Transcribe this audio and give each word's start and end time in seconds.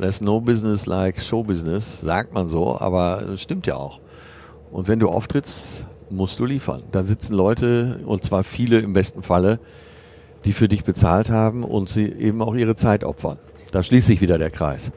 There's 0.00 0.22
no 0.22 0.40
business 0.40 0.86
like 0.86 1.20
show 1.20 1.42
business, 1.42 2.00
sagt 2.00 2.32
man 2.32 2.48
so, 2.48 2.80
aber 2.80 3.20
es 3.34 3.42
stimmt 3.42 3.66
ja 3.66 3.74
auch. 3.74 4.00
Und 4.70 4.88
wenn 4.88 4.98
du 4.98 5.10
auftrittst, 5.10 5.84
musst 6.08 6.40
du 6.40 6.46
liefern. 6.46 6.84
Da 6.90 7.02
sitzen 7.02 7.34
Leute, 7.34 8.00
und 8.06 8.24
zwar 8.24 8.42
viele 8.42 8.78
im 8.78 8.94
besten 8.94 9.22
Falle, 9.22 9.60
die 10.46 10.54
für 10.54 10.68
dich 10.68 10.84
bezahlt 10.84 11.28
haben 11.28 11.64
und 11.64 11.90
sie 11.90 12.10
eben 12.10 12.40
auch 12.40 12.54
ihre 12.54 12.76
Zeit 12.76 13.04
opfern. 13.04 13.38
Da 13.72 13.82
schließt 13.82 14.06
sich 14.06 14.22
wieder 14.22 14.38
der 14.38 14.50
Kreis. 14.50 14.90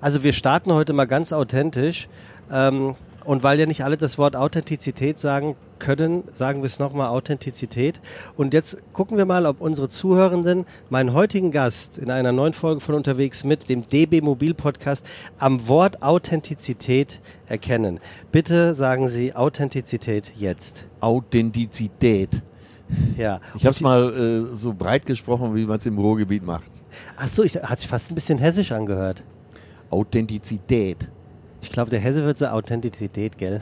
Also 0.00 0.22
wir 0.22 0.32
starten 0.32 0.72
heute 0.72 0.92
mal 0.92 1.06
ganz 1.06 1.32
authentisch. 1.32 2.08
Ähm, 2.52 2.94
und 3.24 3.42
weil 3.42 3.58
ja 3.58 3.66
nicht 3.66 3.84
alle 3.84 3.96
das 3.96 4.18
Wort 4.18 4.36
Authentizität 4.36 5.18
sagen 5.18 5.56
können, 5.78 6.24
sagen 6.32 6.60
wir 6.62 6.66
es 6.66 6.78
nochmal 6.78 7.08
Authentizität. 7.08 8.00
Und 8.36 8.54
jetzt 8.54 8.82
gucken 8.92 9.16
wir 9.16 9.24
mal, 9.24 9.46
ob 9.46 9.60
unsere 9.60 9.88
Zuhörenden 9.88 10.66
meinen 10.88 11.12
heutigen 11.12 11.50
Gast 11.50 11.98
in 11.98 12.10
einer 12.10 12.32
neuen 12.32 12.52
Folge 12.52 12.80
von 12.80 12.94
Unterwegs 12.94 13.44
mit 13.44 13.68
dem 13.68 13.82
DB 13.82 14.20
Mobil 14.20 14.54
Podcast 14.54 15.06
am 15.38 15.68
Wort 15.68 16.02
Authentizität 16.02 17.20
erkennen. 17.46 18.00
Bitte 18.30 18.74
sagen 18.74 19.08
Sie 19.08 19.34
Authentizität 19.34 20.32
jetzt. 20.36 20.86
Authentizität. 21.00 22.42
Ja. 23.16 23.40
Ich 23.54 23.64
habe 23.64 23.70
es 23.70 23.80
mal 23.80 24.12
äh, 24.52 24.54
so 24.54 24.74
breit 24.74 25.06
gesprochen, 25.06 25.54
wie 25.54 25.64
man 25.64 25.78
es 25.78 25.86
im 25.86 25.98
Ruhrgebiet 25.98 26.44
macht. 26.44 26.70
Ach 27.16 27.28
so, 27.28 27.42
ich, 27.44 27.56
hat 27.56 27.80
sich 27.80 27.88
fast 27.88 28.10
ein 28.10 28.14
bisschen 28.14 28.38
hessisch 28.38 28.72
angehört. 28.72 29.22
Authentizität. 29.90 31.08
Ich 31.62 31.70
glaube, 31.70 31.90
der 31.90 32.00
Hesse 32.00 32.24
wird 32.24 32.38
so 32.38 32.46
Authentizität, 32.46 33.36
gell? 33.38 33.60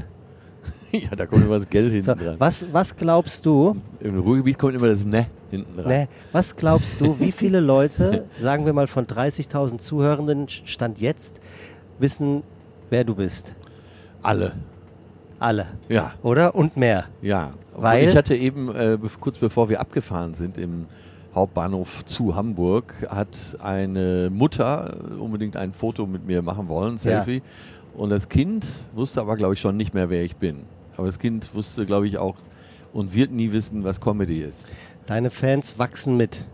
ja, 0.92 1.10
da 1.16 1.26
kommt 1.26 1.44
immer 1.44 1.56
das 1.58 1.68
Geld 1.68 1.90
hinten 1.92 2.04
So, 2.06 2.14
dran. 2.14 2.36
was, 2.38 2.64
was 2.72 2.96
glaubst 2.96 3.44
du, 3.46 3.76
Im 4.00 4.18
Ruhrgebiet 4.20 4.58
kommt 4.58 4.74
immer 4.74 4.88
das 4.88 5.04
Ne 5.04 5.26
hinten 5.50 5.76
dran. 5.76 5.88
ne, 5.88 6.08
was 6.32 6.54
glaubst 6.56 7.00
du, 7.00 7.18
wie 7.20 7.32
viele 7.32 7.60
Leute, 7.60 8.24
sagen 8.40 8.66
wir 8.66 8.72
mal 8.72 8.86
von 8.86 9.06
30.000 9.06 9.78
Zuhörenden, 9.78 10.48
Stand 10.48 11.00
jetzt, 11.00 11.40
wissen, 11.98 12.42
wer 12.90 13.04
du 13.04 13.14
bist? 13.14 13.54
Alle. 14.22 14.52
Alle, 15.40 15.66
Ja, 15.88 16.14
oder? 16.22 16.54
Und 16.56 16.76
mehr. 16.76 17.04
ja. 17.22 17.52
Und 17.74 17.82
Weil- 17.84 18.08
ich 18.08 18.16
hatte 18.16 18.34
eben, 18.34 18.74
äh, 18.74 18.98
kurz 19.20 19.38
bevor 19.38 19.68
wir 19.68 19.80
abgefahren 19.80 20.34
sind 20.34 20.58
im 20.58 20.86
Hauptbahnhof 21.32 22.04
zu 22.06 22.34
Hamburg, 22.34 23.06
hat 23.08 23.56
eine 23.62 24.30
Mutter 24.32 24.96
äh, 25.12 25.14
unbedingt 25.14 25.56
ein 25.56 25.72
Foto 25.72 26.04
mit 26.06 26.26
mir 26.26 26.42
machen 26.42 26.68
wollen, 26.68 26.94
ein 26.96 27.08
Ja. 27.08 27.42
Und 27.98 28.10
das 28.10 28.28
Kind 28.28 28.64
wusste 28.94 29.20
aber, 29.20 29.36
glaube 29.36 29.54
ich, 29.54 29.60
schon 29.60 29.76
nicht 29.76 29.92
mehr, 29.92 30.08
wer 30.08 30.22
ich 30.22 30.36
bin. 30.36 30.62
Aber 30.96 31.06
das 31.06 31.18
Kind 31.18 31.52
wusste, 31.52 31.84
glaube 31.84 32.06
ich, 32.06 32.16
auch 32.16 32.36
und 32.92 33.12
wird 33.12 33.32
nie 33.32 33.50
wissen, 33.50 33.82
was 33.82 34.00
Comedy 34.00 34.40
ist. 34.40 34.66
Deine 35.06 35.30
Fans 35.30 35.80
wachsen 35.80 36.16
mit, 36.16 36.46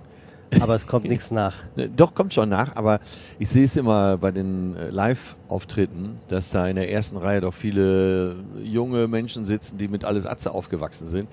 aber 0.59 0.75
es 0.75 0.87
kommt 0.87 1.05
nichts 1.09 1.31
nach. 1.31 1.57
Ne, 1.77 1.91
Doch, 1.91 2.15
kommt 2.15 2.33
schon 2.33 2.49
nach, 2.49 2.75
aber 2.77 2.99
ich 3.39 3.51
sehe 3.51 3.65
es 3.65 3.77
immer 3.77 4.17
bei 4.17 4.31
den 4.31 4.75
äh, 4.75 4.89
Live-Auftritten, 4.89 6.19
dass 6.29 6.49
da 6.49 6.67
in 6.67 6.77
der 6.77 6.91
ersten 6.91 7.19
Reihe 7.19 7.43
doch 7.43 7.53
viele 7.53 8.37
junge 8.63 9.07
Menschen 9.07 9.45
sitzen, 9.45 9.77
die 9.77 9.89
mit 9.89 10.07
alles 10.07 10.25
Atze 10.25 10.51
aufgewachsen 10.51 11.09
sind. 11.09 11.29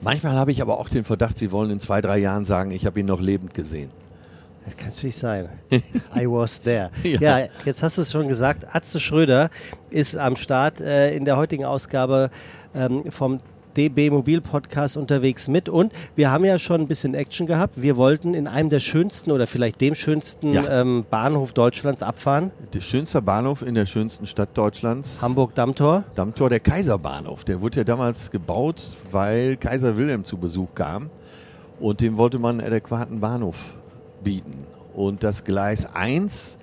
Manchmal 0.00 0.36
habe 0.36 0.52
ich 0.52 0.62
aber 0.62 0.78
auch 0.78 0.88
den 0.88 1.04
Verdacht, 1.04 1.36
sie 1.36 1.52
wollen 1.52 1.70
in 1.70 1.80
zwei, 1.80 2.00
drei 2.00 2.16
Jahren 2.16 2.46
sagen, 2.46 2.70
ich 2.70 2.86
habe 2.86 2.98
ihn 3.00 3.06
noch 3.06 3.20
lebend 3.20 3.52
gesehen. 3.52 3.90
Das 4.64 4.76
kann 4.76 4.88
natürlich 4.88 5.16
sein. 5.16 5.48
I 6.14 6.26
was 6.26 6.60
there. 6.60 6.90
Ja. 7.02 7.38
Ja, 7.40 7.46
jetzt 7.64 7.82
hast 7.82 7.96
du 7.98 8.02
es 8.02 8.12
schon 8.12 8.28
gesagt. 8.28 8.66
Atze 8.74 9.00
Schröder 9.00 9.50
ist 9.90 10.16
am 10.16 10.36
Start 10.36 10.80
äh, 10.80 11.14
in 11.16 11.24
der 11.24 11.36
heutigen 11.36 11.64
Ausgabe 11.64 12.30
ähm, 12.74 13.10
vom 13.10 13.40
DB 13.76 14.10
Mobil 14.10 14.40
Podcast 14.40 14.96
unterwegs 14.96 15.46
mit. 15.48 15.68
Und 15.68 15.92
wir 16.16 16.30
haben 16.30 16.44
ja 16.44 16.58
schon 16.58 16.80
ein 16.82 16.88
bisschen 16.88 17.14
Action 17.14 17.46
gehabt. 17.46 17.80
Wir 17.80 17.96
wollten 17.96 18.34
in 18.34 18.48
einem 18.48 18.68
der 18.68 18.80
schönsten 18.80 19.30
oder 19.30 19.46
vielleicht 19.46 19.80
dem 19.80 19.94
schönsten 19.94 20.52
Ja. 20.54 20.80
ähm, 20.80 21.04
Bahnhof 21.08 21.52
Deutschlands 21.52 22.02
abfahren. 22.02 22.50
Der 22.74 22.80
schönste 22.80 23.22
Bahnhof 23.22 23.62
in 23.62 23.74
der 23.76 23.86
schönsten 23.86 24.26
Stadt 24.26 24.50
Deutschlands. 24.58 25.22
Hamburg-Dammtor. 25.22 26.04
Dammtor, 26.16 26.50
der 26.50 26.60
Kaiserbahnhof. 26.60 27.44
Der 27.44 27.60
wurde 27.60 27.78
ja 27.78 27.84
damals 27.84 28.30
gebaut, 28.30 28.82
weil 29.10 29.56
Kaiser 29.56 29.96
Wilhelm 29.96 30.24
zu 30.24 30.36
Besuch 30.36 30.74
kam. 30.74 31.08
Und 31.78 32.00
dem 32.00 32.16
wollte 32.16 32.38
man 32.40 32.58
einen 32.60 32.66
adäquaten 32.66 33.20
Bahnhof 33.20 33.66
bieten. 34.22 34.66
Und 34.94 35.22
das 35.22 35.44
Gleis 35.44 35.86
1, 35.94 36.58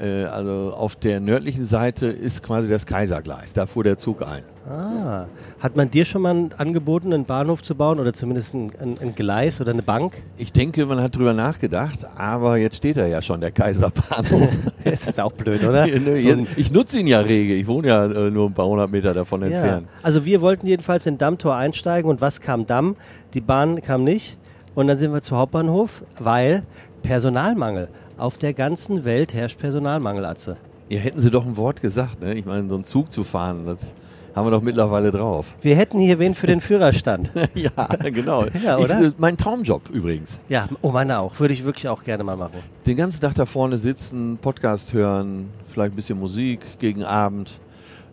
äh, 0.00 0.24
also 0.24 0.72
auf 0.76 0.96
der 0.96 1.20
nördlichen 1.20 1.64
Seite, 1.66 2.06
ist 2.06 2.42
quasi 2.42 2.70
das 2.70 2.86
Kaisergleis. 2.86 3.52
Da 3.52 3.66
fuhr 3.66 3.84
der 3.84 3.98
Zug 3.98 4.22
ein. 4.22 4.42
Ah. 4.68 5.26
Hat 5.58 5.74
man 5.74 5.90
dir 5.90 6.04
schon 6.04 6.22
mal 6.22 6.50
angeboten, 6.58 7.12
einen 7.12 7.24
Bahnhof 7.24 7.62
zu 7.62 7.74
bauen 7.74 7.98
oder 7.98 8.12
zumindest 8.12 8.54
ein, 8.54 8.70
ein, 8.80 8.98
ein 9.00 9.14
Gleis 9.14 9.60
oder 9.60 9.72
eine 9.72 9.82
Bank? 9.82 10.22
Ich 10.36 10.52
denke, 10.52 10.84
man 10.86 11.00
hat 11.02 11.16
drüber 11.16 11.32
nachgedacht, 11.32 12.06
aber 12.16 12.56
jetzt 12.58 12.76
steht 12.76 12.96
er 12.98 13.08
ja 13.08 13.20
schon, 13.22 13.40
der 13.40 13.50
Kaiserbahnhof. 13.52 14.50
das 14.84 15.08
ist 15.08 15.18
auch 15.20 15.32
blöd, 15.32 15.64
oder? 15.64 15.82
Ein- 15.84 16.46
ich 16.56 16.70
nutze 16.72 16.98
ihn 17.00 17.06
ja 17.06 17.20
rege. 17.20 17.54
Ich 17.54 17.66
wohne 17.66 17.88
ja 17.88 18.04
äh, 18.06 18.30
nur 18.30 18.48
ein 18.50 18.54
paar 18.54 18.66
hundert 18.66 18.90
Meter 18.90 19.12
davon 19.14 19.40
Ja. 19.42 19.48
entfernt. 19.48 19.88
Also 20.02 20.24
wir 20.24 20.40
wollten 20.40 20.66
jedenfalls 20.66 21.06
in 21.06 21.16
Dammtor 21.18 21.56
einsteigen 21.56 22.10
und 22.10 22.20
was 22.20 22.40
kam 22.40 22.66
Damm? 22.66 22.96
Die 23.34 23.40
Bahn 23.40 23.80
kam 23.80 24.04
nicht 24.04 24.36
und 24.74 24.86
dann 24.86 24.98
sind 24.98 25.12
wir 25.12 25.22
zu 25.22 25.36
Hauptbahnhof, 25.36 26.04
weil 26.18 26.62
Personalmangel. 27.02 27.88
Auf 28.18 28.36
der 28.36 28.52
ganzen 28.52 29.04
Welt 29.04 29.32
herrscht 29.34 29.58
Personalmangel, 29.58 30.24
Atze. 30.24 30.56
Ja, 30.88 30.98
hätten 30.98 31.20
Sie 31.20 31.30
doch 31.30 31.46
ein 31.46 31.56
Wort 31.56 31.80
gesagt. 31.80 32.20
Ne? 32.20 32.34
Ich 32.34 32.44
meine, 32.44 32.68
so 32.68 32.74
einen 32.74 32.84
Zug 32.84 33.12
zu 33.12 33.24
fahren, 33.24 33.64
das 33.64 33.94
haben 34.34 34.46
wir 34.46 34.50
doch 34.50 34.62
mittlerweile 34.62 35.10
drauf. 35.10 35.46
Wir 35.60 35.76
hätten 35.76 35.98
hier 35.98 36.18
wen 36.18 36.34
für 36.34 36.46
den 36.46 36.60
Führerstand. 36.60 37.30
ja, 37.54 37.86
genau. 38.10 38.44
Ja, 38.62 38.78
oder? 38.78 39.00
Ich, 39.02 39.14
mein 39.18 39.36
Traumjob 39.36 39.88
übrigens. 39.90 40.40
ja, 40.48 40.68
oh 40.82 40.90
meiner 40.90 41.20
auch. 41.20 41.38
Würde 41.40 41.54
ich 41.54 41.64
wirklich 41.64 41.88
auch 41.88 42.04
gerne 42.04 42.24
mal 42.24 42.36
machen. 42.36 42.58
Den 42.86 42.96
ganzen 42.96 43.20
Tag 43.20 43.34
da 43.34 43.46
vorne 43.46 43.78
sitzen, 43.78 44.38
Podcast 44.40 44.92
hören, 44.92 45.48
vielleicht 45.66 45.94
ein 45.94 45.96
bisschen 45.96 46.18
Musik 46.18 46.60
gegen 46.78 47.04
Abend, 47.04 47.60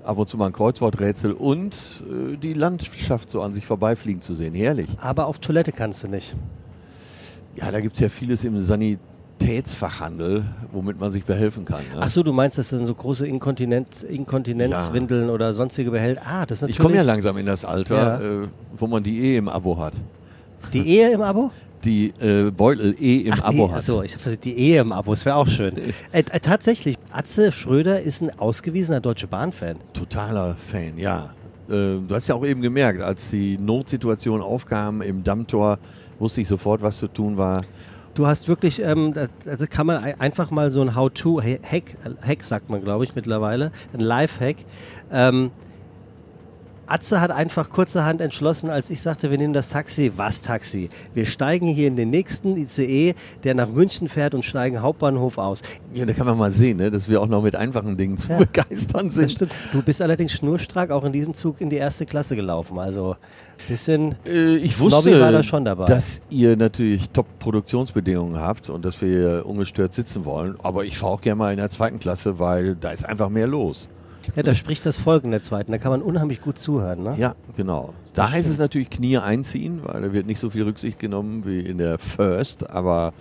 ab 0.07 0.17
und 0.17 0.27
zu 0.29 0.37
mal 0.37 0.47
ein 0.47 0.53
Kreuzworträtsel 0.53 1.31
und 1.33 1.75
äh, 2.09 2.37
die 2.37 2.53
Landschaft 2.53 3.29
so 3.29 3.41
an 3.41 3.53
sich 3.53 3.65
vorbeifliegen 3.65 4.21
zu 4.21 4.33
sehen. 4.35 4.53
Herrlich. 4.55 4.87
Aber 4.99 5.27
auf 5.27 5.39
Toilette 5.39 5.71
kannst 5.71 6.03
du 6.03 6.07
nicht. 6.07 6.35
Ja, 7.55 7.71
da 7.71 7.79
gibt 7.81 7.95
es 7.95 7.99
ja 8.01 8.09
vieles 8.09 8.43
im 8.43 8.57
Sanitätsfachhandel, 8.59 10.45
womit 10.71 10.99
man 10.99 11.11
sich 11.11 11.23
behelfen 11.25 11.65
kann. 11.65 11.79
Ne? 11.93 11.99
Ach 12.01 12.09
so, 12.09 12.23
du 12.23 12.31
meinst, 12.33 12.57
das 12.57 12.69
sind 12.69 12.85
so 12.85 12.93
große 12.93 13.27
Inkontinenz, 13.27 14.03
Inkontinenzwindeln 14.03 15.29
oder 15.29 15.53
sonstige 15.53 15.91
Behälter? 15.91 16.21
Ah, 16.25 16.45
das 16.45 16.59
ist 16.59 16.61
natürlich 16.61 16.75
ich 16.77 16.81
komme 16.83 16.95
ja 16.95 17.01
langsam 17.01 17.37
in 17.37 17.45
das 17.45 17.65
Alter, 17.65 17.95
Ja. 18.23 18.43
äh, 18.43 18.47
wo 18.77 18.87
man 18.87 19.03
die 19.03 19.19
Ehe 19.19 19.37
im 19.39 19.49
Abo 19.49 19.77
hat. 19.77 19.93
die 20.73 20.87
Ehe 20.87 21.11
im 21.11 21.21
Abo? 21.21 21.51
Die 21.87 22.13
äh, 22.19 22.51
Beutel 22.51 22.95
E 22.99 23.19
im 23.21 23.33
Ach, 23.33 23.43
Abo 23.45 23.65
nee, 23.67 23.69
hat. 23.71 23.77
achso, 23.77 24.01
ich 24.03 24.13
hab 24.15 24.41
die 24.41 24.57
Ehe 24.57 24.81
im 24.81 24.91
Abo, 24.91 25.11
das 25.11 25.23
wäre 25.25 25.37
auch 25.37 25.47
schön. 25.47 25.77
äh, 26.11 26.19
äh, 26.19 26.23
tatsächlich, 26.41 26.97
Atze 27.11 27.51
Schröder 27.53 28.01
ist 28.01 28.21
ein 28.21 28.37
ausgewiesener 28.37 28.99
Deutsche 28.99 29.27
Bahn-Fan. 29.27 29.77
Totaler 29.93 30.55
Fan, 30.55 30.97
ja. 30.97 31.33
Äh, 31.69 31.71
du 31.71 32.07
hast 32.11 32.27
ja 32.27 32.35
auch 32.35 32.45
eben 32.45 32.61
gemerkt, 32.61 33.01
als 33.01 33.29
die 33.29 33.57
Notsituation 33.57 34.41
aufkam 34.41 35.01
im 35.01 35.23
Dammtor, 35.23 35.79
wusste 36.19 36.41
ich 36.41 36.47
sofort, 36.49 36.81
was 36.81 36.97
zu 36.99 37.07
tun 37.07 37.37
war. 37.37 37.61
Du 38.15 38.27
hast 38.27 38.47
wirklich, 38.49 38.81
ähm, 38.83 39.13
also 39.45 39.65
kann 39.69 39.87
man 39.87 39.97
ein- 40.03 40.19
einfach 40.19 40.51
mal 40.51 40.71
so 40.71 40.81
ein 40.81 40.93
How-to-Hack, 40.95 41.83
Hack 42.21 42.43
sagt 42.43 42.69
man 42.69 42.83
glaube 42.83 43.05
ich 43.05 43.15
mittlerweile, 43.15 43.71
ein 43.93 43.99
Live-Hack. 44.01 44.57
Ähm, 45.11 45.51
Atze 46.87 47.19
hat 47.21 47.31
einfach 47.31 47.69
kurzerhand 47.69 48.21
entschlossen, 48.21 48.69
als 48.69 48.89
ich 48.89 49.01
sagte, 49.01 49.29
wir 49.29 49.37
nehmen 49.37 49.53
das 49.53 49.69
Taxi. 49.69 50.11
Was 50.15 50.41
Taxi? 50.41 50.89
Wir 51.13 51.25
steigen 51.25 51.67
hier 51.67 51.87
in 51.87 51.95
den 51.95 52.09
nächsten 52.09 52.55
ICE, 52.57 53.13
der 53.43 53.55
nach 53.55 53.67
München 53.69 54.07
fährt 54.07 54.33
und 54.33 54.43
steigen 54.45 54.81
Hauptbahnhof 54.81 55.37
aus. 55.37 55.61
Ja, 55.93 56.05
da 56.05 56.13
kann 56.13 56.25
man 56.25 56.37
mal 56.37 56.51
sehen, 56.51 56.77
ne, 56.77 56.89
dass 56.89 57.09
wir 57.09 57.21
auch 57.21 57.27
noch 57.27 57.41
mit 57.43 57.55
einfachen 57.55 57.97
Dingen 57.97 58.17
zu 58.17 58.29
Ja. 58.31 58.37
begeistern 58.37 59.05
Das 59.07 59.13
sind. 59.15 59.31
stimmt. 59.31 59.51
Du 59.73 59.81
bist 59.81 60.01
allerdings 60.01 60.31
schnurstracks 60.33 60.91
auch 60.91 61.03
in 61.03 61.11
diesem 61.11 61.33
Zug 61.33 61.59
in 61.61 61.69
die 61.69 61.75
erste 61.75 62.05
Klasse 62.05 62.35
gelaufen. 62.35 62.79
Also 62.79 63.15
bisschen. 63.67 64.15
Äh, 64.25 64.55
ich 64.57 64.75
Snobby 64.77 64.93
wusste, 64.93 65.19
war 65.21 65.31
da 65.31 65.43
schon 65.43 65.65
dabei. 65.65 65.85
dass 65.85 66.21
ihr 66.29 66.55
natürlich 66.55 67.09
Top-Produktionsbedingungen 67.09 68.39
habt 68.39 68.69
und 68.69 68.85
dass 68.85 69.01
wir 69.01 69.09
hier 69.09 69.45
ungestört 69.45 69.93
sitzen 69.93 70.25
wollen. 70.25 70.55
Aber 70.63 70.85
ich 70.85 70.97
fahre 70.97 71.13
auch 71.13 71.21
gerne 71.21 71.35
mal 71.39 71.51
in 71.51 71.57
der 71.57 71.69
zweiten 71.69 71.99
Klasse, 71.99 72.39
weil 72.39 72.75
da 72.75 72.91
ist 72.91 73.05
einfach 73.05 73.29
mehr 73.29 73.47
los. 73.47 73.89
Ja, 74.35 74.43
da 74.43 74.53
spricht 74.53 74.85
das 74.85 74.97
Volk 74.97 75.23
in 75.23 75.31
der 75.31 75.41
zweiten. 75.41 75.71
Da 75.71 75.77
kann 75.77 75.91
man 75.91 76.01
unheimlich 76.01 76.41
gut 76.41 76.59
zuhören. 76.59 77.03
Ne? 77.03 77.15
Ja, 77.17 77.35
genau. 77.55 77.93
Da 78.13 78.31
heißt 78.31 78.49
es 78.49 78.59
natürlich 78.59 78.89
Knie 78.89 79.17
einziehen, 79.17 79.81
weil 79.83 80.01
da 80.01 80.13
wird 80.13 80.27
nicht 80.27 80.39
so 80.39 80.49
viel 80.49 80.63
Rücksicht 80.63 80.99
genommen 80.99 81.45
wie 81.45 81.59
in 81.59 81.77
der 81.77 81.97
First. 81.97 82.69
Aber 82.69 83.13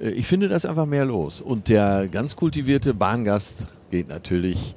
äh, 0.00 0.10
ich 0.10 0.26
finde, 0.26 0.48
da 0.48 0.56
ist 0.56 0.66
einfach 0.66 0.86
mehr 0.86 1.04
los. 1.04 1.40
Und 1.40 1.68
der 1.68 2.08
ganz 2.08 2.36
kultivierte 2.36 2.94
Bahngast 2.94 3.66
geht 3.90 4.08
natürlich 4.08 4.74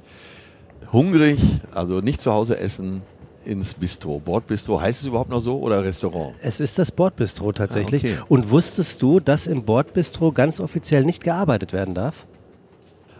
hungrig, 0.92 1.38
also 1.72 2.00
nicht 2.00 2.20
zu 2.20 2.32
Hause 2.32 2.58
essen, 2.58 3.02
ins 3.44 3.74
Bistro. 3.74 4.20
Bordbistro, 4.20 4.80
heißt 4.80 5.00
es 5.00 5.06
überhaupt 5.06 5.30
noch 5.30 5.40
so 5.40 5.58
oder 5.58 5.82
Restaurant? 5.82 6.34
Es 6.42 6.60
ist 6.60 6.78
das 6.78 6.92
Bordbistro 6.92 7.52
tatsächlich. 7.52 8.04
Ah, 8.04 8.08
okay. 8.08 8.22
Und 8.28 8.50
wusstest 8.50 9.00
du, 9.00 9.20
dass 9.20 9.46
im 9.46 9.64
Bordbistro 9.64 10.32
ganz 10.32 10.60
offiziell 10.60 11.04
nicht 11.04 11.24
gearbeitet 11.24 11.72
werden 11.72 11.94
darf? 11.94 12.26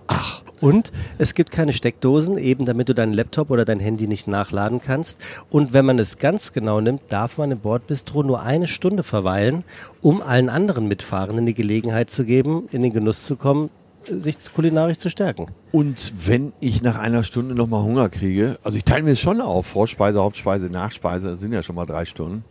Ach, 0.09 0.43
Und 0.61 0.93
es 1.19 1.35
gibt 1.35 1.51
keine 1.51 1.73
Steckdosen, 1.73 2.37
eben 2.39 2.65
damit 2.65 2.89
du 2.89 2.95
deinen 2.95 3.13
Laptop 3.13 3.51
oder 3.51 3.65
dein 3.65 3.81
Handy 3.81 4.09
nicht 4.09 4.27
nachladen 4.27 4.81
kannst. 4.81 5.21
Und 5.51 5.73
wenn 5.73 5.85
man 5.85 5.99
es 5.99 6.19
ganz 6.19 6.53
genau 6.53 6.81
nimmt, 6.81 7.03
darf 7.11 7.39
man 7.39 7.51
im 7.51 7.61
Bordbistro 7.61 8.23
nur 8.23 8.43
eine 8.43 8.67
Stunde 8.67 9.03
verweilen, 9.03 9.65
um 10.03 10.21
allen 10.21 10.49
anderen 10.49 10.89
Mitfahrenden 10.89 11.47
die 11.47 11.55
Gelegenheit 11.55 12.11
zu 12.11 12.25
geben, 12.25 12.69
in 12.73 12.83
den 12.83 12.93
Genuss 12.93 13.25
zu 13.25 13.37
kommen, 13.37 13.71
sich 14.05 14.37
kulinarisch 14.55 14.99
zu 14.99 15.11
stärken. 15.11 15.49
Und 15.71 16.13
wenn 16.27 16.53
ich 16.61 16.83
nach 16.83 16.99
einer 16.99 17.25
Stunde 17.25 17.55
nochmal 17.55 17.83
Hunger 17.83 18.09
kriege, 18.09 18.59
also 18.63 18.77
ich 18.77 18.85
teile 18.85 19.03
mir 19.03 19.17
schon 19.17 19.41
auf, 19.41 19.67
Vorspeise, 19.67 20.21
Hauptspeise, 20.21 20.71
Nachspeise, 20.71 21.29
das 21.29 21.41
sind 21.41 21.53
ja 21.53 21.63
schon 21.63 21.77
mal 21.77 21.87
drei 21.87 22.05
Stunden. 22.05 22.45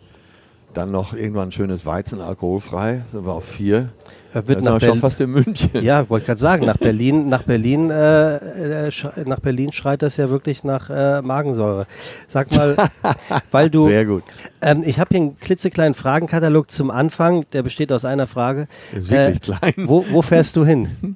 Dann 0.78 0.92
noch 0.92 1.16
irgendwann 1.16 1.50
ein 1.50 1.52
schönes 1.52 1.88
Weizen, 1.88 2.22
alkoholfrei, 2.22 3.02
sind 3.12 3.26
wir 3.26 3.34
auf 3.34 3.46
vier. 3.46 3.90
Er 4.32 4.44
Da 4.44 4.48
wird 4.48 4.60
sind 4.60 4.66
nach 4.66 4.80
wir 4.80 4.88
schon 4.90 5.00
fast 5.00 5.20
in 5.22 5.32
München. 5.32 5.72
Ja, 5.82 6.08
wollte 6.08 6.28
gerade 6.28 6.40
sagen, 6.40 6.68
nach 6.68 6.78
Berlin, 6.78 7.30
nach 7.30 7.42
Berlin, 7.42 7.90
äh, 7.90 8.86
äh, 8.86 8.92
nach 9.26 9.40
Berlin 9.40 9.72
schreit 9.72 10.04
das 10.04 10.18
ja 10.18 10.30
wirklich 10.30 10.64
nach 10.64 10.92
äh, 10.92 11.24
Magensäure. 11.24 11.88
Sag 12.28 12.56
mal, 12.56 12.76
weil 13.52 13.72
du, 13.72 13.88
Sehr 13.88 14.06
gut. 14.06 14.22
ähm, 14.62 14.84
ich 14.86 15.00
habe 15.00 15.08
hier 15.16 15.22
einen 15.22 15.40
klitzekleinen 15.40 15.96
Fragenkatalog 15.96 16.70
zum 16.70 16.92
Anfang, 16.92 17.46
der 17.54 17.64
besteht 17.64 17.92
aus 17.92 18.06
einer 18.06 18.28
Frage. 18.28 18.68
Ist 18.96 19.10
wirklich 19.10 19.50
Äh, 19.50 19.58
klein. 19.74 19.74
Wo, 19.88 20.06
wo 20.12 20.22
fährst 20.22 20.56
du 20.58 20.64
hin? 20.64 21.16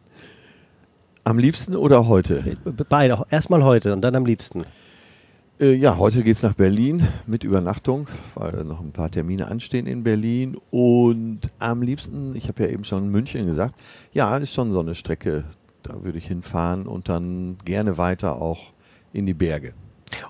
Am 1.23 1.37
liebsten 1.37 1.75
oder 1.75 2.07
heute? 2.07 2.57
Beide, 2.89 3.21
erstmal 3.29 3.63
heute 3.63 3.93
und 3.93 4.01
dann 4.01 4.15
am 4.15 4.25
liebsten. 4.25 4.63
Äh, 5.61 5.75
ja, 5.75 5.97
heute 5.97 6.23
geht's 6.23 6.41
nach 6.41 6.55
Berlin 6.55 7.07
mit 7.27 7.43
Übernachtung, 7.43 8.07
weil 8.33 8.63
noch 8.63 8.81
ein 8.81 8.91
paar 8.91 9.11
Termine 9.11 9.47
anstehen 9.47 9.85
in 9.85 10.03
Berlin. 10.03 10.57
Und 10.71 11.41
am 11.59 11.83
liebsten, 11.83 12.35
ich 12.35 12.47
habe 12.47 12.63
ja 12.63 12.69
eben 12.69 12.83
schon 12.83 13.09
München 13.09 13.45
gesagt, 13.45 13.75
ja, 14.11 14.35
ist 14.37 14.53
schon 14.53 14.71
so 14.71 14.79
eine 14.79 14.95
Strecke. 14.95 15.43
Da 15.83 16.03
würde 16.03 16.17
ich 16.17 16.25
hinfahren 16.25 16.87
und 16.87 17.09
dann 17.09 17.57
gerne 17.63 17.99
weiter 17.99 18.41
auch 18.41 18.71
in 19.13 19.27
die 19.27 19.35
Berge. 19.35 19.73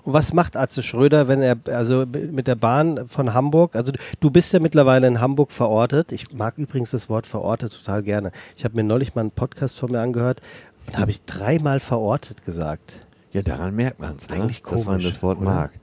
Und 0.02 0.12
was 0.12 0.34
macht 0.34 0.56
Atze 0.56 0.82
Schröder, 0.82 1.28
wenn 1.28 1.40
er, 1.40 1.56
also 1.66 2.04
mit 2.06 2.46
der 2.46 2.54
Bahn 2.54 3.08
von 3.08 3.32
Hamburg, 3.32 3.74
also 3.74 3.90
du 4.20 4.30
bist 4.30 4.52
ja 4.52 4.60
mittlerweile 4.60 5.06
in 5.06 5.20
Hamburg 5.20 5.50
verortet. 5.50 6.12
Ich 6.12 6.32
mag 6.32 6.58
übrigens 6.58 6.90
das 6.90 7.08
Wort 7.08 7.26
verortet 7.26 7.72
total 7.72 8.02
gerne. 8.02 8.32
Ich 8.56 8.64
habe 8.64 8.76
mir 8.76 8.84
neulich 8.84 9.14
mal 9.14 9.22
einen 9.22 9.30
Podcast 9.30 9.78
von 9.78 9.92
mir 9.92 10.00
angehört 10.00 10.42
und 10.86 10.94
da 10.94 11.00
habe 11.00 11.10
ich 11.10 11.24
dreimal 11.24 11.80
verortet 11.80 12.44
gesagt. 12.44 13.00
Ja, 13.32 13.42
daran 13.42 13.74
merkt 13.74 13.98
man 13.98 14.16
es, 14.16 14.28
ne? 14.28 14.36
Eigentlich 14.36 14.62
dass 14.62 14.84
man 14.84 14.98
komisch, 14.98 15.04
das 15.14 15.22
Wort 15.22 15.38
oder? 15.38 15.50
mag. 15.50 15.80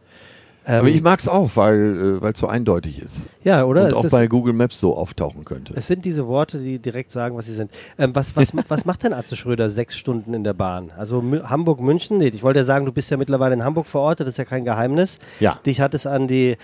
Ähm, 0.66 0.80
Aber 0.80 0.90
ich 0.90 1.02
mag 1.02 1.20
es 1.20 1.28
auch, 1.28 1.50
weil 1.56 2.20
es 2.22 2.40
so 2.40 2.48
eindeutig 2.48 3.02
ist. 3.02 3.28
ja, 3.44 3.64
oder? 3.64 3.86
und 3.86 3.88
Es 3.88 3.94
auch 3.96 4.10
bei 4.10 4.28
Google 4.28 4.54
Maps 4.54 4.80
so 4.80 4.96
auftauchen 4.96 5.46
könnte. 5.46 5.74
Es 5.76 5.88
sind 5.88 6.06
diese 6.06 6.28
Worte, 6.28 6.60
die 6.60 6.78
direkt 6.80 7.12
sagen, 7.12 7.36
was 7.38 7.48
sie 7.48 7.54
sind. 7.54 7.72
Ähm, 7.98 8.14
was, 8.14 8.36
was, 8.36 8.54
was 8.68 8.86
macht 8.86 9.04
denn 9.04 9.14
Atze 9.14 9.36
Schröder 9.36 9.70
sechs 9.70 9.98
Stunden 9.98 10.34
in 10.34 10.44
der 10.44 10.54
Bahn? 10.54 10.92
Also 10.98 11.24
Hamburg, 11.44 11.80
München? 11.82 12.18
Nee, 12.20 12.28
ich 12.28 12.44
wollte 12.44 12.60
ja 12.60 12.64
sagen, 12.64 12.86
du 12.86 12.92
bist 12.92 13.10
ja 13.10 13.18
mittlerweile 13.18 13.56
in 13.56 13.64
Hamburg 13.64 13.88
verortet, 13.88 14.28
das 14.28 14.36
ist 14.36 14.38
ja 14.38 14.46
kein 14.46 14.66
Geheimnis. 14.66 15.20
Ja. 15.40 15.58
Dich 15.66 15.82
hat 15.82 15.94
es 15.94 16.06
an 16.06 16.28
die. 16.28 16.58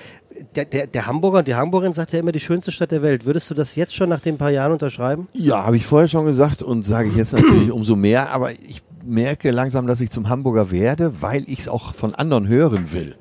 Der, 0.56 0.66
der, 0.66 0.88
der 0.88 1.08
Hamburger 1.08 1.40
und 1.40 1.48
die 1.48 1.56
Hamburgerin 1.56 1.94
sagt 1.94 2.12
ja 2.12 2.20
immer 2.20 2.34
die 2.34 2.42
schönste 2.42 2.72
Stadt 2.72 2.92
der 2.92 3.02
Welt. 3.02 3.26
Würdest 3.26 3.50
du 3.50 3.54
das 3.56 3.76
jetzt 3.78 3.96
schon 3.96 4.10
nach 4.10 4.20
den 4.20 4.38
paar 4.38 4.52
Jahren 4.52 4.74
unterschreiben? 4.74 5.30
Ja, 5.34 5.64
habe 5.64 5.78
ich 5.78 5.86
vorher 5.86 6.10
schon 6.10 6.26
gesagt 6.26 6.62
und 6.62 6.84
sage 6.84 7.08
ich 7.08 7.16
jetzt 7.16 7.32
natürlich 7.34 7.72
umso 7.72 7.96
mehr, 7.96 8.32
aber 8.32 8.52
ich 8.52 8.84
merke 9.06 9.52
langsam, 9.52 9.88
dass 9.88 10.02
ich 10.02 10.10
zum 10.10 10.28
Hamburger 10.30 10.72
werde, 10.72 11.22
weil 11.22 11.44
ich 11.48 11.60
es 11.60 11.68
auch 11.70 11.94
von 11.94 12.14
anderen 12.16 12.48
hören 12.48 12.92
will. 12.92 13.16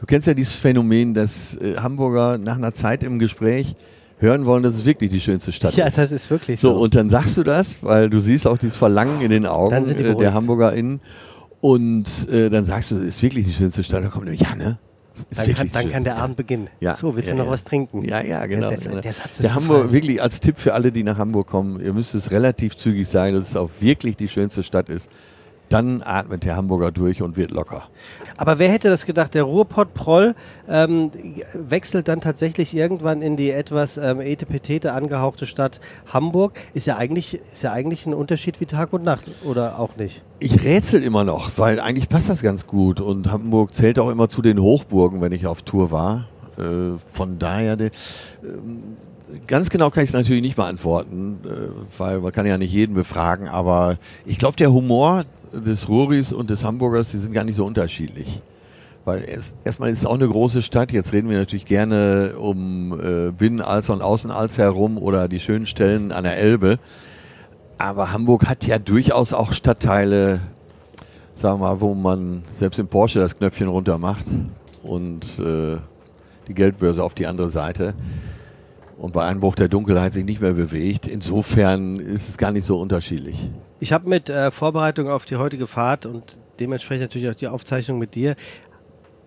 Du 0.00 0.06
kennst 0.06 0.26
ja 0.26 0.34
dieses 0.34 0.54
Phänomen, 0.54 1.12
dass 1.14 1.56
äh, 1.56 1.76
Hamburger 1.76 2.38
nach 2.38 2.56
einer 2.56 2.72
Zeit 2.72 3.02
im 3.02 3.18
Gespräch 3.18 3.74
hören 4.18 4.46
wollen, 4.46 4.62
dass 4.62 4.74
es 4.74 4.84
wirklich 4.84 5.10
die 5.10 5.20
schönste 5.20 5.52
Stadt 5.52 5.74
Ja, 5.74 5.86
ist. 5.86 5.98
das 5.98 6.10
ist 6.12 6.30
wirklich 6.30 6.60
So, 6.60 6.72
so. 6.74 6.80
und 6.80 6.94
dann 6.94 7.10
sagst 7.10 7.36
du 7.36 7.42
das, 7.42 7.82
weil 7.82 8.08
du 8.10 8.18
siehst 8.18 8.46
auch 8.46 8.58
dieses 8.58 8.76
Verlangen 8.76 9.20
in 9.20 9.30
den 9.30 9.46
Augen 9.46 9.70
Dann 9.70 9.84
sind 9.84 10.00
die 10.00 10.04
äh, 10.04 10.14
der. 10.14 10.34
HamburgerInnen 10.34 11.00
und 11.60 12.28
äh, 12.30 12.48
dann 12.48 12.64
sagst 12.64 12.90
du, 12.90 12.96
es 12.96 13.02
ist 13.16 13.22
wirklich 13.22 13.46
die 13.46 13.52
schönste 13.52 13.82
Stadt. 13.82 14.02
Dann 14.02 14.10
kommt 14.10 14.28
der, 14.28 14.34
ja, 14.34 14.54
ne? 14.56 14.78
Dann 15.36 15.54
kann, 15.54 15.70
dann 15.72 15.90
kann 15.90 16.04
der. 16.04 16.16
Abend 16.16 16.36
beginnen. 16.36 16.68
Ja, 16.80 16.96
so, 16.96 17.14
willst 17.14 17.28
ja, 17.28 17.34
du 17.34 17.38
noch 17.40 17.46
ja. 17.46 17.52
was 17.52 17.64
trinken? 17.64 18.04
Ja, 18.04 18.22
ja, 18.22 18.46
genau. 18.46 18.70
Der, 18.70 18.78
der, 18.78 19.00
der 19.02 19.12
Satz 19.12 19.32
ist 19.32 19.42
der 19.42 19.54
Hamburg, 19.54 19.92
wirklich 19.92 20.22
als 20.22 20.40
Tipp 20.40 20.58
für 20.58 20.72
alle, 20.72 20.92
die 20.92 21.02
nach 21.02 21.18
Hamburg 21.18 21.46
kommen, 21.48 21.78
ihr 21.80 21.92
müsst 21.92 22.14
es 22.14 22.30
relativ 22.30 22.74
zügig 22.76 23.06
sagen, 23.08 23.34
dass 23.34 23.48
es 23.48 23.56
auch 23.56 23.70
wirklich 23.80 24.16
die 24.16 24.28
schönste 24.28 24.62
Stadt 24.62 24.88
ist. 24.88 25.10
Dann 25.70 26.02
atmet 26.02 26.44
der 26.44 26.56
Hamburger 26.56 26.90
durch 26.90 27.22
und 27.22 27.36
wird 27.36 27.52
locker. 27.52 27.84
Aber 28.36 28.58
wer 28.58 28.68
hätte 28.70 28.88
das 28.88 29.06
gedacht? 29.06 29.34
Der 29.34 29.44
Ruhrpott-Proll 29.44 30.34
ähm, 30.68 31.10
wechselt 31.54 32.08
dann 32.08 32.20
tatsächlich 32.20 32.74
irgendwann 32.74 33.22
in 33.22 33.36
die 33.36 33.52
etwas 33.52 33.96
ähm, 33.96 34.20
etepetete 34.20 34.92
angehauchte 34.92 35.46
Stadt 35.46 35.80
Hamburg. 36.12 36.58
Ist 36.74 36.86
ja, 36.86 36.96
eigentlich, 36.96 37.34
ist 37.34 37.62
ja 37.62 37.72
eigentlich 37.72 38.04
ein 38.04 38.14
Unterschied 38.14 38.60
wie 38.60 38.66
Tag 38.66 38.92
und 38.92 39.04
Nacht, 39.04 39.24
oder 39.44 39.78
auch 39.78 39.96
nicht? 39.96 40.22
Ich 40.40 40.64
rätsel 40.64 41.02
immer 41.02 41.24
noch, 41.24 41.52
weil 41.56 41.78
eigentlich 41.78 42.08
passt 42.08 42.28
das 42.28 42.42
ganz 42.42 42.66
gut 42.66 43.00
und 43.00 43.30
Hamburg 43.30 43.72
zählt 43.72 43.98
auch 44.00 44.10
immer 44.10 44.28
zu 44.28 44.42
den 44.42 44.60
Hochburgen, 44.60 45.20
wenn 45.20 45.32
ich 45.32 45.46
auf 45.46 45.62
Tour 45.62 45.90
war. 45.92 46.26
Äh, 46.58 46.98
von 47.12 47.38
daher, 47.38 47.76
de, 47.76 47.90
ähm, 48.42 48.96
ganz 49.46 49.70
genau 49.70 49.90
kann 49.90 50.02
ich 50.02 50.10
es 50.10 50.14
natürlich 50.14 50.42
nicht 50.42 50.56
beantworten, 50.56 51.38
äh, 51.44 51.98
weil 51.98 52.20
man 52.20 52.32
kann 52.32 52.46
ja 52.46 52.58
nicht 52.58 52.72
jeden 52.72 52.94
befragen, 52.94 53.48
aber 53.48 53.98
ich 54.26 54.38
glaube, 54.38 54.56
der 54.56 54.72
Humor 54.72 55.24
des 55.52 55.88
Ruhris 55.88 56.32
und 56.32 56.50
des 56.50 56.64
Hamburgers, 56.64 57.10
die 57.10 57.18
sind 57.18 57.32
gar 57.32 57.44
nicht 57.44 57.56
so 57.56 57.64
unterschiedlich. 57.64 58.42
Weil 59.04 59.24
erst, 59.26 59.56
erstmal 59.64 59.90
ist 59.90 60.00
es 60.00 60.06
auch 60.06 60.14
eine 60.14 60.28
große 60.28 60.62
Stadt. 60.62 60.92
Jetzt 60.92 61.12
reden 61.12 61.30
wir 61.30 61.38
natürlich 61.38 61.64
gerne 61.64 62.34
um 62.38 62.92
äh, 63.00 63.30
Binnen-Alster 63.30 63.94
und 63.94 64.02
Außenalster 64.02 64.62
herum 64.62 64.98
oder 64.98 65.26
die 65.26 65.40
schönen 65.40 65.66
Stellen 65.66 66.12
an 66.12 66.24
der 66.24 66.36
Elbe. 66.36 66.78
Aber 67.78 68.12
Hamburg 68.12 68.46
hat 68.46 68.66
ja 68.66 68.78
durchaus 68.78 69.32
auch 69.32 69.54
Stadtteile, 69.54 70.40
sagen 71.34 71.60
wir 71.60 71.68
mal, 71.68 71.80
wo 71.80 71.94
man 71.94 72.42
selbst 72.52 72.78
im 72.78 72.88
Porsche 72.88 73.20
das 73.20 73.38
Knöpfchen 73.38 73.68
runter 73.68 73.96
macht 73.96 74.26
und 74.82 75.24
äh, 75.38 75.78
die 76.46 76.54
Geldbörse 76.54 77.02
auf 77.02 77.14
die 77.14 77.26
andere 77.26 77.48
Seite 77.48 77.94
und 78.98 79.14
bei 79.14 79.24
Einbruch 79.24 79.54
der 79.54 79.68
Dunkelheit 79.68 80.12
sich 80.12 80.26
nicht 80.26 80.42
mehr 80.42 80.52
bewegt. 80.52 81.06
Insofern 81.06 81.98
ist 81.98 82.28
es 82.28 82.36
gar 82.36 82.52
nicht 82.52 82.66
so 82.66 82.78
unterschiedlich. 82.78 83.50
Ich 83.82 83.94
habe 83.94 84.08
mit 84.08 84.28
äh, 84.28 84.50
Vorbereitung 84.50 85.08
auf 85.08 85.24
die 85.24 85.36
heutige 85.36 85.66
Fahrt 85.66 86.04
und 86.04 86.38
dementsprechend 86.60 87.04
natürlich 87.04 87.30
auch 87.30 87.34
die 87.34 87.48
Aufzeichnung 87.48 87.98
mit 87.98 88.14
dir 88.14 88.36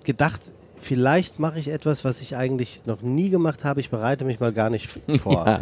gedacht, 0.04 0.42
vielleicht 0.84 1.40
mache 1.40 1.60
ich 1.60 1.70
etwas, 1.70 2.06
was 2.06 2.22
ich 2.22 2.36
eigentlich 2.36 2.86
noch 2.86 3.02
nie 3.02 3.30
gemacht 3.30 3.64
habe. 3.64 3.80
Ich 3.80 3.90
bereite 3.90 4.26
mich 4.26 4.40
mal 4.40 4.52
gar 4.52 4.70
nicht 4.70 4.90
vor. 5.24 5.46
Ja. 5.48 5.62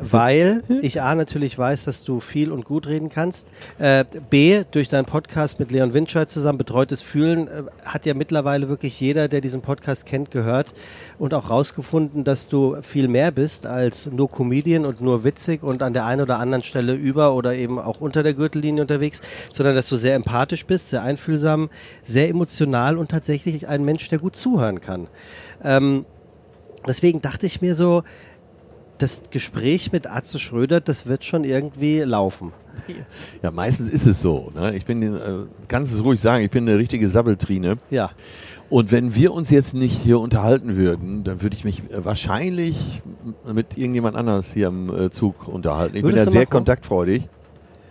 Weil 0.00 0.62
ich 0.82 1.00
A 1.00 1.14
natürlich 1.14 1.58
weiß, 1.58 1.84
dass 1.84 2.04
du 2.04 2.20
viel 2.20 2.52
und 2.52 2.64
gut 2.64 2.86
reden 2.86 3.08
kannst. 3.08 3.48
Äh, 3.78 4.04
B, 4.28 4.64
durch 4.70 4.88
deinen 4.88 5.06
Podcast 5.06 5.58
mit 5.58 5.70
Leon 5.70 5.94
Windscheid 5.94 6.30
zusammen, 6.30 6.58
Betreutes 6.58 7.02
Fühlen, 7.02 7.48
äh, 7.48 7.62
hat 7.84 8.06
ja 8.06 8.14
mittlerweile 8.14 8.68
wirklich 8.68 9.00
jeder, 9.00 9.28
der 9.28 9.40
diesen 9.40 9.62
Podcast 9.62 10.06
kennt, 10.06 10.30
gehört 10.30 10.74
und 11.18 11.34
auch 11.34 11.50
rausgefunden, 11.50 12.24
dass 12.24 12.48
du 12.48 12.76
viel 12.82 13.08
mehr 13.08 13.30
bist 13.30 13.66
als 13.66 14.10
nur 14.10 14.30
Comedian 14.30 14.84
und 14.84 15.00
nur 15.00 15.24
witzig 15.24 15.62
und 15.62 15.82
an 15.82 15.94
der 15.94 16.04
einen 16.04 16.22
oder 16.22 16.38
anderen 16.38 16.62
Stelle 16.62 16.94
über 16.94 17.34
oder 17.34 17.54
eben 17.54 17.78
auch 17.78 18.00
unter 18.00 18.22
der 18.22 18.34
Gürtellinie 18.34 18.82
unterwegs, 18.82 19.20
sondern 19.52 19.74
dass 19.74 19.88
du 19.88 19.96
sehr 19.96 20.14
empathisch 20.14 20.66
bist, 20.66 20.90
sehr 20.90 21.02
einfühlsam, 21.02 21.70
sehr 22.02 22.28
emotional 22.28 22.98
und 22.98 23.10
tatsächlich 23.10 23.66
ein 23.66 23.84
Mensch, 23.84 24.08
der 24.08 24.18
gut 24.18 24.36
zuhören 24.50 24.80
kann. 24.80 25.08
Ähm, 25.62 26.04
deswegen 26.86 27.20
dachte 27.20 27.46
ich 27.46 27.60
mir 27.60 27.74
so, 27.74 28.02
das 28.98 29.22
Gespräch 29.30 29.92
mit 29.92 30.06
Atze 30.06 30.38
Schröder, 30.38 30.80
das 30.80 31.06
wird 31.06 31.24
schon 31.24 31.44
irgendwie 31.44 32.00
laufen. 32.00 32.52
Ja, 33.42 33.50
meistens 33.50 33.88
ist 33.88 34.06
es 34.06 34.20
so. 34.20 34.52
Ne? 34.54 34.74
Ich 34.76 34.84
bin, 34.84 35.02
äh, 35.02 35.18
kannst 35.68 35.92
es 35.92 36.04
ruhig 36.04 36.20
sagen, 36.20 36.44
ich 36.44 36.50
bin 36.50 36.68
eine 36.68 36.78
richtige 36.78 37.08
Sabbeltrine. 37.08 37.78
Ja. 37.90 38.10
Und 38.68 38.92
wenn 38.92 39.14
wir 39.14 39.32
uns 39.32 39.50
jetzt 39.50 39.74
nicht 39.74 40.00
hier 40.00 40.20
unterhalten 40.20 40.76
würden, 40.76 41.24
dann 41.24 41.42
würde 41.42 41.56
ich 41.56 41.64
mich 41.64 41.82
äh, 41.90 42.04
wahrscheinlich 42.04 43.02
mit 43.52 43.76
irgendjemand 43.76 44.16
anders 44.16 44.52
hier 44.52 44.68
im 44.68 44.94
äh, 44.94 45.10
Zug 45.10 45.48
unterhalten. 45.48 45.96
Ich 45.96 46.02
Würdest 46.02 46.26
bin 46.26 46.34
ja 46.34 46.40
sehr 46.40 46.46
kontaktfreudig. 46.46 47.28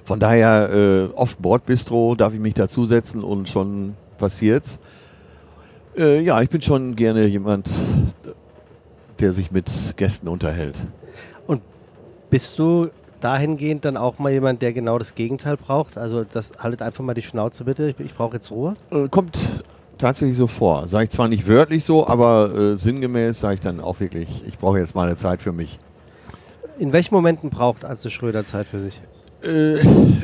Von 0.05 0.19
daher, 0.19 0.69
äh, 0.71 1.13
Off-Board-Bistro 1.15 2.15
darf 2.15 2.33
ich 2.33 2.39
mich 2.39 2.53
dazusetzen 2.53 3.23
und 3.23 3.49
schon 3.49 3.95
passiert's. 4.17 4.79
Äh, 5.99 6.21
ja, 6.21 6.41
ich 6.41 6.49
bin 6.49 6.61
schon 6.61 6.95
gerne 6.95 7.25
jemand, 7.25 7.69
der 9.19 9.33
sich 9.33 9.51
mit 9.51 9.69
Gästen 9.97 10.29
unterhält. 10.29 10.81
Und 11.45 11.61
bist 12.29 12.57
du 12.57 12.89
dahingehend 13.19 13.83
dann 13.83 13.97
auch 13.97 14.17
mal 14.17 14.31
jemand, 14.31 14.61
der 14.61 14.71
genau 14.71 14.97
das 14.97 15.13
Gegenteil 15.13 15.57
braucht? 15.57 15.97
Also 15.97 16.23
das 16.23 16.53
haltet 16.57 16.81
einfach 16.81 17.03
mal 17.03 17.13
die 17.13 17.21
Schnauze 17.21 17.65
bitte, 17.65 17.89
ich, 17.89 17.99
ich 17.99 18.15
brauche 18.15 18.35
jetzt 18.35 18.49
Ruhe. 18.49 18.75
Äh, 18.91 19.09
kommt 19.09 19.39
tatsächlich 19.97 20.37
so 20.37 20.47
vor. 20.47 20.87
Sage 20.87 21.03
ich 21.03 21.09
zwar 21.09 21.27
nicht 21.27 21.49
wörtlich 21.49 21.83
so, 21.83 22.07
aber 22.07 22.55
äh, 22.55 22.77
sinngemäß 22.77 23.37
sage 23.41 23.55
ich 23.55 23.59
dann 23.59 23.81
auch 23.81 23.99
wirklich, 23.99 24.43
ich 24.47 24.57
brauche 24.57 24.79
jetzt 24.79 24.95
mal 24.95 25.05
eine 25.05 25.17
Zeit 25.17 25.41
für 25.41 25.51
mich. 25.51 25.79
In 26.77 26.93
welchen 26.93 27.13
Momenten 27.13 27.49
braucht 27.49 27.83
Atze 27.83 28.09
Schröder 28.09 28.45
Zeit 28.45 28.69
für 28.69 28.79
sich? 28.79 29.01
Äh, 29.41 29.75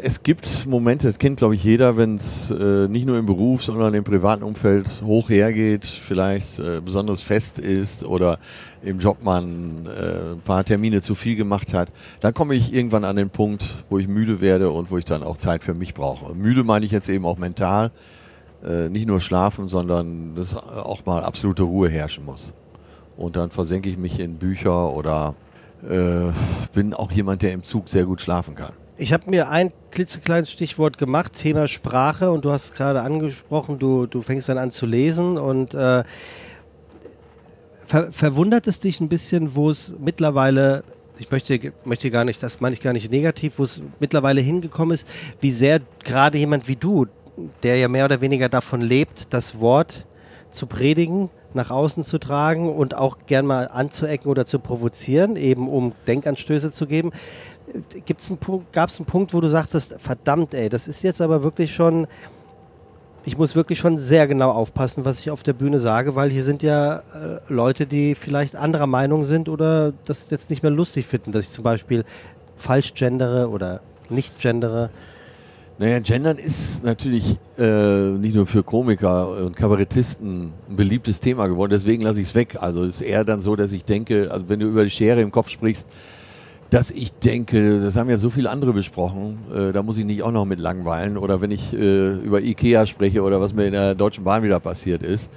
es 0.02 0.24
gibt 0.24 0.66
Momente, 0.66 1.08
das 1.08 1.20
kennt 1.20 1.38
glaube 1.38 1.56
ich 1.56 1.64
jeder, 1.64 1.96
wenn 1.96 2.16
es 2.16 2.52
äh, 2.52 2.90
nicht 2.90 3.06
nur 3.06 3.18
im 3.18 3.26
Beruf, 3.26 3.64
sondern 3.64 3.94
im 3.94 4.04
privaten 4.04 4.44
Umfeld 4.44 5.02
hoch 5.06 5.30
hergeht, 5.30 5.86
vielleicht 5.86 6.60
äh, 6.60 6.82
besonderes 6.82 7.22
Fest 7.22 7.58
ist 7.58 8.04
oder 8.04 8.40
im 8.84 9.00
Job 9.00 9.20
man 9.24 9.86
äh, 9.86 10.34
ein 10.34 10.42
paar 10.42 10.66
Termine 10.66 11.00
zu 11.00 11.16
viel 11.16 11.38
gemacht 11.38 11.74
hat, 11.74 11.94
dann 12.20 12.34
komme 12.34 12.56
ich 12.56 12.74
irgendwann 12.74 13.06
an 13.06 13.16
den 13.16 13.30
Punkt, 13.30 13.86
wo 13.90 13.98
ich 14.00 14.10
müde 14.10 14.42
werde 14.42 14.70
und 14.70 14.92
wo 14.92 14.98
ich 14.98 15.06
dann 15.06 15.24
auch 15.24 15.38
Zeit 15.38 15.64
für 15.64 15.74
mich 15.74 15.94
brauche. 15.94 16.36
Müde 16.36 16.66
meine 16.66 16.86
ich 16.86 16.92
jetzt 16.92 17.08
eben 17.08 17.26
auch 17.26 17.38
mental, 17.38 17.92
äh, 18.66 18.90
nicht 18.90 19.08
nur 19.08 19.22
schlafen, 19.22 19.70
sondern 19.70 20.36
dass 20.36 20.58
auch 20.58 21.06
mal 21.06 21.24
absolute 21.24 21.64
Ruhe 21.64 21.88
herrschen 21.90 22.26
muss. 22.26 22.54
Und 23.16 23.38
dann 23.38 23.50
versenke 23.50 23.88
ich 23.88 23.98
mich 23.98 24.20
in 24.20 24.36
Bücher 24.38 24.94
oder 24.94 25.36
bin 26.74 26.96
auch 26.96 27.12
jemand, 27.12 27.44
der 27.44 27.54
im 27.54 27.64
Zug 27.64 27.90
sehr 27.90 28.06
gut 28.06 28.20
schlafen 28.20 28.56
kann. 28.56 28.74
Ich 28.98 29.12
habe 29.12 29.30
mir 29.30 29.50
ein 29.50 29.74
klitzekleines 29.92 30.50
Stichwort 30.50 30.98
gemacht, 30.98 31.34
Thema 31.34 31.68
Sprache, 31.68 32.32
und 32.32 32.46
du 32.46 32.52
hast 32.52 32.66
es 32.66 32.74
gerade 32.74 33.02
angesprochen, 33.02 33.78
du, 33.78 34.06
du 34.06 34.22
fängst 34.22 34.48
dann 34.48 34.58
an 34.58 34.72
zu 34.72 34.86
lesen 34.86 35.38
und 35.38 35.74
äh, 35.74 36.04
ver 37.86 38.12
verwundert 38.14 38.68
es 38.68 38.80
dich 38.80 39.02
ein 39.02 39.10
bisschen, 39.10 39.56
wo 39.56 39.70
es 39.70 39.96
mittlerweile 40.00 40.86
ich 41.18 41.30
möchte, 41.32 41.74
möchte 41.84 42.12
gar 42.12 42.24
nicht, 42.24 42.42
das 42.42 42.62
meine 42.62 42.74
ich 42.74 42.82
gar 42.82 42.94
nicht 42.94 43.12
negativ, 43.12 43.60
wo 43.60 43.64
es 43.64 43.84
mittlerweile 44.00 44.42
hingekommen 44.42 44.94
ist, 44.94 45.08
wie 45.42 45.52
sehr 45.52 45.82
gerade 46.04 46.38
jemand 46.38 46.68
wie 46.68 46.76
du, 46.76 47.08
der 47.64 47.78
ja 47.78 47.88
mehr 47.90 48.06
oder 48.06 48.22
weniger 48.22 48.50
davon 48.50 48.82
lebt, 48.82 49.34
das 49.34 49.60
Wort 49.60 50.06
zu 50.50 50.68
predigen, 50.68 51.30
nach 51.54 51.72
außen 51.72 52.04
zu 52.04 52.18
tragen 52.18 52.74
und 52.74 52.96
auch 52.96 53.18
gern 53.28 53.46
mal 53.46 53.70
anzuecken 53.70 54.30
oder 54.30 54.46
zu 54.46 54.60
provozieren, 54.60 55.36
eben 55.38 55.70
um 55.70 55.94
Denkanstöße 56.06 56.72
zu 56.72 56.86
geben. 56.86 57.12
Gab 58.72 58.90
es 58.90 59.00
einen 59.00 59.06
Punkt, 59.06 59.34
wo 59.34 59.42
du 59.42 59.48
sagtest, 59.48 59.96
verdammt, 60.00 60.54
ey, 60.54 60.70
das 60.70 60.88
ist 60.88 61.04
jetzt 61.04 61.22
aber 61.22 61.44
wirklich 61.44 61.74
schon, 61.74 62.08
ich 63.26 63.38
muss 63.38 63.56
wirklich 63.56 63.80
schon 63.80 63.98
sehr 63.98 64.28
genau 64.28 64.52
aufpassen, 64.52 65.06
was 65.06 65.20
ich 65.20 65.32
auf 65.32 65.44
der 65.44 65.54
Bühne 65.54 65.80
sage, 65.80 66.16
weil 66.16 66.30
hier 66.30 66.44
sind 66.44 66.64
ja 66.64 66.98
äh, 66.98 67.40
Leute, 67.50 67.88
die 67.88 68.16
vielleicht 68.16 68.56
anderer 68.56 68.88
Meinung 68.88 69.26
sind 69.26 69.50
oder 69.50 69.94
das 70.06 70.30
jetzt 70.30 70.50
nicht 70.50 70.64
mehr 70.64 70.72
lustig 70.72 71.06
finden, 71.06 71.32
dass 71.32 71.46
ich 71.46 71.52
zum 71.52 71.64
Beispiel 71.64 72.04
falsch 72.56 72.94
gendere 72.94 73.50
oder 73.50 73.82
nicht 74.10 74.40
gendere. 74.40 74.90
Naja, 75.78 76.00
Gendern 76.00 76.38
ist 76.38 76.86
natürlich 76.86 77.38
äh, 77.58 78.12
nicht 78.12 78.34
nur 78.34 78.48
für 78.48 78.64
Komiker 78.64 79.28
und 79.44 79.58
Kabarettisten 79.58 80.54
ein 80.70 80.76
beliebtes 80.78 81.20
Thema 81.20 81.48
geworden, 81.48 81.72
deswegen 81.72 82.02
lasse 82.02 82.22
ich 82.22 82.30
es 82.30 82.36
weg. 82.36 82.56
Also 82.62 82.86
es 82.86 82.96
ist 82.96 83.02
eher 83.02 83.26
dann 83.26 83.42
so, 83.42 83.58
dass 83.58 83.74
ich 83.74 83.84
denke, 83.84 84.30
also 84.32 84.48
wenn 84.48 84.62
du 84.62 84.68
über 84.68 84.86
die 84.86 84.90
Schere 84.90 85.20
im 85.20 85.32
Kopf 85.32 85.50
sprichst, 85.50 85.86
dass 86.70 86.92
ich 86.92 87.14
denke, 87.14 87.80
das 87.82 87.96
haben 87.96 88.10
ja 88.10 88.18
so 88.18 88.30
viele 88.30 88.50
andere 88.50 88.74
besprochen, 88.74 89.38
äh, 89.54 89.72
da 89.72 89.84
muss 89.84 89.98
ich 89.98 90.06
nicht 90.06 90.24
auch 90.24 90.32
noch 90.32 90.46
mit 90.46 90.60
langweilen. 90.60 91.18
Oder 91.18 91.42
wenn 91.42 91.52
ich 91.52 91.74
äh, 91.74 92.16
über 92.16 92.42
Ikea 92.42 92.86
spreche 92.86 93.22
oder 93.22 93.40
was 93.40 93.54
mir 93.54 93.66
in 93.66 93.74
der 93.74 93.96
Deutschen 93.96 94.24
Bahn 94.24 94.44
wieder 94.44 94.60
passiert 94.60 95.04
ist. 95.04 95.30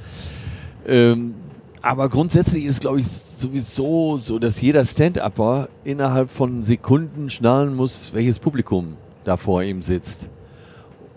Ähm, 0.86 1.34
aber 1.82 2.08
grundsätzlich 2.08 2.64
ist, 2.64 2.80
glaube 2.80 3.00
ich, 3.00 3.06
sowieso 3.36 4.16
so, 4.16 4.38
dass 4.38 4.60
jeder 4.60 4.84
Stand-Upper 4.84 5.68
innerhalb 5.84 6.30
von 6.30 6.62
Sekunden 6.62 7.30
schnallen 7.30 7.76
muss, 7.76 8.12
welches 8.14 8.38
Publikum 8.38 8.96
da 9.24 9.36
vor 9.36 9.62
ihm 9.62 9.82
sitzt. 9.82 10.30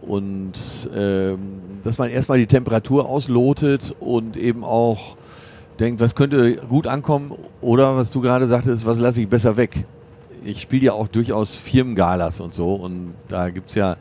Und 0.02 0.54
ähm, 0.96 1.40
dass 1.84 1.98
man 1.98 2.10
erstmal 2.10 2.38
die 2.38 2.48
Temperatur 2.48 3.08
auslotet 3.08 3.96
und 4.00 4.36
eben 4.36 4.64
auch 4.64 5.16
denkt, 5.80 6.00
was 6.00 6.16
könnte 6.16 6.58
gut 6.58 6.86
ankommen 6.86 7.32
oder 7.62 7.96
was 7.96 8.12
du 8.12 8.22
gerade 8.22 8.46
sagtest, 8.46 8.86
was 8.86 9.00
lasse 9.00 9.22
ich 9.22 9.28
besser 9.28 9.58
weg 9.58 9.86
ich 10.44 10.62
spiele 10.62 10.88
ja 10.88 10.94
auch 10.94 11.08
durchaus 11.08 11.56
Firmengalas 11.56 12.40
und 12.40 12.54
so. 12.54 12.74
Und 12.74 13.14
da 13.28 13.50
gibt 13.50 13.70
es 13.70 13.76
ja, 13.76 13.98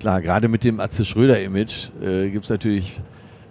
klar, 0.00 0.20
gerade 0.20 0.48
mit 0.48 0.64
dem 0.64 0.80
Atze 0.80 1.04
Schröder-Image 1.04 1.90
äh, 2.02 2.28
gibt 2.30 2.44
es 2.44 2.50
natürlich 2.50 3.00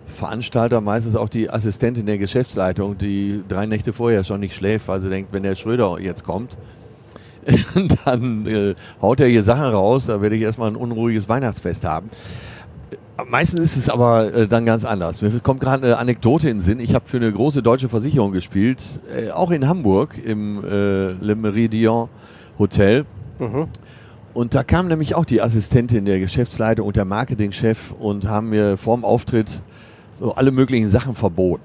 Veranstalter, 0.07 0.81
meistens 0.81 1.15
auch 1.15 1.29
die 1.29 1.49
Assistentin 1.49 2.05
der 2.05 2.17
Geschäftsleitung, 2.17 2.97
die 2.97 3.43
drei 3.47 3.65
Nächte 3.65 3.91
vorher 3.91 4.23
schon 4.23 4.39
nicht 4.39 4.55
schläft, 4.55 4.87
weil 4.87 5.01
sie 5.01 5.09
denkt, 5.09 5.33
wenn 5.33 5.43
der 5.43 5.55
Schröder 5.55 5.97
jetzt 5.99 6.23
kommt, 6.23 6.57
dann 8.05 8.45
äh, 8.45 8.75
haut 9.01 9.19
er 9.19 9.27
hier 9.27 9.43
Sachen 9.43 9.65
raus, 9.65 10.07
da 10.07 10.21
werde 10.21 10.35
ich 10.35 10.41
erstmal 10.41 10.69
ein 10.69 10.75
unruhiges 10.75 11.27
Weihnachtsfest 11.29 11.85
haben. 11.85 12.09
Meistens 13.29 13.61
ist 13.61 13.77
es 13.77 13.89
aber 13.89 14.33
äh, 14.33 14.47
dann 14.47 14.65
ganz 14.65 14.83
anders. 14.83 15.21
Mir 15.21 15.31
kommt 15.39 15.61
gerade 15.61 15.85
eine 15.85 15.97
Anekdote 15.97 16.49
in 16.49 16.57
den 16.57 16.61
Sinn. 16.61 16.79
Ich 16.79 16.93
habe 16.93 17.07
für 17.07 17.17
eine 17.17 17.31
große 17.31 17.63
deutsche 17.63 17.87
Versicherung 17.87 18.33
gespielt, 18.33 18.99
äh, 19.15 19.31
auch 19.31 19.51
in 19.51 19.67
Hamburg 19.67 20.17
im 20.23 20.63
äh, 20.63 21.11
Le 21.11 21.35
Meridien 21.35 22.09
Hotel. 22.59 23.05
Mhm. 23.39 23.67
Und 24.33 24.53
da 24.53 24.63
kam 24.63 24.89
nämlich 24.89 25.15
auch 25.15 25.23
die 25.23 25.41
Assistentin 25.41 26.03
der 26.03 26.19
Geschäftsleitung 26.19 26.85
und 26.85 26.97
der 26.97 27.05
Marketingchef 27.05 27.93
und 27.97 28.27
haben 28.27 28.49
mir 28.49 28.75
vorm 28.75 29.05
Auftritt 29.05 29.61
so 30.15 30.33
alle 30.33 30.51
möglichen 30.51 30.89
Sachen 30.89 31.15
verboten. 31.15 31.63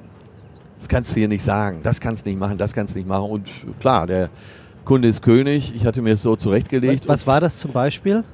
Das 0.78 0.88
kannst 0.88 1.10
du 1.10 1.18
hier 1.18 1.28
nicht 1.28 1.42
sagen, 1.42 1.80
das 1.82 2.00
kannst 2.00 2.24
du 2.24 2.30
nicht 2.30 2.38
machen, 2.38 2.58
das 2.58 2.72
kannst 2.72 2.94
du 2.94 2.98
nicht 2.98 3.08
machen. 3.08 3.28
Und 3.28 3.48
klar, 3.80 4.06
der 4.06 4.30
Kunde 4.84 5.08
ist 5.08 5.20
König. 5.20 5.74
Ich 5.74 5.84
hatte 5.84 6.00
mir 6.00 6.14
es 6.14 6.22
so 6.22 6.36
zurechtgelegt. 6.36 7.08
Was 7.08 7.26
war 7.26 7.40
das 7.40 7.58
zum 7.58 7.72
Beispiel? 7.72 8.24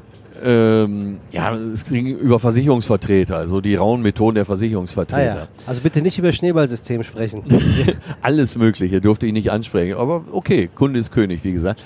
Ähm, 0.44 1.18
ja, 1.32 1.54
es 1.54 1.84
ging 1.84 2.06
über 2.06 2.40
Versicherungsvertreter, 2.40 3.36
also 3.36 3.60
die 3.60 3.74
rauen 3.74 4.02
Methoden 4.02 4.36
der 4.36 4.44
Versicherungsvertreter. 4.44 5.32
Ah 5.32 5.36
ja. 5.36 5.48
Also 5.66 5.80
bitte 5.80 6.02
nicht 6.02 6.18
über 6.18 6.32
Schneeballsystem 6.32 7.02
sprechen. 7.02 7.42
Alles 8.22 8.56
Mögliche 8.56 9.00
durfte 9.00 9.26
ich 9.26 9.32
nicht 9.32 9.50
ansprechen, 9.50 9.96
aber 9.96 10.24
okay, 10.32 10.68
Kunde 10.74 11.00
ist 11.00 11.12
König, 11.12 11.44
wie 11.44 11.52
gesagt. 11.52 11.82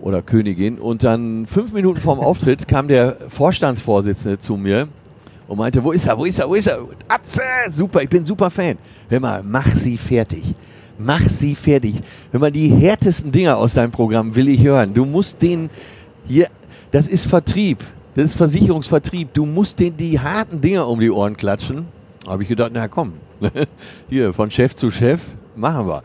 Oder 0.00 0.22
Königin. 0.22 0.78
Und 0.78 1.02
dann 1.02 1.46
fünf 1.46 1.72
Minuten 1.72 2.00
vorm 2.00 2.20
Auftritt 2.20 2.68
kam 2.68 2.88
der 2.88 3.16
Vorstandsvorsitzende 3.28 4.38
zu 4.38 4.56
mir 4.56 4.88
und 5.48 5.58
meinte, 5.58 5.82
wo 5.82 5.92
ist 5.92 6.06
er, 6.06 6.16
wo 6.16 6.24
ist 6.24 6.38
er, 6.38 6.48
wo 6.48 6.54
ist 6.54 6.68
er? 6.68 6.78
Atze, 7.08 7.42
super, 7.70 8.02
ich 8.02 8.08
bin 8.08 8.24
super 8.24 8.50
Fan. 8.50 8.78
Hör 9.08 9.20
mal, 9.20 9.42
mach 9.42 9.70
sie 9.74 9.96
fertig. 9.96 10.54
Mach 10.96 11.22
sie 11.22 11.54
fertig. 11.54 12.02
Wenn 12.30 12.40
man 12.40 12.52
die 12.52 12.68
härtesten 12.68 13.32
Dinger 13.32 13.56
aus 13.56 13.74
deinem 13.74 13.90
Programm 13.90 14.34
will 14.36 14.48
ich 14.48 14.62
hören. 14.62 14.94
Du 14.94 15.04
musst 15.04 15.42
den 15.42 15.70
hier 16.26 16.46
das 16.90 17.06
ist 17.06 17.26
Vertrieb. 17.26 17.82
Das 18.14 18.24
ist 18.24 18.34
Versicherungsvertrieb. 18.34 19.32
Du 19.32 19.46
musst 19.46 19.78
denen 19.78 19.96
die 19.96 20.18
harten 20.18 20.60
Dinger 20.60 20.86
um 20.88 21.00
die 21.00 21.10
Ohren 21.10 21.36
klatschen. 21.36 21.86
Habe 22.26 22.42
ich 22.42 22.48
gedacht, 22.48 22.72
na 22.74 22.88
komm, 22.88 23.14
hier 24.08 24.32
von 24.32 24.50
Chef 24.50 24.74
zu 24.74 24.90
Chef, 24.90 25.20
machen 25.56 25.86
wir. 25.86 26.02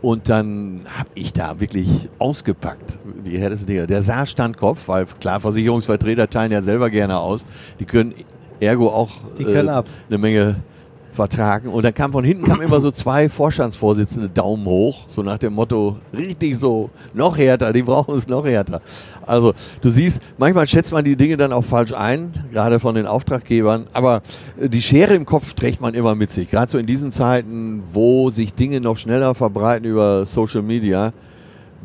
Und 0.00 0.28
dann 0.28 0.80
habe 0.98 1.10
ich 1.14 1.32
da 1.32 1.60
wirklich 1.60 1.88
ausgepackt, 2.18 2.98
die 3.24 3.38
härtesten 3.38 3.68
Dinger. 3.68 3.86
Der 3.86 4.02
Saarstandkopf, 4.02 4.88
weil 4.88 5.06
klar, 5.20 5.38
Versicherungsvertreter 5.38 6.28
teilen 6.28 6.50
ja 6.50 6.60
selber 6.60 6.90
gerne 6.90 7.18
aus. 7.18 7.46
Die 7.78 7.84
können 7.84 8.14
ergo 8.58 8.88
auch 8.88 9.10
die 9.38 9.44
können 9.44 9.68
äh, 9.68 9.82
eine 10.08 10.18
Menge 10.18 10.56
vertragen. 11.12 11.68
Und 11.68 11.84
dann 11.84 11.94
kam 11.94 12.12
von 12.12 12.24
hinten 12.24 12.44
kam 12.44 12.60
immer 12.60 12.80
so 12.80 12.90
zwei 12.90 13.28
Vorstandsvorsitzende 13.28 14.28
Daumen 14.28 14.64
hoch, 14.64 15.06
so 15.08 15.22
nach 15.22 15.38
dem 15.38 15.52
Motto, 15.54 15.98
richtig 16.12 16.56
so, 16.56 16.90
noch 17.14 17.36
härter, 17.36 17.72
die 17.72 17.82
brauchen 17.82 18.16
es 18.16 18.26
noch 18.26 18.44
härter. 18.46 18.80
Also 19.26 19.52
du 19.80 19.90
siehst, 19.90 20.20
manchmal 20.38 20.66
schätzt 20.66 20.92
man 20.92 21.04
die 21.04 21.16
Dinge 21.16 21.36
dann 21.36 21.52
auch 21.52 21.64
falsch 21.64 21.92
ein, 21.92 22.32
gerade 22.50 22.80
von 22.80 22.94
den 22.94 23.06
Auftraggebern, 23.06 23.86
aber 23.92 24.22
äh, 24.60 24.68
die 24.68 24.82
Schere 24.82 25.14
im 25.14 25.26
Kopf 25.26 25.54
trägt 25.54 25.80
man 25.80 25.94
immer 25.94 26.14
mit 26.14 26.30
sich. 26.30 26.50
Gerade 26.50 26.70
so 26.70 26.78
in 26.78 26.86
diesen 26.86 27.12
Zeiten, 27.12 27.82
wo 27.92 28.30
sich 28.30 28.54
Dinge 28.54 28.80
noch 28.80 28.96
schneller 28.96 29.34
verbreiten 29.34 29.86
über 29.86 30.24
Social 30.24 30.62
Media, 30.62 31.12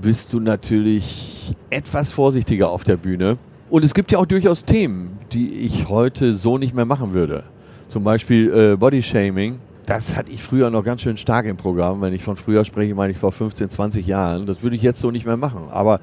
bist 0.02 0.34
du 0.34 0.40
natürlich 0.40 1.54
etwas 1.70 2.12
vorsichtiger 2.12 2.70
auf 2.70 2.84
der 2.84 2.98
Bühne. 2.98 3.38
Und 3.70 3.84
es 3.84 3.94
gibt 3.94 4.12
ja 4.12 4.20
auch 4.20 4.26
durchaus 4.26 4.64
Themen, 4.64 5.20
die 5.34 5.52
ich 5.52 5.90
heute 5.90 6.34
so 6.34 6.58
nicht 6.58 6.74
mehr 6.74 6.86
machen 6.86 7.14
würde. 7.14 7.44
Zum 7.88 8.03
Beispiel 8.03 8.53
äh, 8.53 8.75
Bodyshaming. 8.75 9.60
Das 9.86 10.17
hatte 10.17 10.32
ich 10.32 10.44
früher 10.44 10.70
noch 10.70 10.84
ganz 10.84 11.01
schön 11.01 11.15
stark 11.15 11.46
im 11.46 11.56
Programm. 11.56 12.01
Wenn 12.01 12.13
ich 12.13 12.24
von 12.24 12.36
früher 12.36 12.65
spreche, 12.65 12.94
meine 12.94 13.13
ich 13.13 13.20
vor 13.20 13.32
15, 13.32 13.70
20 13.70 14.06
Jahren. 14.06 14.46
Das 14.46 14.62
würde 14.62 14.75
ich 14.75 14.82
jetzt 14.82 15.00
so 15.00 15.12
nicht 15.12 15.25
mehr 15.25 15.38
machen. 15.38 15.70
Aber 15.72 16.01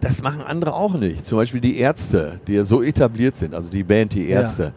das 0.00 0.22
machen 0.22 0.42
andere 0.44 0.74
auch 0.74 0.94
nicht. 0.94 1.24
Zum 1.24 1.38
Beispiel 1.38 1.60
die 1.60 1.78
Ärzte, 1.78 2.40
die 2.46 2.54
ja 2.54 2.64
so 2.64 2.82
etabliert 2.82 3.36
sind, 3.36 3.54
also 3.54 3.70
die 3.70 3.84
Band, 3.84 4.14
die 4.14 4.28
Ärzte. 4.28 4.62
Ja 4.62 4.72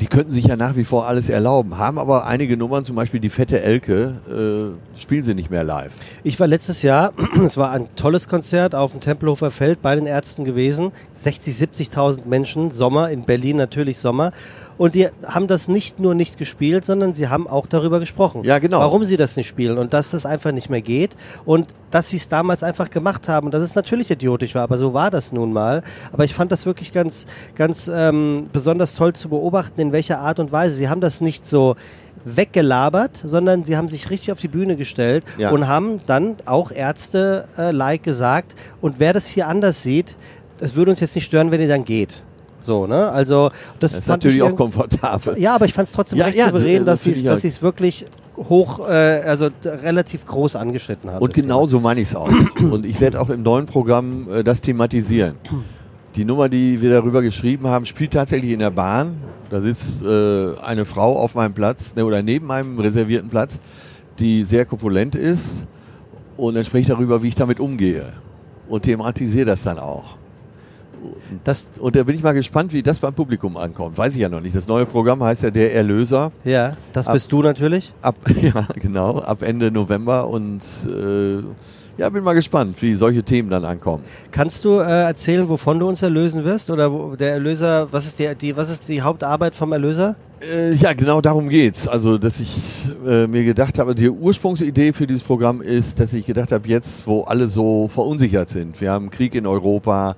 die 0.00 0.06
könnten 0.06 0.30
sich 0.30 0.46
ja 0.46 0.56
nach 0.56 0.76
wie 0.76 0.84
vor 0.84 1.06
alles 1.06 1.28
erlauben, 1.28 1.76
haben 1.76 1.98
aber 1.98 2.26
einige 2.26 2.56
Nummern, 2.56 2.84
zum 2.84 2.96
Beispiel 2.96 3.20
die 3.20 3.28
Fette 3.28 3.62
Elke, 3.62 4.74
äh, 4.96 4.98
spielen 4.98 5.24
sie 5.24 5.34
nicht 5.34 5.50
mehr 5.50 5.62
live. 5.62 5.92
Ich 6.24 6.40
war 6.40 6.46
letztes 6.46 6.82
Jahr, 6.82 7.12
es 7.44 7.56
war 7.56 7.70
ein 7.72 7.88
tolles 7.96 8.26
Konzert 8.26 8.74
auf 8.74 8.92
dem 8.92 9.00
Tempelhofer 9.00 9.50
Feld 9.50 9.82
bei 9.82 9.94
den 9.94 10.06
Ärzten 10.06 10.44
gewesen. 10.44 10.92
60, 11.14 11.54
70.000 11.54 12.26
Menschen, 12.26 12.70
Sommer, 12.70 13.10
in 13.10 13.24
Berlin 13.24 13.56
natürlich 13.56 13.98
Sommer. 13.98 14.32
Und 14.80 14.94
die 14.94 15.08
haben 15.26 15.46
das 15.46 15.68
nicht 15.68 16.00
nur 16.00 16.14
nicht 16.14 16.38
gespielt, 16.38 16.86
sondern 16.86 17.12
sie 17.12 17.28
haben 17.28 17.46
auch 17.46 17.66
darüber 17.66 18.00
gesprochen. 18.00 18.44
Ja, 18.44 18.58
genau. 18.58 18.78
Warum 18.78 19.04
sie 19.04 19.18
das 19.18 19.36
nicht 19.36 19.46
spielen 19.46 19.76
und 19.76 19.92
dass 19.92 20.12
das 20.12 20.24
einfach 20.24 20.52
nicht 20.52 20.70
mehr 20.70 20.80
geht 20.80 21.18
und 21.44 21.74
dass 21.90 22.08
sie 22.08 22.16
es 22.16 22.30
damals 22.30 22.62
einfach 22.62 22.88
gemacht 22.88 23.28
haben 23.28 23.48
und 23.48 23.52
dass 23.52 23.62
es 23.62 23.74
natürlich 23.74 24.10
idiotisch 24.10 24.54
war, 24.54 24.62
aber 24.62 24.78
so 24.78 24.94
war 24.94 25.10
das 25.10 25.32
nun 25.32 25.52
mal. 25.52 25.82
Aber 26.14 26.24
ich 26.24 26.32
fand 26.32 26.50
das 26.50 26.64
wirklich 26.64 26.94
ganz, 26.94 27.26
ganz 27.56 27.90
ähm, 27.94 28.44
besonders 28.54 28.94
toll 28.94 29.12
zu 29.12 29.28
beobachten, 29.28 29.78
in 29.82 29.92
welcher 29.92 30.18
Art 30.20 30.40
und 30.40 30.50
Weise. 30.50 30.76
Sie 30.76 30.88
haben 30.88 31.02
das 31.02 31.20
nicht 31.20 31.44
so 31.44 31.76
weggelabert, 32.24 33.18
sondern 33.18 33.64
sie 33.64 33.76
haben 33.76 33.90
sich 33.90 34.08
richtig 34.08 34.32
auf 34.32 34.40
die 34.40 34.48
Bühne 34.48 34.76
gestellt 34.76 35.24
ja. 35.36 35.50
und 35.50 35.68
haben 35.68 36.00
dann 36.06 36.36
auch 36.46 36.72
Ärzte-like 36.72 38.00
äh, 38.00 38.02
gesagt, 38.02 38.54
und 38.80 38.94
wer 38.96 39.12
das 39.12 39.26
hier 39.26 39.46
anders 39.46 39.82
sieht, 39.82 40.16
das 40.56 40.74
würde 40.74 40.90
uns 40.90 41.00
jetzt 41.00 41.16
nicht 41.16 41.26
stören, 41.26 41.50
wenn 41.50 41.60
ihr 41.60 41.68
dann 41.68 41.84
geht. 41.84 42.22
So, 42.60 42.86
ne? 42.86 43.10
Also 43.10 43.50
das, 43.78 43.92
das 43.92 44.02
ist 44.02 44.08
natürlich 44.08 44.42
auch 44.42 44.54
komfortabel. 44.54 45.38
Ja, 45.38 45.54
aber 45.54 45.64
ich 45.64 45.72
fand 45.72 45.88
es 45.88 45.94
trotzdem 45.94 46.18
ja, 46.18 46.26
recht 46.26 46.38
ja, 46.38 46.48
souverän, 46.48 46.84
dass 46.84 47.02
sie 47.02 47.22
dass 47.22 47.44
es 47.44 47.62
wirklich 47.62 48.06
hoch, 48.36 48.80
äh, 48.88 48.92
also 48.92 49.48
relativ 49.64 50.26
groß 50.26 50.56
angeschnitten 50.56 51.10
haben. 51.10 51.22
Und 51.22 51.34
genau 51.34 51.66
so 51.66 51.80
meine 51.80 52.00
ich 52.00 52.08
es 52.08 52.16
auch. 52.16 52.30
Und 52.60 52.86
ich 52.86 53.00
werde 53.00 53.20
auch 53.20 53.30
im 53.30 53.42
neuen 53.42 53.66
Programm 53.66 54.28
äh, 54.30 54.44
das 54.44 54.60
thematisieren. 54.60 55.36
Die 56.16 56.24
Nummer, 56.24 56.48
die 56.48 56.80
wir 56.80 56.90
darüber 56.90 57.22
geschrieben 57.22 57.66
haben, 57.68 57.86
spielt 57.86 58.12
tatsächlich 58.12 58.52
in 58.52 58.58
der 58.58 58.70
Bahn. 58.70 59.16
Da 59.50 59.60
sitzt 59.60 60.02
äh, 60.02 60.54
eine 60.62 60.84
Frau 60.84 61.18
auf 61.18 61.34
meinem 61.34 61.54
Platz 61.54 61.94
ne, 61.94 62.04
oder 62.04 62.22
neben 62.22 62.46
meinem 62.46 62.78
reservierten 62.78 63.30
Platz, 63.30 63.60
die 64.18 64.44
sehr 64.44 64.64
korpulent 64.64 65.14
ist. 65.14 65.64
Und 66.36 66.54
dann 66.54 66.64
spreche 66.64 66.82
ich 66.82 66.88
darüber, 66.88 67.22
wie 67.22 67.28
ich 67.28 67.34
damit 67.34 67.60
umgehe. 67.60 68.12
Und 68.68 68.84
thematisiere 68.84 69.46
das 69.46 69.62
dann 69.62 69.78
auch. 69.78 70.19
Das 71.44 71.72
und 71.78 71.96
da 71.96 72.02
bin 72.02 72.16
ich 72.16 72.22
mal 72.22 72.32
gespannt, 72.32 72.72
wie 72.72 72.82
das 72.82 72.98
beim 72.98 73.14
Publikum 73.14 73.56
ankommt. 73.56 73.96
Weiß 73.98 74.14
ich 74.14 74.20
ja 74.20 74.28
noch 74.28 74.40
nicht. 74.40 74.54
Das 74.54 74.68
neue 74.68 74.86
Programm 74.86 75.22
heißt 75.22 75.42
ja 75.42 75.50
Der 75.50 75.74
Erlöser. 75.74 76.32
Ja, 76.44 76.76
das 76.92 77.06
ab, 77.06 77.14
bist 77.14 77.30
du 77.32 77.42
natürlich. 77.42 77.92
Ab, 78.02 78.16
ja, 78.42 78.66
genau, 78.74 79.18
ab 79.18 79.42
Ende 79.42 79.70
November 79.70 80.28
und 80.28 80.62
äh, 80.86 81.42
ja, 82.00 82.08
bin 82.08 82.24
mal 82.24 82.32
gespannt, 82.32 82.80
wie 82.80 82.94
solche 82.94 83.22
Themen 83.22 83.50
dann 83.50 83.64
ankommen. 83.64 84.04
Kannst 84.30 84.64
du 84.64 84.78
äh, 84.78 85.02
erzählen, 85.02 85.48
wovon 85.48 85.78
du 85.78 85.86
uns 85.86 86.02
erlösen 86.02 86.44
wirst? 86.44 86.70
Oder 86.70 86.90
wo, 86.90 87.14
der 87.14 87.32
Erlöser, 87.32 87.88
was 87.90 88.06
ist 88.06 88.18
die, 88.18 88.34
die, 88.34 88.56
was 88.56 88.70
ist 88.70 88.88
die 88.88 89.02
Hauptarbeit 89.02 89.54
vom 89.54 89.72
Erlöser? 89.72 90.16
Äh, 90.40 90.72
ja, 90.72 90.94
genau 90.94 91.20
darum 91.20 91.50
geht's. 91.50 91.86
Also, 91.86 92.16
dass 92.16 92.40
ich 92.40 92.88
äh, 93.06 93.26
mir 93.26 93.44
gedacht 93.44 93.78
habe, 93.78 93.94
die 93.94 94.08
Ursprungsidee 94.08 94.94
für 94.94 95.06
dieses 95.06 95.22
Programm 95.22 95.60
ist, 95.60 96.00
dass 96.00 96.14
ich 96.14 96.24
gedacht 96.24 96.52
habe, 96.52 96.66
jetzt, 96.68 97.06
wo 97.06 97.22
alle 97.24 97.48
so 97.48 97.88
verunsichert 97.88 98.48
sind, 98.48 98.80
wir 98.80 98.90
haben 98.90 99.10
Krieg 99.10 99.34
in 99.34 99.46
Europa, 99.46 100.16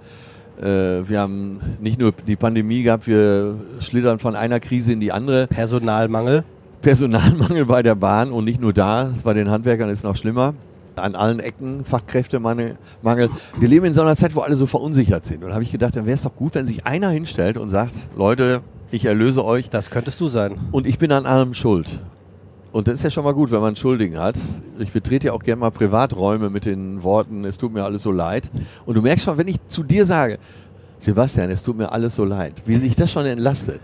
wir 0.61 1.21
haben 1.21 1.61
nicht 1.80 1.99
nur 1.99 2.12
die 2.12 2.37
Pandemie 2.37 2.82
gehabt, 2.82 3.06
wir 3.06 3.56
schlittern 3.80 4.18
von 4.18 4.37
einer 4.37 4.61
Krise 4.61 4.92
in 4.92 5.00
die 5.00 5.11
andere. 5.12 5.47
Personalmangel. 5.47 6.44
Personalmangel 6.80 7.66
bei 7.66 7.82
der 7.82 7.94
Bahn 7.94 8.32
und 8.32 8.44
nicht 8.44 8.61
nur 8.61 8.73
da, 8.73 9.11
es 9.11 9.23
bei 9.23 9.35
den 9.35 9.50
Handwerkern 9.50 9.88
ist 9.90 10.04
noch 10.04 10.16
schlimmer 10.16 10.54
an 10.97 11.14
allen 11.14 11.40
Ecken 11.40 11.85
Fachkräftemangel. 11.85 12.76
Wir 13.02 13.68
leben 13.68 13.87
in 13.87 13.94
so 13.94 14.02
einer 14.02 14.16
Zeit, 14.16 14.35
wo 14.37 14.40
alle 14.40 14.56
so 14.56 14.66
verunsichert 14.66 15.25
sind. 15.25 15.42
Und 15.42 15.49
da 15.49 15.54
habe 15.54 15.64
ich 15.64 15.73
gedacht, 15.73 15.97
dann 15.97 16.06
wäre 16.06 16.14
es 16.14 16.23
doch 16.23 16.35
gut, 16.35 16.54
wenn 16.54 16.66
sich 16.66 16.87
einer 16.87 17.11
hinstellt 17.11 17.56
und 17.56 17.71
sagt, 17.71 17.94
Leute, 18.16 18.61
ich 18.90 19.04
erlöse 19.04 19.44
euch. 19.44 19.71
Das 19.71 19.90
könntest 19.90 20.21
du 20.21 20.28
sein. 20.28 20.56
Und 20.71 20.87
ich 20.87 20.99
bin 20.99 21.12
an 21.12 21.26
allem 21.26 21.54
schuld. 21.54 22.00
Und 22.73 22.88
das 22.88 22.95
ist 22.95 23.02
ja 23.02 23.11
schon 23.11 23.25
mal 23.25 23.35
gut, 23.35 23.50
wenn 23.50 23.61
man 23.61 23.69
einen 23.69 23.76
Schuldigen 23.76 24.19
hat. 24.19 24.35
Ich 24.79 24.93
betrete 24.93 25.29
ja 25.29 25.33
auch 25.35 25.43
gerne 25.43 25.61
mal 25.61 25.71
Privaträume 25.71 26.49
mit 26.49 26.64
den 26.64 27.02
Worten, 27.05 27.45
es 27.45 27.59
tut 27.59 27.73
mir 27.73 27.85
alles 27.85 28.02
so 28.02 28.11
leid. 28.11 28.50
Und 28.87 28.95
du 28.95 29.02
merkst 29.02 29.26
schon, 29.26 29.37
wenn 29.37 29.49
ich 29.49 29.62
zu 29.67 29.83
dir 29.83 30.07
sage, 30.07 30.38
Sebastian, 30.99 31.50
es 31.50 31.62
tut 31.62 31.76
mir 31.76 31.93
alles 31.93 32.17
so 32.17 32.25
leid, 32.25 32.55
wie 32.64 32.76
sich 32.76 32.97
das 32.97 33.12
schon 33.12 33.26
entlastet. 33.26 33.81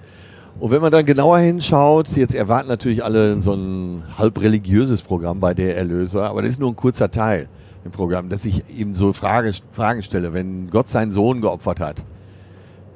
Und 0.59 0.71
wenn 0.71 0.81
man 0.81 0.91
dann 0.91 1.05
genauer 1.05 1.39
hinschaut, 1.39 2.09
jetzt 2.17 2.35
erwarten 2.35 2.69
natürlich 2.69 3.05
alle 3.05 3.41
so 3.43 3.53
ein 3.53 4.03
halb 4.17 4.41
religiöses 4.41 5.03
Programm 5.03 5.39
bei 5.39 5.53
der 5.53 5.77
Erlöser, 5.77 6.31
aber 6.31 6.43
das 6.43 6.53
ist 6.53 6.61
nur 6.61 6.71
ein 6.71 6.77
kurzer 6.77 7.11
Teil 7.11 7.49
im 7.85 7.91
Programm, 7.91 8.29
dass 8.29 8.45
ich 8.45 8.65
ihm 8.71 8.95
so 8.95 9.13
Frage, 9.13 9.53
Fragen 9.71 10.03
stelle, 10.03 10.33
wenn 10.33 10.71
Gott 10.71 10.89
seinen 10.89 11.13
Sohn 11.13 11.41
geopfert 11.41 11.79
hat. 11.79 12.05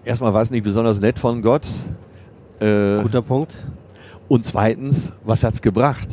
Erstmal 0.04 0.32
war 0.32 0.42
es 0.42 0.50
nicht 0.50 0.64
besonders 0.64 1.00
nett 1.00 1.18
von 1.18 1.42
Gott. 1.42 1.66
Äh, 2.60 3.00
Guter 3.02 3.22
Punkt. 3.22 3.56
Und 4.32 4.46
zweitens, 4.46 5.12
was 5.24 5.44
hat 5.44 5.54
es 5.54 5.60
gebracht? 5.60 6.08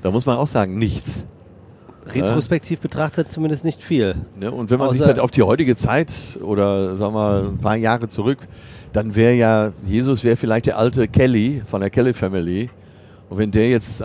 Da 0.00 0.10
muss 0.10 0.26
man 0.26 0.36
auch 0.36 0.48
sagen, 0.48 0.76
nichts. 0.76 1.24
Retrospektiv 2.06 2.80
ja. 2.80 2.82
betrachtet 2.82 3.30
zumindest 3.30 3.64
nicht 3.64 3.80
viel. 3.80 4.16
Ja, 4.40 4.50
und 4.50 4.70
wenn 4.70 4.78
man 4.80 4.88
Außer 4.88 4.98
sich 4.98 5.06
halt 5.06 5.20
auf 5.20 5.30
die 5.30 5.42
heutige 5.42 5.76
Zeit 5.76 6.12
oder 6.42 6.96
sagen 6.96 7.14
wir 7.14 7.48
ein 7.50 7.58
paar 7.58 7.76
Jahre 7.76 8.08
zurück 8.08 8.38
dann 8.92 9.14
wäre 9.14 9.34
ja, 9.34 9.72
Jesus 9.86 10.22
wäre 10.22 10.36
vielleicht 10.36 10.66
der 10.66 10.78
alte 10.78 11.08
Kelly 11.08 11.62
von 11.64 11.80
der 11.80 11.90
Kelly 11.90 12.12
Family. 12.12 12.70
Und 13.30 13.38
wenn 13.38 13.50
der 13.50 13.68
jetzt 13.70 14.02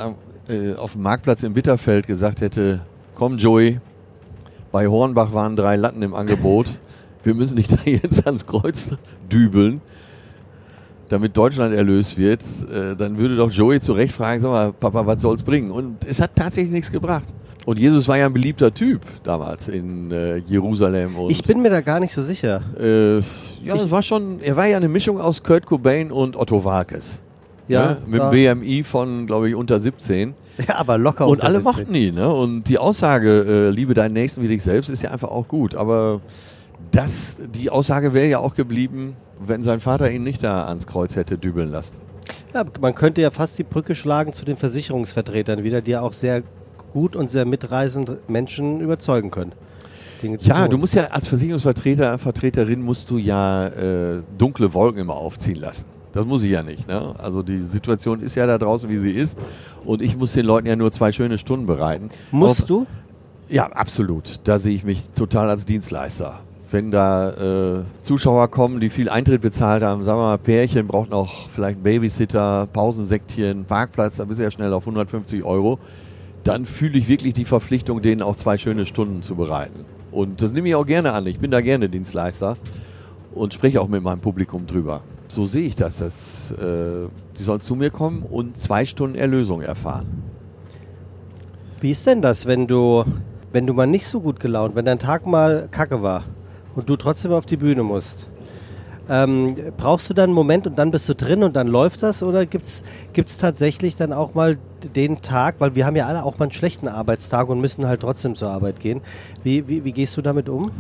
äh, 0.48 0.74
auf 0.76 0.94
dem 0.94 1.02
Marktplatz 1.02 1.44
in 1.44 1.54
Bitterfeld 1.54 2.08
gesagt 2.08 2.42
hätte, 2.42 2.82
komm 3.16 3.38
Joey, 3.38 3.80
bei 4.72 4.88
Hornbach 4.88 5.34
waren 5.34 5.56
drei 5.56 5.76
Latten 5.76 6.02
im 6.02 6.14
Angebot, 6.14 6.68
wir 7.24 7.34
müssen 7.34 7.58
dich 7.58 7.68
da 7.68 7.78
jetzt 7.86 8.26
ans 8.26 8.46
Kreuz 8.46 8.92
dübeln, 9.32 9.82
damit 11.10 11.36
Deutschland 11.36 11.74
erlöst 11.74 12.18
wird, 12.18 12.42
äh, 12.42 12.96
dann 12.96 13.18
würde 13.18 13.36
doch 13.36 13.52
Joey 13.52 13.80
zu 13.80 13.94
Recht 13.94 14.14
fragen, 14.14 14.42
sag 14.42 14.50
mal, 14.50 14.74
Papa, 14.74 15.06
was 15.06 15.22
soll's 15.22 15.44
bringen? 15.44 15.72
Und 15.72 16.06
es 16.06 16.22
hat 16.22 16.36
tatsächlich 16.36 16.72
nichts 16.72 16.92
gebracht. 16.92 17.26
Und 17.66 17.80
Jesus 17.80 18.08
war 18.08 18.18
ja 18.18 18.28
ein 18.28 18.34
beliebter 18.34 18.74
Typ 18.74 19.02
damals 19.24 19.68
in 19.68 20.10
äh, 20.10 20.38
Jerusalem. 20.38 21.12
ich 21.28 21.44
bin 21.44 21.62
mir 21.62 21.70
da 21.70 21.82
gar 21.82 22.00
nicht 22.00 22.14
so 22.14 22.22
sicher. 22.22 22.62
Äh, 22.80 23.18
ja, 23.66 23.76
es 23.76 23.92
war 23.92 24.02
schon, 24.02 24.40
er 24.40 24.56
war 24.56 24.68
ja 24.68 24.78
eine 24.78 24.88
Mischung 24.88 25.20
aus 25.20 25.44
Kurt 25.44 25.66
Cobain 25.66 26.10
und 26.12 26.38
Otto 26.38 26.64
Walkes. 26.64 27.20
Ja, 27.68 27.88
ne? 27.88 27.98
Mit 28.08 28.22
einem 28.22 28.62
BMI 28.62 28.84
von, 28.84 29.28
glaube 29.28 29.50
ich, 29.50 29.56
unter 29.56 29.80
17. 29.80 30.34
Ja, 30.68 30.78
aber 30.78 30.98
locker 30.98 31.28
Und 31.28 31.44
alle 31.44 31.62
17. 31.62 31.64
mochten 31.64 31.94
ihn. 31.94 32.16
Ne? 32.16 32.34
Und 32.34 32.64
die 32.64 32.80
Aussage, 32.80 33.46
äh, 33.48 33.70
liebe 33.70 33.94
deinen 33.94 34.14
Nächsten 34.14 34.42
wie 34.42 34.48
dich 34.48 34.64
selbst, 34.64 34.90
ist 34.90 35.04
ja 35.04 35.12
einfach 35.12 35.30
auch 35.30 35.48
gut. 35.48 35.76
Aber 35.76 36.20
das, 36.92 37.38
die 37.54 37.70
Aussage 37.70 38.14
wäre 38.14 38.28
ja 38.28 38.40
auch 38.40 38.56
geblieben, 38.56 39.16
wenn 39.40 39.62
sein 39.64 39.80
Vater 39.80 40.10
ihn 40.12 40.24
nicht 40.24 40.44
da 40.44 40.66
ans 40.66 40.88
Kreuz 40.88 41.16
hätte 41.16 41.38
dübeln 41.38 41.70
lassen. 41.70 41.96
Ja, 42.54 42.66
man 42.82 42.96
könnte 42.96 43.22
ja 43.22 43.32
fast 43.32 43.58
die 43.60 43.64
Brücke 43.64 43.96
schlagen 43.96 44.34
zu 44.34 44.46
den 44.46 44.58
Versicherungsvertretern 44.58 45.64
wieder, 45.64 45.82
die 45.82 45.92
ja 45.92 46.02
auch 46.02 46.14
sehr 46.14 46.44
gut 46.94 47.16
und 47.16 47.30
sehr 47.30 47.46
mitreisend 47.46 48.30
Menschen 48.30 48.80
überzeugen 48.82 49.32
können. 49.32 49.52
ja, 50.40 50.68
du 50.68 50.78
musst 50.78 50.96
ja 50.96 51.06
als 51.06 51.28
Versicherungsvertreter, 51.28 52.18
Vertreterin 52.18 52.82
musst 52.82 53.10
du 53.10 53.18
ja 53.18 53.68
äh, 53.68 54.24
dunkle 54.38 54.74
Wolken 54.74 55.02
immer 55.02 55.16
aufziehen 55.16 55.58
lassen. 55.58 55.86
Das 56.14 56.26
muss 56.26 56.42
ich 56.44 56.52
ja 56.52 56.64
nicht. 56.64 56.88
Ne? 56.88 57.14
Also 57.20 57.44
die 57.44 57.62
Situation 57.62 58.22
ist 58.22 58.34
ja 58.36 58.48
da 58.48 58.58
draußen, 58.58 58.90
wie 58.90 58.98
sie 58.98 59.12
ist. 59.12 59.38
Und 59.86 60.02
ich 60.02 60.18
muss 60.18 60.34
den 60.34 60.46
Leuten 60.46 60.68
ja 60.68 60.76
nur 60.76 60.92
zwei 60.92 61.12
schöne 61.12 61.38
Stunden 61.38 61.68
bereiten. 61.68 62.10
Musst 62.32 62.64
Ob, 62.64 62.68
du? 62.68 62.88
Ja, 63.50 63.68
absolut. 63.68 64.40
Da 64.44 64.58
sehe 64.58 64.74
ich 64.74 64.84
mich 64.84 65.10
total 65.10 65.50
als 65.50 65.66
Dienstleister. 65.66 66.40
Wenn 66.70 66.92
da 66.92 67.80
äh, 67.80 67.84
Zuschauer 68.02 68.50
kommen, 68.50 68.80
die 68.80 68.90
viel 68.90 69.10
Eintritt 69.10 69.42
bezahlt 69.42 69.84
haben, 69.84 70.04
sagen 70.04 70.20
wir 70.20 70.24
mal, 70.24 70.38
Pärchen 70.38 70.88
braucht 70.88 71.10
noch 71.10 71.48
vielleicht 71.50 71.82
Babysitter, 71.82 72.68
Pausensektchen, 72.74 73.64
Parkplatz, 73.66 74.18
da 74.18 74.26
bist 74.26 74.40
du 74.40 74.44
ja 74.44 74.52
schnell 74.52 74.74
auf 74.74 74.84
150 74.84 75.44
Euro 75.44 75.80
dann 76.48 76.66
fühle 76.66 76.98
ich 76.98 77.10
wirklich 77.10 77.34
die 77.34 77.44
Verpflichtung, 77.44 78.02
denen 78.02 78.22
auch 78.22 78.38
zwei 78.38 78.58
schöne 78.58 78.86
Stunden 78.86 79.22
zu 79.22 79.36
bereiten. 79.36 79.84
Und 80.12 80.42
das 80.42 80.54
nehme 80.54 80.70
ich 80.70 80.76
auch 80.76 80.86
gerne 80.86 81.12
an. 81.12 81.28
Ich 81.28 81.40
bin 81.40 81.52
da 81.52 81.60
gerne 81.60 81.90
Dienstleister 81.90 82.56
und 83.36 83.54
spreche 83.54 83.82
auch 83.82 83.90
mit 83.90 84.02
meinem 84.02 84.22
Publikum 84.22 84.66
drüber. 84.66 85.02
So 85.28 85.46
sehe 85.46 85.68
ich 85.68 85.76
das. 85.76 85.98
Dass, 85.98 86.52
äh, 86.52 87.08
die 87.38 87.44
sollen 87.44 87.60
zu 87.60 87.76
mir 87.76 87.90
kommen 87.90 88.24
und 88.24 88.58
zwei 88.58 88.86
Stunden 88.86 89.18
Erlösung 89.18 89.62
erfahren. 89.62 90.24
Wie 91.82 91.92
ist 91.92 92.08
denn 92.08 92.22
das, 92.22 92.46
wenn 92.46 92.66
du, 92.66 93.04
wenn 93.52 93.68
du 93.68 93.74
mal 93.74 93.86
nicht 93.86 94.08
so 94.08 94.22
gut 94.22 94.40
gelaunt, 94.40 94.74
wenn 94.74 94.86
dein 94.86 95.00
Tag 95.00 95.28
mal 95.28 95.68
kacke 95.70 96.02
war 96.02 96.24
und 96.78 96.88
du 96.88 96.96
trotzdem 96.96 97.34
auf 97.34 97.46
die 97.46 97.58
Bühne 97.58 97.84
musst? 97.84 98.28
Ähm, 99.10 99.56
brauchst 99.78 100.10
du 100.10 100.14
dann 100.14 100.26
einen 100.26 100.34
Moment 100.34 100.68
und 100.68 100.78
dann 100.78 100.92
bist 100.92 101.08
du 101.08 101.16
drin 101.16 101.44
und 101.44 101.56
dann 101.56 101.68
läuft 101.68 102.04
das? 102.04 102.24
Oder 102.24 102.46
gibt 102.46 102.66
es 102.66 103.38
tatsächlich 103.38 103.96
dann 103.96 104.12
auch 104.12 104.34
mal 104.34 104.58
den 104.96 105.22
Tag, 105.22 105.56
weil 105.60 105.76
wir 105.76 105.86
haben 105.86 105.96
ja 105.96 106.08
alle 106.08 106.24
auch 106.24 106.38
mal 106.40 106.46
einen 106.46 106.52
schlechten 106.52 106.88
Arbeitstag 106.88 107.48
und 107.50 107.62
müssen 107.62 107.88
halt 107.88 108.02
trotzdem 108.02 108.36
zur 108.36 108.50
Arbeit 108.50 108.80
gehen. 108.80 109.02
Wie, 109.44 109.68
wie, 109.68 109.84
wie 109.84 109.94
gehst 109.94 110.18
du 110.18 110.22
damit 110.22 110.50
um? 110.50 110.72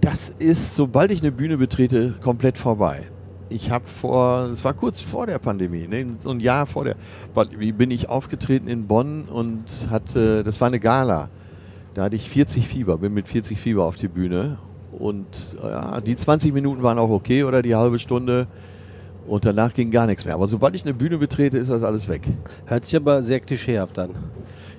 Das 0.00 0.30
ist, 0.30 0.74
sobald 0.74 1.10
ich 1.10 1.20
eine 1.20 1.30
Bühne 1.30 1.58
betrete, 1.58 2.14
komplett 2.22 2.58
vorbei. 2.58 3.02
Ich 3.50 3.70
habe 3.70 3.86
vor, 3.86 4.48
es 4.50 4.64
war 4.64 4.72
kurz 4.72 5.00
vor 5.00 5.26
der 5.26 5.38
Pandemie, 5.38 5.86
ne, 5.86 6.06
so 6.18 6.30
ein 6.30 6.40
Jahr 6.40 6.64
vor 6.64 6.84
der 6.84 6.96
Pandemie, 7.34 7.72
bin 7.72 7.90
ich 7.90 8.08
aufgetreten 8.08 8.66
in 8.66 8.86
Bonn 8.86 9.26
und 9.26 9.88
hatte, 9.90 10.42
das 10.42 10.58
war 10.60 10.68
eine 10.68 10.80
Gala. 10.80 11.28
Da 11.92 12.04
hatte 12.04 12.16
ich 12.16 12.30
40 12.30 12.66
Fieber, 12.66 12.96
bin 12.96 13.12
mit 13.12 13.28
40 13.28 13.60
Fieber 13.60 13.84
auf 13.84 13.96
die 13.96 14.08
Bühne 14.08 14.56
und 14.98 15.56
ja, 15.62 16.00
die 16.00 16.16
20 16.16 16.52
Minuten 16.52 16.82
waren 16.82 16.98
auch 16.98 17.10
okay 17.10 17.44
oder 17.44 17.62
die 17.62 17.74
halbe 17.74 17.98
Stunde. 17.98 18.46
Und 19.26 19.44
danach 19.44 19.72
ging 19.72 19.90
gar 19.90 20.06
nichts 20.06 20.24
mehr. 20.24 20.34
Aber 20.34 20.48
sobald 20.48 20.74
ich 20.74 20.84
eine 20.84 20.94
Bühne 20.94 21.16
betrete, 21.16 21.56
ist 21.56 21.70
das 21.70 21.84
alles 21.84 22.08
weg. 22.08 22.22
Hört 22.66 22.84
sich 22.84 22.96
aber 22.96 23.22
sehr 23.22 23.38
klischeehaft 23.38 23.98
an. 23.98 24.10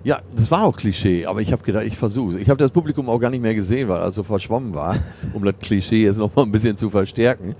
Ja, 0.03 0.19
das 0.35 0.51
war 0.51 0.63
auch 0.65 0.75
Klischee, 0.75 1.25
aber 1.25 1.39
ich 1.39 1.53
habe 1.53 1.63
gedacht, 1.63 1.85
ich 1.85 1.95
versuche 1.95 2.37
Ich 2.37 2.49
habe 2.49 2.57
das 2.57 2.71
Publikum 2.71 3.07
auch 3.07 3.19
gar 3.19 3.29
nicht 3.29 3.41
mehr 3.41 3.55
gesehen, 3.55 3.87
weil 3.87 4.01
er 4.01 4.11
so 4.11 4.21
verschwommen 4.21 4.73
war, 4.73 4.97
um 5.33 5.45
das 5.45 5.55
Klischee 5.59 6.03
jetzt 6.03 6.17
noch 6.17 6.35
mal 6.35 6.43
ein 6.43 6.51
bisschen 6.51 6.75
zu 6.75 6.89
verstärken. 6.89 7.55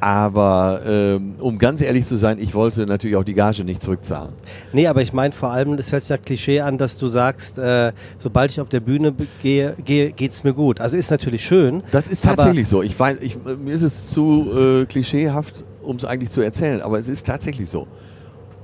Aber 0.00 0.80
ähm, 0.86 1.34
um 1.38 1.58
ganz 1.58 1.80
ehrlich 1.80 2.06
zu 2.06 2.16
sein, 2.16 2.38
ich 2.38 2.54
wollte 2.54 2.86
natürlich 2.86 3.16
auch 3.16 3.24
die 3.24 3.34
Gage 3.34 3.64
nicht 3.64 3.82
zurückzahlen. 3.82 4.32
Nee, 4.72 4.86
aber 4.86 5.02
ich 5.02 5.12
meine 5.12 5.32
vor 5.32 5.50
allem, 5.50 5.74
es 5.74 5.92
hört 5.92 6.02
sich 6.02 6.10
ja 6.10 6.18
Klischee 6.18 6.60
an, 6.60 6.78
dass 6.78 6.98
du 6.98 7.08
sagst, 7.08 7.58
äh, 7.58 7.92
sobald 8.16 8.50
ich 8.50 8.60
auf 8.60 8.68
der 8.68 8.80
Bühne 8.80 9.14
gehe, 9.42 9.74
gehe 9.84 10.12
geht 10.12 10.32
es 10.32 10.44
mir 10.44 10.54
gut. 10.54 10.80
Also 10.80 10.96
ist 10.96 11.10
natürlich 11.10 11.44
schön. 11.44 11.82
Das 11.90 12.08
ist 12.08 12.24
tatsächlich 12.24 12.68
so. 12.68 12.82
Ich 12.82 12.98
weiß, 12.98 13.20
ich, 13.22 13.36
mir 13.44 13.74
ist 13.74 13.82
es 13.82 14.10
zu 14.10 14.48
äh, 14.56 14.86
klischeehaft, 14.86 15.64
um 15.82 15.96
es 15.96 16.04
eigentlich 16.04 16.30
zu 16.30 16.40
erzählen, 16.40 16.80
aber 16.80 16.98
es 16.98 17.08
ist 17.08 17.26
tatsächlich 17.26 17.68
so. 17.68 17.86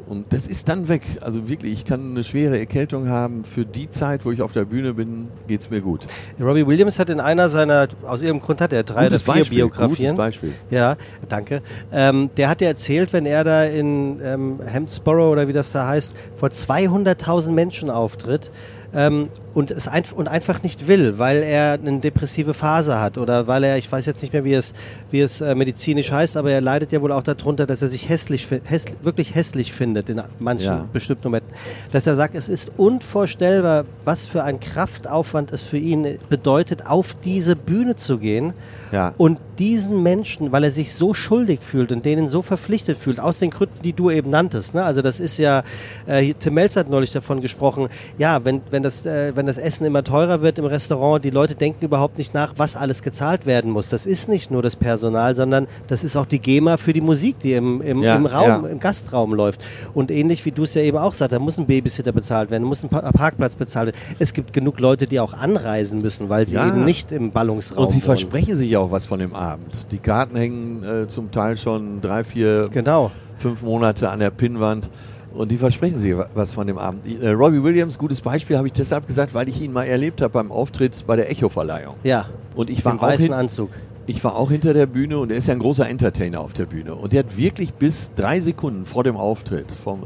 Und 0.07 0.33
das 0.33 0.47
ist 0.47 0.69
dann 0.69 0.89
weg. 0.89 1.03
Also 1.21 1.49
wirklich, 1.49 1.73
ich 1.73 1.85
kann 1.85 2.11
eine 2.11 2.25
schwere 2.25 2.59
Erkältung 2.59 3.09
haben. 3.09 3.45
Für 3.45 3.65
die 3.65 3.91
Zeit, 3.91 4.25
wo 4.25 4.31
ich 4.31 4.43
auf 4.43 4.53
der 4.53 4.65
Bühne 4.65 4.95
bin, 4.95 5.29
geht 5.47 5.63
es 5.63 5.71
mir 5.71 5.81
gut. 5.81 6.07
Robbie 6.41 6.67
Williams 6.67 6.99
hat 6.99 7.09
in 7.11 7.21
einer 7.21 7.49
seiner, 7.49 7.89
aus 8.07 8.21
irgendeinem 8.21 8.47
Grund 8.47 8.61
hat 8.61 8.73
er 8.73 8.83
drei 8.83 9.05
gutes 9.05 9.23
oder 9.23 9.35
vier 9.35 9.41
Beispiel, 9.43 9.59
Biografien. 9.59 9.97
Gutes 9.97 10.17
Beispiel. 10.17 10.53
Ja, 10.71 10.97
danke. 11.29 11.63
Ähm, 11.93 12.31
der 12.37 12.49
hat 12.49 12.61
ja 12.61 12.69
erzählt, 12.69 13.13
wenn 13.13 13.27
er 13.27 13.45
da 13.45 13.65
in 13.65 14.21
ähm, 14.23 14.61
Hampsborough 14.73 15.33
oder 15.33 15.49
wie 15.49 15.53
das 15.53 15.73
da 15.73 15.87
heißt, 15.87 16.13
vor 16.37 16.51
200.000 16.51 17.51
Menschen 17.51 17.89
auftritt, 17.89 18.51
ähm, 18.95 19.29
und 19.55 19.71
es 19.71 19.89
ein, 19.89 20.05
und 20.15 20.29
einfach 20.29 20.63
nicht 20.63 20.89
will, 20.89 21.19
weil 21.19 21.43
er 21.43 21.75
eine 21.75 22.01
depressive 22.01 22.55
Phase 22.55 23.01
hat 23.01 23.19
oder 23.19 23.47
weil 23.47 23.65
er, 23.65 23.77
ich 23.79 23.91
weiß 23.91 24.07
jetzt 24.07 24.23
nicht 24.23 24.33
mehr, 24.33 24.45
wie 24.45 24.55
es, 24.55 24.73
wie 25.11 25.21
es 25.21 25.41
äh, 25.41 25.55
medizinisch 25.55 26.11
heißt, 26.11 26.37
aber 26.37 26.51
er 26.51 26.61
leidet 26.61 26.93
ja 26.93 27.01
wohl 27.01 27.13
auch 27.13 27.23
darunter, 27.23 27.67
dass 27.67 27.83
er 27.83 27.89
sich 27.89 28.09
hässlich, 28.09 28.49
hässlich 28.65 28.97
wirklich 29.03 29.35
hässlich 29.35 29.73
findet 29.73 30.09
in 30.09 30.23
manchen 30.39 30.67
ja. 30.67 30.89
bestimmten 30.93 31.29
Momenten. 31.29 31.53
Dass 31.93 32.07
er 32.07 32.15
sagt, 32.15 32.35
es 32.35 32.49
ist 32.49 32.73
unvorstellbar, 32.77 33.85
was 34.05 34.27
für 34.27 34.43
ein 34.43 34.61
Kraftaufwand 34.61 35.53
es 35.53 35.63
für 35.63 35.79
ihn 35.79 36.19
bedeutet, 36.29 36.87
auf 36.87 37.15
diese 37.25 37.57
Bühne 37.57 37.97
zu 37.97 38.19
gehen. 38.19 38.53
Ja. 38.93 39.15
Und 39.17 39.39
diesen 39.59 40.03
Menschen, 40.03 40.53
weil 40.53 40.65
er 40.65 40.71
sich 40.71 40.93
so 40.95 41.15
schuldig 41.15 41.61
fühlt 41.63 41.93
und 41.93 42.05
denen 42.05 42.29
so 42.29 42.43
verpflichtet 42.43 42.99
fühlt, 42.99 43.21
aus 43.21 43.39
den 43.39 43.51
Gründen, 43.51 43.81
die 43.83 43.93
du 43.93 44.11
eben 44.11 44.31
nanntest. 44.31 44.75
Ne? 44.75 44.83
Also 44.85 45.03
das 45.03 45.21
ist 45.21 45.39
ja, 45.39 45.63
äh, 46.07 46.35
Tim 46.35 46.55
Melz 46.55 46.77
hat 46.77 46.89
neulich 46.91 47.13
davon 47.13 47.41
gesprochen, 47.41 47.89
ja, 48.19 48.45
wenn, 48.45 48.61
wenn, 48.71 48.83
das, 48.83 49.07
äh, 49.07 49.33
wenn 49.37 49.47
das 49.47 49.57
Essen 49.57 49.85
immer 49.85 50.03
teurer 50.05 50.43
wird 50.43 50.59
im 50.59 50.65
Restaurant, 50.65 51.25
die 51.25 51.31
Leute 51.31 51.55
denken 51.55 51.85
überhaupt 51.85 52.19
nicht 52.19 52.35
nach, 52.35 52.55
was 52.57 52.77
alles 52.77 53.03
gezahlt 53.03 53.47
werden 53.47 53.71
muss. 53.71 53.89
Das 53.89 54.07
ist 54.07 54.29
nicht 54.29 54.51
nur 54.51 54.63
das 54.63 54.77
Personal, 54.77 55.35
sondern 55.37 55.67
das 55.87 56.05
ist 56.05 56.17
auch 56.17 56.27
die 56.27 56.39
GEMA 56.39 56.77
für 56.77 56.93
die 56.93 57.01
Musik, 57.01 57.39
die 57.39 57.53
im, 57.55 57.81
im, 57.83 58.03
Ja, 58.03 58.17
im 58.17 58.27
Raum, 58.27 58.47
ja. 58.65 58.69
im 58.69 58.81
Gastraum 58.81 59.35
läuft. 59.35 59.65
Und 59.95 60.11
ähnlich 60.11 60.45
wie 60.45 60.51
du 60.53 60.65
es 60.65 60.75
ja 60.75 60.83
eben 60.83 60.99
auch 60.99 61.13
sagst, 61.15 61.33
da 61.33 61.39
muss 61.39 61.59
ein 61.59 61.67
Babysitter 61.67 62.13
bezahlt 62.13 62.51
werden, 62.51 62.65
muss 62.65 62.83
ein 62.83 62.89
Pa- 62.89 63.13
Parkplatz 63.13 63.57
bezahlt 63.57 63.87
werden. 63.89 63.97
Es 64.19 64.33
gibt 64.33 64.53
genug 64.53 64.81
Leute, 64.81 65.07
die 65.07 65.21
auch 65.21 65.33
anreisen 65.35 66.03
müssen, 66.03 66.29
weil 66.29 66.47
sie 66.47 66.57
Ja. 66.57 66.69
eben 66.69 66.85
nicht 66.85 67.13
im 67.13 67.31
Ballungsraum 67.31 67.85
Und 67.85 67.91
sie 67.91 67.97
wohnen. 67.99 68.03
versprechen 68.05 68.57
sich 68.57 68.77
auch 68.77 68.91
was 68.91 69.07
von 69.07 69.19
dem 69.21 69.33
Abend. 69.35 69.44
Die 69.91 69.99
Karten 69.99 70.37
hängen 70.37 70.83
äh, 70.85 71.09
zum 71.09 71.31
Teil 71.31 71.57
schon 71.57 72.01
drei, 72.01 72.25
vier, 72.25 72.69
Genau. 72.73 73.11
fünf 73.39 73.63
Monate 73.63 74.09
an 74.11 74.21
der 74.21 74.31
Pinnwand. 74.31 74.91
Und 75.35 75.51
die 75.51 75.59
versprechen 75.59 75.99
sich 75.99 76.17
wa- 76.17 76.29
was 76.35 76.55
von 76.55 76.67
dem 76.67 76.79
Abend. 76.79 77.01
Äh, 77.21 77.31
Robbie 77.31 77.63
Williams, 77.63 77.99
gutes 77.99 78.21
Beispiel, 78.21 78.57
habe 78.57 78.69
ich 78.69 78.73
deshalb 78.73 79.07
gesagt, 79.07 79.35
weil 79.35 79.49
ich 79.49 79.61
ihn 79.61 79.73
mal 79.73 79.85
erlebt 79.85 80.21
habe 80.23 80.33
beim 80.33 80.53
Auftritt 80.53 81.05
bei 81.07 81.17
der 81.17 81.31
Echo-Verleihung. 81.31 81.97
Ja. 82.05 82.27
Und 82.55 82.71
ich 82.71 82.85
war, 82.85 82.95
auch 82.95 83.03
weißen 83.03 83.33
Anzug. 83.33 83.71
ich 84.07 84.23
war 84.23 84.37
auch 84.37 84.51
hinter 84.51 84.73
der 84.75 84.87
Bühne 84.87 85.19
und 85.19 85.33
er 85.33 85.37
ist 85.39 85.49
ja 85.49 85.55
ein 85.55 85.59
großer 85.59 85.89
Entertainer 85.89 86.41
auf 86.41 86.53
der 86.53 86.67
Bühne. 86.67 86.95
Und 86.95 87.13
der 87.13 87.21
hat 87.25 87.37
wirklich 87.37 87.75
bis 87.75 88.13
drei 88.15 88.39
Sekunden 88.41 88.87
vor 88.87 89.03
dem 89.03 89.17
Auftritt 89.17 89.73
vom, 89.73 90.05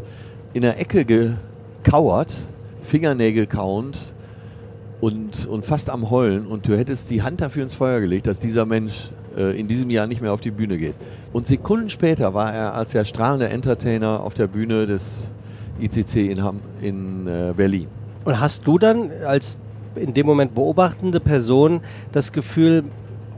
in 0.54 0.62
der 0.62 0.80
Ecke 0.80 1.04
gekauert, 1.04 2.34
Fingernägel 2.82 3.46
kauend 3.46 3.98
und, 5.02 5.46
und 5.46 5.66
fast 5.66 5.90
am 5.90 6.10
Heulen. 6.10 6.46
Und 6.46 6.66
du 6.66 6.76
hättest 6.76 7.10
die 7.10 7.22
Hand 7.22 7.40
dafür 7.42 7.62
ins 7.64 7.74
Feuer 7.74 8.00
gelegt, 8.00 8.26
dass 8.26 8.38
dieser 8.38 8.64
Mensch 8.64 9.10
in 9.42 9.68
diesem 9.68 9.90
Jahr 9.90 10.06
nicht 10.06 10.20
mehr 10.20 10.32
auf 10.32 10.40
die 10.40 10.50
Bühne 10.50 10.78
geht. 10.78 10.94
Und 11.32 11.46
Sekunden 11.46 11.90
später 11.90 12.34
war 12.34 12.52
er 12.52 12.74
als 12.74 12.92
der 12.92 13.04
strahlende 13.04 13.48
Entertainer 13.48 14.20
auf 14.20 14.34
der 14.34 14.46
Bühne 14.46 14.86
des 14.86 15.28
ICC 15.80 16.30
in, 16.30 16.42
Ham 16.42 16.60
in 16.80 17.26
äh, 17.26 17.52
Berlin. 17.56 17.88
Und 18.24 18.40
hast 18.40 18.66
du 18.66 18.78
dann 18.78 19.10
als 19.26 19.58
in 19.94 20.14
dem 20.14 20.26
Moment 20.26 20.54
beobachtende 20.54 21.20
Person 21.20 21.80
das 22.12 22.32
Gefühl, 22.32 22.84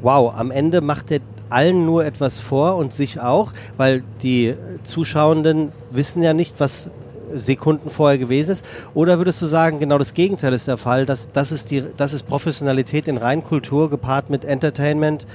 wow, 0.03 0.35
am 0.35 0.51
Ende 0.51 0.81
macht 0.81 1.11
er 1.11 1.21
allen 1.49 1.85
nur 1.85 2.05
etwas 2.05 2.39
vor 2.39 2.77
und 2.77 2.95
sich 2.95 3.21
auch, 3.21 3.53
weil 3.77 4.03
die 4.23 4.55
Zuschauenden 4.85 5.73
wissen 5.91 6.23
ja 6.23 6.33
nicht, 6.33 6.61
was 6.61 6.91
Sekunden 7.35 7.91
vorher 7.91 8.19
gewesen 8.19 8.53
ist? 8.53 8.65
Oder 8.95 9.19
würdest 9.19 9.41
du 9.43 9.47
sagen, 9.47 9.79
genau 9.79 9.99
das 9.99 10.15
Gegenteil 10.15 10.53
ist 10.53 10.69
der 10.69 10.77
Fall, 10.77 11.07
dass 11.07 11.31
das 11.33 11.53
ist, 11.53 11.71
die, 11.71 11.85
das 11.97 12.13
ist 12.13 12.27
Professionalität 12.27 13.09
in 13.09 13.17
Reinkultur 13.17 13.91
gepaart 13.91 14.31
mit 14.31 14.45
Entertainment 14.45 15.27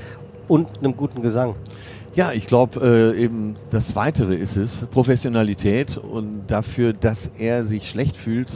und 0.47 0.67
einem 0.79 0.95
guten 0.95 1.21
Gesang? 1.21 1.55
Ja, 2.15 2.31
ich 2.31 2.47
glaube 2.47 3.13
äh, 3.15 3.21
eben 3.21 3.55
das 3.71 3.89
Zweitere 3.89 4.36
ist 4.36 4.55
es, 4.55 4.86
Professionalität 4.91 5.97
und 5.97 6.43
dafür, 6.47 6.93
dass 6.93 7.27
er 7.27 7.63
sich 7.63 7.89
schlecht 7.89 8.15
fühlt, 8.15 8.51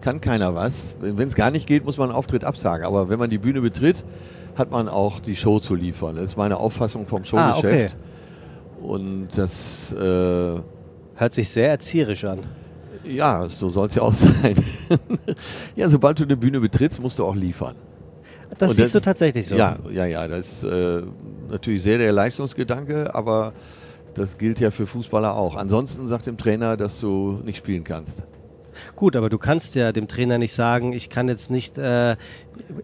kann 0.00 0.20
keiner 0.20 0.54
was. 0.54 0.96
Wenn 1.00 1.28
es 1.28 1.34
gar 1.34 1.50
nicht 1.50 1.66
geht, 1.66 1.84
muss 1.84 1.96
man 1.96 2.08
einen 2.10 2.16
Auftritt 2.18 2.44
absagen. 2.44 2.84
Aber 2.86 3.08
wenn 3.08 3.18
man 3.18 3.30
die 3.30 3.38
Bühne 3.38 3.60
betritt, 3.60 4.04
hat 4.56 4.70
man 4.70 4.88
auch 4.88 5.20
die 5.20 5.36
Show 5.36 5.60
zu 5.60 5.74
liefern. 5.74 6.16
Das 6.16 6.24
ist 6.26 6.36
meine 6.36 6.56
Auffassung 6.58 7.06
vom 7.06 7.22
Ah, 7.32 7.52
okay. 7.56 7.62
Showgeschäft. 7.62 7.96
Und 8.82 9.28
das, 9.36 9.92
äh, 9.92 9.96
Hört 11.16 11.32
sich 11.34 11.48
sehr 11.48 11.70
erzieherisch 11.70 12.24
an. 12.24 12.40
ja, 13.08 13.46
so 13.48 13.68
soll 13.70 13.86
es 13.86 13.94
ja 13.94 14.02
auch 14.02 14.12
sein. 14.14 14.54
ja, 15.76 15.88
sobald 15.88 16.18
du 16.18 16.24
eine 16.24 16.36
Bühne 16.36 16.60
betrittst, 16.60 17.00
musst 17.00 17.18
du 17.18 17.24
auch 17.24 17.34
liefern. 17.36 17.76
Das 18.58 18.70
Und 18.70 18.76
siehst 18.76 18.94
du 18.94 19.00
tatsächlich 19.00 19.46
so. 19.46 19.56
Ja, 19.56 19.78
ja, 19.90 20.04
ja. 20.06 20.28
Das 20.28 20.62
ist 20.62 20.64
äh, 20.64 21.02
natürlich 21.50 21.82
sehr 21.82 21.98
der 21.98 22.12
Leistungsgedanke, 22.12 23.14
aber 23.14 23.52
das 24.14 24.38
gilt 24.38 24.60
ja 24.60 24.70
für 24.70 24.86
Fußballer 24.86 25.34
auch. 25.34 25.56
Ansonsten 25.56 26.06
sagt 26.08 26.26
dem 26.26 26.36
Trainer, 26.36 26.76
dass 26.76 27.00
du 27.00 27.40
nicht 27.44 27.58
spielen 27.58 27.84
kannst. 27.84 28.22
Gut, 28.96 29.16
aber 29.16 29.28
du 29.28 29.38
kannst 29.38 29.74
ja 29.74 29.92
dem 29.92 30.08
Trainer 30.08 30.38
nicht 30.38 30.54
sagen, 30.54 30.92
ich 30.92 31.08
kann 31.08 31.28
jetzt 31.28 31.50
nicht 31.50 31.78
äh, 31.78 32.16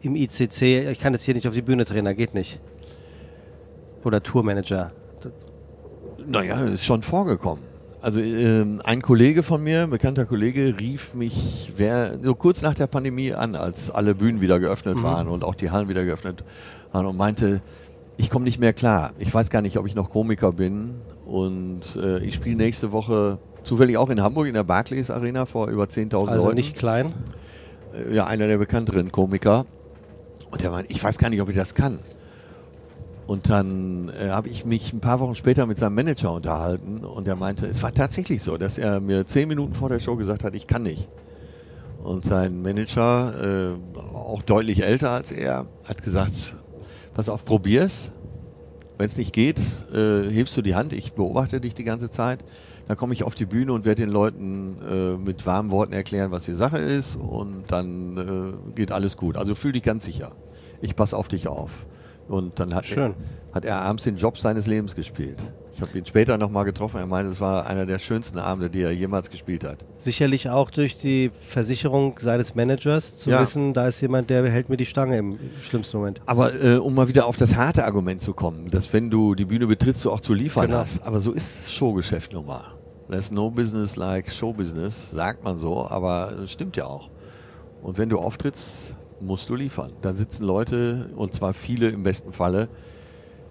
im 0.03 0.15
ICC, 0.17 0.91
ich 0.91 1.01
kann 1.01 1.13
jetzt 1.13 1.25
hier 1.25 1.35
nicht 1.35 1.49
auf 1.49 1.55
die 1.55 1.63
Bühne 1.63 1.85
Trainer, 1.85 2.15
geht 2.15 2.35
nicht. 2.35 2.61
Oder 4.05 4.23
Tourmanager. 4.23 4.93
Naja, 6.27 6.63
das 6.63 6.75
ist 6.75 6.85
schon 6.85 7.03
vorgekommen. 7.03 7.70
Also 8.03 8.21
ähm, 8.21 8.81
ein 8.85 9.03
Kollege 9.03 9.43
von 9.43 9.63
mir, 9.63 9.83
ein 9.83 9.91
bekannter 9.91 10.25
Kollege, 10.25 10.75
rief 10.81 11.13
mich 11.15 11.73
wer, 11.77 12.19
so 12.23 12.35
kurz 12.35 12.63
nach 12.63 12.75
der 12.75 12.87
Pandemie 12.87 13.35
an, 13.35 13.55
als 13.55 13.91
alle 13.91 14.15
Bühnen 14.15 14.41
wieder 14.41 14.59
geöffnet 14.59 15.03
waren 15.03 15.29
und 15.29 15.45
auch 15.45 15.55
die 15.55 15.71
Hallen 15.71 15.89
wieder 15.89 16.05
geöffnet 16.05 16.43
waren 16.93 17.05
und 17.05 17.17
meinte, 17.17 17.61
ich 18.17 18.31
komme 18.31 18.45
nicht 18.47 18.59
mehr 18.59 18.73
klar. 18.73 19.13
Ich 19.19 19.33
weiß 19.33 19.51
gar 19.51 19.61
nicht, 19.61 19.77
ob 19.79 19.87
ich 19.87 19.95
noch 19.95 20.11
Komiker 20.11 20.53
bin 20.53 20.95
und 21.27 21.83
äh, 21.97 22.19
ich 22.21 22.35
spiele 22.37 22.57
nächste 22.57 22.91
Woche 22.93 23.39
zufällig 23.65 23.99
auch 23.99 24.09
in 24.09 24.23
Hamburg 24.23 24.47
in 24.47 24.55
der 24.55 24.65
Barclays 24.65 25.11
Arena 25.11 25.45
vor 25.45 25.69
über 25.69 25.85
10.000 25.85 26.29
Also 26.29 26.45
Leuten. 26.47 26.57
nicht 26.57 26.77
klein. 26.77 27.13
Äh, 27.95 28.15
ja, 28.15 28.27
einer 28.27 28.47
der 28.47 28.57
bekannteren 28.57 29.13
Komiker. 29.13 29.67
Und 30.51 30.63
der 30.63 30.71
meinte, 30.71 30.93
ich 30.93 31.03
weiß 31.05 31.19
gar 31.19 31.29
nicht, 31.29 31.43
ob 31.43 31.51
ich 31.51 31.57
das 31.57 31.75
kann. 31.75 31.99
Und 33.31 33.49
dann 33.49 34.09
äh, 34.09 34.31
habe 34.31 34.49
ich 34.49 34.65
mich 34.65 34.93
ein 34.93 34.99
paar 34.99 35.21
Wochen 35.21 35.37
später 35.37 35.65
mit 35.65 35.79
seinem 35.79 35.95
Manager 35.95 36.33
unterhalten 36.33 37.05
und 37.05 37.29
er 37.29 37.37
meinte, 37.37 37.65
es 37.65 37.81
war 37.81 37.93
tatsächlich 37.93 38.43
so, 38.43 38.57
dass 38.57 38.77
er 38.77 38.99
mir 38.99 39.25
zehn 39.25 39.47
Minuten 39.47 39.73
vor 39.73 39.89
der 39.89 40.01
Show 40.01 40.17
gesagt 40.17 40.43
hat, 40.43 40.57
ich 40.57 40.67
kann 40.67 40.83
nicht. 40.83 41.09
Und 42.03 42.25
sein 42.25 42.61
Manager, 42.61 43.77
äh, 43.95 43.97
auch 44.17 44.43
deutlich 44.43 44.83
älter 44.83 45.11
als 45.11 45.31
er, 45.31 45.67
hat 45.89 46.03
gesagt, 46.03 46.57
pass 47.15 47.29
auf, 47.29 47.45
probier's. 47.45 48.11
Wenn 48.99 49.07
es 49.07 49.17
nicht 49.17 49.33
geht, 49.33 49.61
äh, 49.95 50.29
hebst 50.29 50.57
du 50.57 50.63
die 50.63 50.75
Hand, 50.75 50.93
ich 50.93 51.13
beobachte 51.13 51.61
dich 51.61 51.75
die 51.75 51.85
ganze 51.85 52.11
Zeit. 52.11 52.45
Dann 52.89 52.97
komme 52.97 53.13
ich 53.13 53.23
auf 53.23 53.37
die 53.37 53.47
Bühne 53.47 53.73
und 53.73 53.85
werde 53.85 54.03
den 54.03 54.11
Leuten 54.11 54.77
äh, 54.83 55.17
mit 55.17 55.47
warmen 55.47 55.71
Worten 55.71 55.93
erklären, 55.93 56.33
was 56.33 56.47
die 56.47 56.55
Sache 56.55 56.79
ist 56.79 57.15
und 57.15 57.67
dann 57.69 58.17
äh, 58.67 58.73
geht 58.75 58.91
alles 58.91 59.17
gut. 59.17 59.37
Also 59.37 59.55
fühl 59.55 59.71
dich 59.71 59.85
ganz 59.85 60.05
sicher. 60.05 60.33
Ich 60.81 60.97
passe 60.97 61.17
auf 61.17 61.29
dich 61.29 61.47
auf. 61.47 61.87
Und 62.31 62.61
dann 62.61 62.75
hat 62.75 62.87
Schön. 62.87 63.15
er, 63.53 63.55
hat 63.55 63.65
er 63.65 63.81
abends 63.81 64.05
den 64.05 64.17
Job 64.17 64.39
seines 64.39 64.67
Lebens 64.67 64.95
gespielt. 64.95 65.39
Ich 65.73 65.81
habe 65.81 65.97
ihn 65.99 66.05
später 66.07 66.37
nochmal 66.39 66.65
getroffen. 66.65 66.99
Er 66.99 67.07
meinte, 67.07 67.33
es 67.33 67.41
war 67.41 67.67
einer 67.67 67.87
der 67.87 67.99
schönsten 67.99 68.39
Abende, 68.39 68.71
die 68.71 68.83
er 68.83 68.93
jemals 68.93 69.31
gespielt 69.31 69.65
hat. 69.65 69.79
Sicherlich 69.99 70.49
auch 70.51 70.71
durch 70.71 70.99
die 70.99 71.31
Versicherung 71.41 72.19
seines 72.21 72.55
Managers 72.55 73.17
zu 73.17 73.31
Ja. 73.31 73.41
wissen, 73.41 73.73
da 73.73 73.87
ist 73.89 74.01
jemand, 74.01 74.31
der 74.31 74.49
hält 74.49 74.69
mir 74.69 74.77
die 74.77 74.87
Stange 74.87 75.19
im 75.19 75.39
schlimmsten 75.63 75.97
Moment. 75.97 76.21
Aber 76.27 76.55
äh, 76.63 76.77
um 76.77 76.95
mal 76.95 77.09
wieder 77.09 77.27
auf 77.27 77.37
das 77.37 77.57
harte 77.57 77.85
Argument 77.85 78.21
zu 78.23 78.33
kommen, 78.35 78.71
dass 78.71 78.93
wenn 78.93 79.11
du 79.11 79.35
die 79.35 79.45
Bühne 79.47 79.67
betrittst, 79.67 80.05
du 80.05 80.13
auch 80.13 80.21
zu 80.21 80.35
liefern 80.35 80.67
Genau. 80.67 80.79
hast. 80.81 81.03
Aber 81.05 81.19
so 81.19 81.33
ist 81.33 81.65
das 81.65 81.73
Showgeschäft 81.73 82.33
nun 82.33 82.47
mal. 82.47 82.75
There's 83.09 83.33
no 83.33 83.51
business 83.51 83.97
like 83.97 84.31
Showbusiness, 84.31 85.11
sagt 85.11 85.43
man 85.43 85.59
so, 85.59 85.85
aber 85.89 86.33
es 86.45 86.53
stimmt 86.53 86.77
ja 86.77 86.85
auch. 86.85 87.09
Und 87.83 87.99
wenn 87.99 88.09
du 88.09 88.19
auftrittst, 88.19 88.95
musst 89.21 89.49
du 89.49 89.55
liefern. 89.55 89.93
Da 90.03 90.13
sitzen 90.13 90.45
Leute, 90.45 91.11
und 91.17 91.35
zwar 91.35 91.55
viele 91.55 91.89
im 91.89 92.03
besten 92.03 92.33
Falle, 92.33 92.69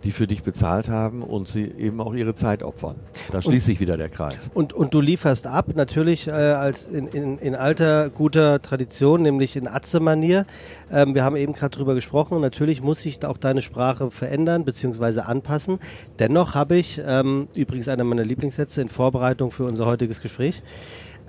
die 0.04 0.12
für 0.12 0.28
dich 0.28 0.44
bezahlt 0.44 0.88
haben 0.88 1.24
und 1.24 1.48
sie 1.48 1.66
eben 1.78 2.00
auch 2.00 2.14
ihre 2.14 2.34
Zeit 2.34 2.64
opfern. 2.64 2.96
Da 3.32 3.42
schließt 3.42 3.66
sich 3.66 3.80
wieder 3.80 3.98
der 3.98 4.08
Kreis. 4.08 4.50
Und, 4.54 4.72
und 4.72 4.94
du 4.94 5.02
lieferst 5.02 5.46
ab, 5.46 5.76
natürlich 5.76 6.28
äh, 6.28 6.32
als 6.32 6.88
in, 6.88 7.08
in, 7.08 7.38
in 7.38 7.56
alter 7.56 8.10
guter 8.10 8.62
Tradition, 8.62 9.22
nämlich 9.22 9.58
in 9.58 9.68
Atze-Manier. 9.68 10.46
Ähm, 10.90 11.16
wir 11.16 11.24
haben 11.24 11.36
eben 11.36 11.54
gerade 11.54 11.76
drüber 11.76 11.96
gesprochen 11.96 12.36
und 12.36 12.42
natürlich 12.42 12.82
muss 12.82 13.02
sich 13.02 13.26
auch 13.26 13.38
deine 13.38 13.62
Sprache 13.62 14.10
verändern 14.10 14.64
bzw. 14.64 15.22
anpassen. 15.22 15.80
Dennoch 16.18 16.56
habe 16.56 16.78
ich, 16.78 17.02
ähm, 17.06 17.50
übrigens 17.54 17.90
einer 17.90 18.06
meiner 18.06 18.24
Lieblingssätze 18.24 18.82
in 18.82 18.88
Vorbereitung 18.88 19.52
für 19.52 19.64
unser 19.64 19.86
heutiges 19.86 20.22
Gespräch, 20.22 20.64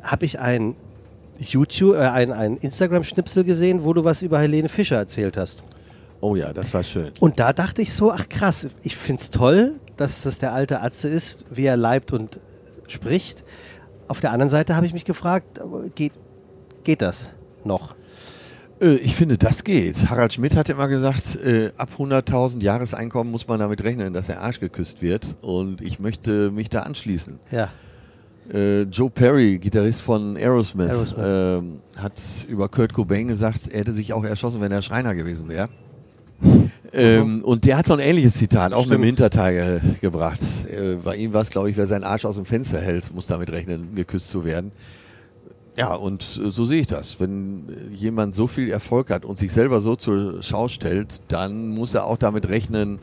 habe 0.02 0.24
ich 0.24 0.38
ein 0.38 0.76
YouTube, 1.40 1.96
äh, 1.96 2.00
ein, 2.00 2.32
ein 2.32 2.56
Instagram-Schnipsel 2.56 3.44
gesehen, 3.44 3.84
wo 3.84 3.92
du 3.92 4.04
was 4.04 4.22
über 4.22 4.38
Helene 4.38 4.68
Fischer 4.68 4.96
erzählt 4.96 5.36
hast. 5.36 5.62
Oh 6.20 6.36
ja, 6.36 6.52
das 6.52 6.72
war 6.74 6.84
schön. 6.84 7.12
Und 7.20 7.40
da 7.40 7.52
dachte 7.52 7.80
ich 7.82 7.92
so, 7.92 8.12
ach 8.12 8.28
krass, 8.28 8.68
ich 8.82 8.96
find's 8.96 9.30
toll, 9.30 9.70
dass 9.96 10.22
das 10.22 10.38
der 10.38 10.52
alte 10.52 10.82
Atze 10.82 11.08
ist, 11.08 11.46
wie 11.50 11.64
er 11.64 11.76
leibt 11.76 12.12
und 12.12 12.40
spricht. 12.88 13.42
Auf 14.08 14.20
der 14.20 14.32
anderen 14.32 14.50
Seite 14.50 14.76
habe 14.76 14.84
ich 14.86 14.92
mich 14.92 15.04
gefragt, 15.04 15.60
aber 15.60 15.88
geht, 15.88 16.12
geht 16.84 17.00
das 17.00 17.32
noch? 17.64 17.94
Äh, 18.80 18.96
Ich 18.96 19.14
finde, 19.14 19.38
das 19.38 19.64
geht. 19.64 20.10
Harald 20.10 20.32
Schmidt 20.34 20.56
hat 20.56 20.68
immer 20.68 20.88
gesagt, 20.88 21.36
äh, 21.36 21.70
ab 21.78 21.90
100.000 21.98 22.62
Jahreseinkommen 22.62 23.30
muss 23.30 23.46
man 23.48 23.58
damit 23.60 23.82
rechnen, 23.82 24.12
dass 24.12 24.26
der 24.26 24.42
Arsch 24.42 24.60
geküsst 24.60 25.00
wird. 25.00 25.36
Und 25.40 25.80
ich 25.80 26.00
möchte 26.00 26.50
mich 26.50 26.68
da 26.68 26.80
anschließen. 26.80 27.38
Ja. 27.50 27.70
Äh, 28.52 28.82
Joe 28.82 29.10
Perry, 29.10 29.58
Gitarrist 29.58 30.02
von 30.02 30.36
Aerosmith, 30.36 30.90
Aerosmith. 30.90 31.24
ähm, 31.24 31.80
hat 31.96 32.20
über 32.48 32.68
Kurt 32.68 32.92
Cobain 32.92 33.28
gesagt, 33.28 33.68
er 33.68 33.80
hätte 33.80 33.92
sich 33.92 34.12
auch 34.12 34.24
erschossen, 34.24 34.60
wenn 34.60 34.72
er 34.72 34.82
Schreiner 34.82 35.14
gewesen 35.14 35.48
wäre. 35.48 35.68
Ähm, 36.92 37.44
und 37.44 37.64
der 37.64 37.76
hat 37.78 37.86
so 37.86 37.94
ein 37.94 38.00
ähnliches 38.00 38.34
Zitat 38.34 38.72
auch 38.72 38.86
mit 38.86 38.94
dem 38.94 39.02
Stimmt. 39.02 39.04
Hinterteil 39.04 39.80
ge 39.80 39.92
gebracht. 40.00 40.40
Äh, 40.68 40.96
bei 40.96 41.16
ihm 41.16 41.32
war 41.32 41.42
es, 41.42 41.50
glaube 41.50 41.70
ich, 41.70 41.76
wer 41.76 41.86
seinen 41.86 42.02
Arsch 42.02 42.24
aus 42.24 42.36
dem 42.36 42.44
Fenster 42.46 42.80
hält, 42.80 43.14
muss 43.14 43.26
damit 43.26 43.50
rechnen, 43.50 43.94
geküsst 43.94 44.28
zu 44.30 44.44
werden. 44.44 44.72
Ja, 45.76 45.94
und 45.94 46.40
äh, 46.44 46.50
so 46.50 46.64
sehe 46.64 46.80
ich 46.80 46.86
das. 46.88 47.20
Wenn 47.20 47.68
äh, 47.68 47.94
jemand 47.94 48.34
so 48.34 48.46
viel 48.46 48.70
Erfolg 48.70 49.10
hat 49.10 49.24
und 49.24 49.38
sich 49.38 49.52
selber 49.52 49.80
so 49.80 49.94
zur 49.94 50.42
Schau 50.42 50.68
stellt, 50.68 51.20
dann 51.28 51.68
muss 51.68 51.94
er 51.94 52.06
auch 52.06 52.16
damit 52.16 52.48
rechnen, 52.48 52.98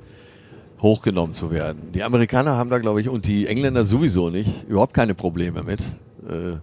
hochgenommen 0.81 1.33
zu 1.33 1.51
werden. 1.51 1.91
Die 1.93 2.03
Amerikaner 2.03 2.55
haben 2.57 2.69
da, 2.69 2.77
glaube 2.77 3.01
ich, 3.01 3.09
und 3.09 3.25
die 3.25 3.47
Engländer 3.47 3.85
sowieso 3.85 4.29
nicht, 4.29 4.49
überhaupt 4.69 4.93
keine 4.93 5.15
Probleme 5.15 5.63
mit. 5.63 5.81
Äh, 6.29 6.57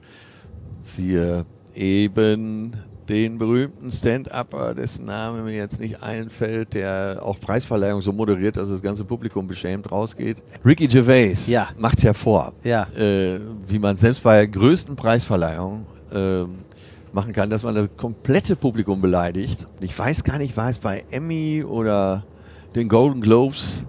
siehe 0.80 1.44
eben 1.74 2.72
den 3.08 3.38
berühmten 3.38 3.90
Stand-Upper, 3.90 4.74
dessen 4.74 5.04
Name 5.04 5.42
mir 5.42 5.54
jetzt 5.54 5.78
nicht 5.78 6.02
einfällt, 6.02 6.72
der 6.72 7.18
auch 7.22 7.38
Preisverleihung 7.38 8.00
so 8.00 8.12
moderiert, 8.12 8.56
dass 8.56 8.70
das 8.70 8.80
ganze 8.80 9.04
Publikum 9.04 9.46
beschämt 9.46 9.90
rausgeht. 9.92 10.38
Ricky 10.64 10.86
Gervais 10.86 11.46
Ja. 11.46 11.68
macht's 11.76 12.02
ja 12.02 12.14
vor, 12.14 12.52
Ja. 12.62 12.86
äh, 12.96 13.38
wie 13.66 13.78
man 13.78 13.96
selbst 13.98 14.22
bei 14.22 14.46
größten 14.46 14.96
Preisverleihung 14.96 15.84
äh, 16.14 16.44
machen 17.12 17.32
kann, 17.34 17.50
dass 17.50 17.62
man 17.62 17.74
das 17.74 17.88
komplette 17.96 18.56
Publikum 18.56 19.00
beleidigt. 19.02 19.66
Ich 19.80 19.98
weiß 19.98 20.24
gar 20.24 20.38
nicht, 20.38 20.56
war 20.56 20.70
es 20.70 20.78
bei 20.78 21.04
Emmy 21.10 21.62
oder 21.62 22.24
den 22.74 22.88
Golden 22.88 23.20
Globes, 23.20 23.82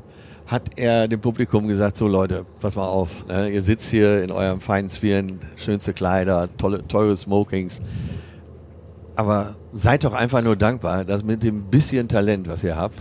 hat 0.47 0.77
er 0.77 1.07
dem 1.07 1.21
Publikum 1.21 1.67
gesagt, 1.67 1.97
so 1.97 2.07
Leute, 2.07 2.45
pass 2.59 2.75
mal 2.75 2.87
auf, 2.87 3.25
ne? 3.27 3.49
ihr 3.49 3.63
sitzt 3.63 3.89
hier 3.89 4.23
in 4.23 4.31
eurem 4.31 4.61
feinen 4.61 4.89
Sphären, 4.89 5.39
schönste 5.55 5.93
Kleider, 5.93 6.49
tolle, 6.57 6.87
teure 6.87 7.17
Smokings, 7.17 7.81
aber 9.15 9.55
seid 9.73 10.03
doch 10.03 10.13
einfach 10.13 10.41
nur 10.41 10.55
dankbar, 10.55 11.03
dass 11.03 11.23
mit 11.23 11.41
dem 11.41 11.63
bisschen 11.63 12.07
Talent, 12.07 12.47
was 12.47 12.63
ihr 12.63 12.75
habt, 12.75 12.99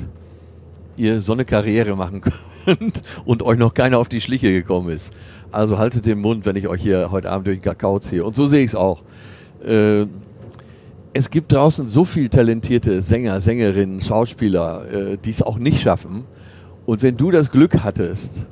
ihr 0.97 1.21
so 1.21 1.33
eine 1.33 1.45
Karriere 1.45 1.97
machen 1.97 2.23
könnt 2.65 3.03
und 3.25 3.43
euch 3.43 3.59
noch 3.59 3.75
keiner 3.75 3.99
auf 3.99 4.09
die 4.09 4.21
Schliche 4.21 4.53
gekommen 4.53 4.91
ist. 4.91 5.13
Also 5.53 5.79
haltet 5.79 6.07
den 6.07 6.21
Mund, 6.21 6.47
wenn 6.47 6.57
ich 6.57 6.67
euch 6.67 6.83
hier 6.83 7.11
heute 7.11 7.31
Abend 7.31 7.47
durch 7.47 7.59
den 7.59 7.65
Kakao 7.65 7.99
ziehe. 7.99 8.25
Und 8.25 8.35
so 8.35 8.47
sehe 8.47 8.61
ich 8.61 8.71
es 8.71 8.75
auch. 8.75 9.03
Äh, 9.65 10.07
es 11.13 11.31
gibt 11.31 11.53
draußen 11.53 11.87
so 11.87 12.05
viel 12.05 12.29
talentierte 12.29 13.01
Sänger, 13.03 13.41
Sängerinnen, 13.41 14.01
Schauspieler, 14.01 14.83
äh, 14.91 15.17
die 15.17 15.31
es 15.31 15.43
auch 15.43 15.59
nicht 15.59 15.81
schaffen. 15.81 16.25
Und 16.87 17.03
wenn 17.03 17.17
du 17.17 17.31
das 17.31 17.51
Glück 17.51 17.83
hattest, 17.83 18.45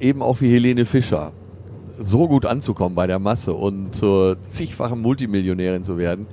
eben 0.00 0.22
auch 0.22 0.40
wie 0.40 0.52
Helene 0.52 0.84
Fischer, 0.84 1.32
so 2.02 2.28
gut 2.28 2.46
anzukommen 2.46 2.94
bei 2.94 3.06
der 3.06 3.18
Masse 3.18 3.52
und 3.52 3.94
zur 3.94 4.36
zigfachen 4.46 5.00
Multimillionärin 5.02 5.84
zu 5.84 5.98
werden, 5.98 6.26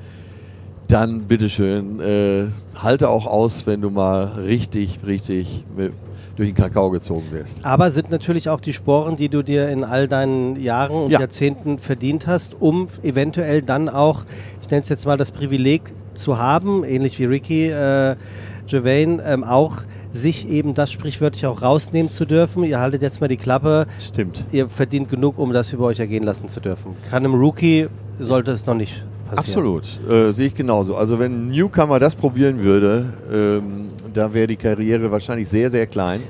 dann 0.87 1.23
bitteschön, 1.23 1.99
äh, 1.99 2.45
halte 2.81 3.09
auch 3.09 3.25
aus, 3.25 3.67
wenn 3.67 3.81
du 3.81 3.89
mal 3.89 4.23
richtig, 4.45 4.99
richtig 5.05 5.65
mit, 5.75 5.91
durch 6.37 6.47
den 6.47 6.55
Kakao 6.55 6.89
gezogen 6.91 7.25
wirst. 7.31 7.65
Aber 7.65 7.91
sind 7.91 8.09
natürlich 8.09 8.47
auch 8.47 8.61
die 8.61 8.71
Sporen, 8.71 9.17
die 9.17 9.27
du 9.27 9.43
dir 9.43 9.67
in 9.67 9.83
all 9.83 10.07
deinen 10.07 10.55
Jahren 10.61 10.95
und 11.05 11.11
Ja. 11.11 11.19
Jahrzehnten 11.19 11.79
verdient 11.79 12.27
hast, 12.27 12.55
um 12.61 12.87
eventuell 13.03 13.61
dann 13.61 13.89
auch, 13.89 14.23
ich 14.61 14.69
nenne 14.69 14.81
es 14.81 14.87
jetzt 14.89 15.05
mal 15.05 15.17
das 15.17 15.33
Privileg 15.33 15.81
zu 16.13 16.37
haben, 16.37 16.85
ähnlich 16.85 17.19
wie 17.19 17.25
Ricky 17.25 17.69
äh, 17.69 18.15
Gervain, 18.69 19.21
ähm, 19.25 19.43
auch 19.43 19.79
sich 20.17 20.49
eben 20.49 20.73
das 20.73 20.91
sprichwörtlich 20.91 21.45
auch 21.45 21.61
rausnehmen 21.61 22.11
zu 22.11 22.25
dürfen. 22.25 22.63
Ihr 22.63 22.79
haltet 22.79 23.01
jetzt 23.01 23.21
mal 23.21 23.27
die 23.27 23.37
Klappe, 23.37 23.85
Stimmt. 24.05 24.43
ihr 24.51 24.69
verdient 24.69 25.09
genug, 25.09 25.37
um 25.37 25.53
das 25.53 25.71
über 25.71 25.85
euch 25.85 25.99
ergehen 25.99 26.23
lassen 26.23 26.49
zu 26.49 26.59
dürfen. 26.59 26.95
Kann 27.09 27.23
einem 27.23 27.35
Rookie, 27.35 27.87
sollte 28.19 28.51
es 28.51 28.65
noch 28.65 28.75
nicht 28.75 29.03
passieren. 29.29 29.47
Absolut, 29.47 29.99
äh, 30.09 30.31
sehe 30.31 30.47
ich 30.47 30.55
genauso. 30.55 30.95
Also 30.95 31.19
wenn 31.19 31.47
ein 31.47 31.51
Newcomer 31.51 31.99
das 31.99 32.15
probieren 32.15 32.61
würde, 32.63 33.13
ähm, 33.31 33.89
da 34.13 34.33
wäre 34.33 34.47
die 34.47 34.55
Karriere 34.55 35.11
wahrscheinlich 35.11 35.47
sehr, 35.47 35.69
sehr 35.69 35.85
klein. 35.87 36.21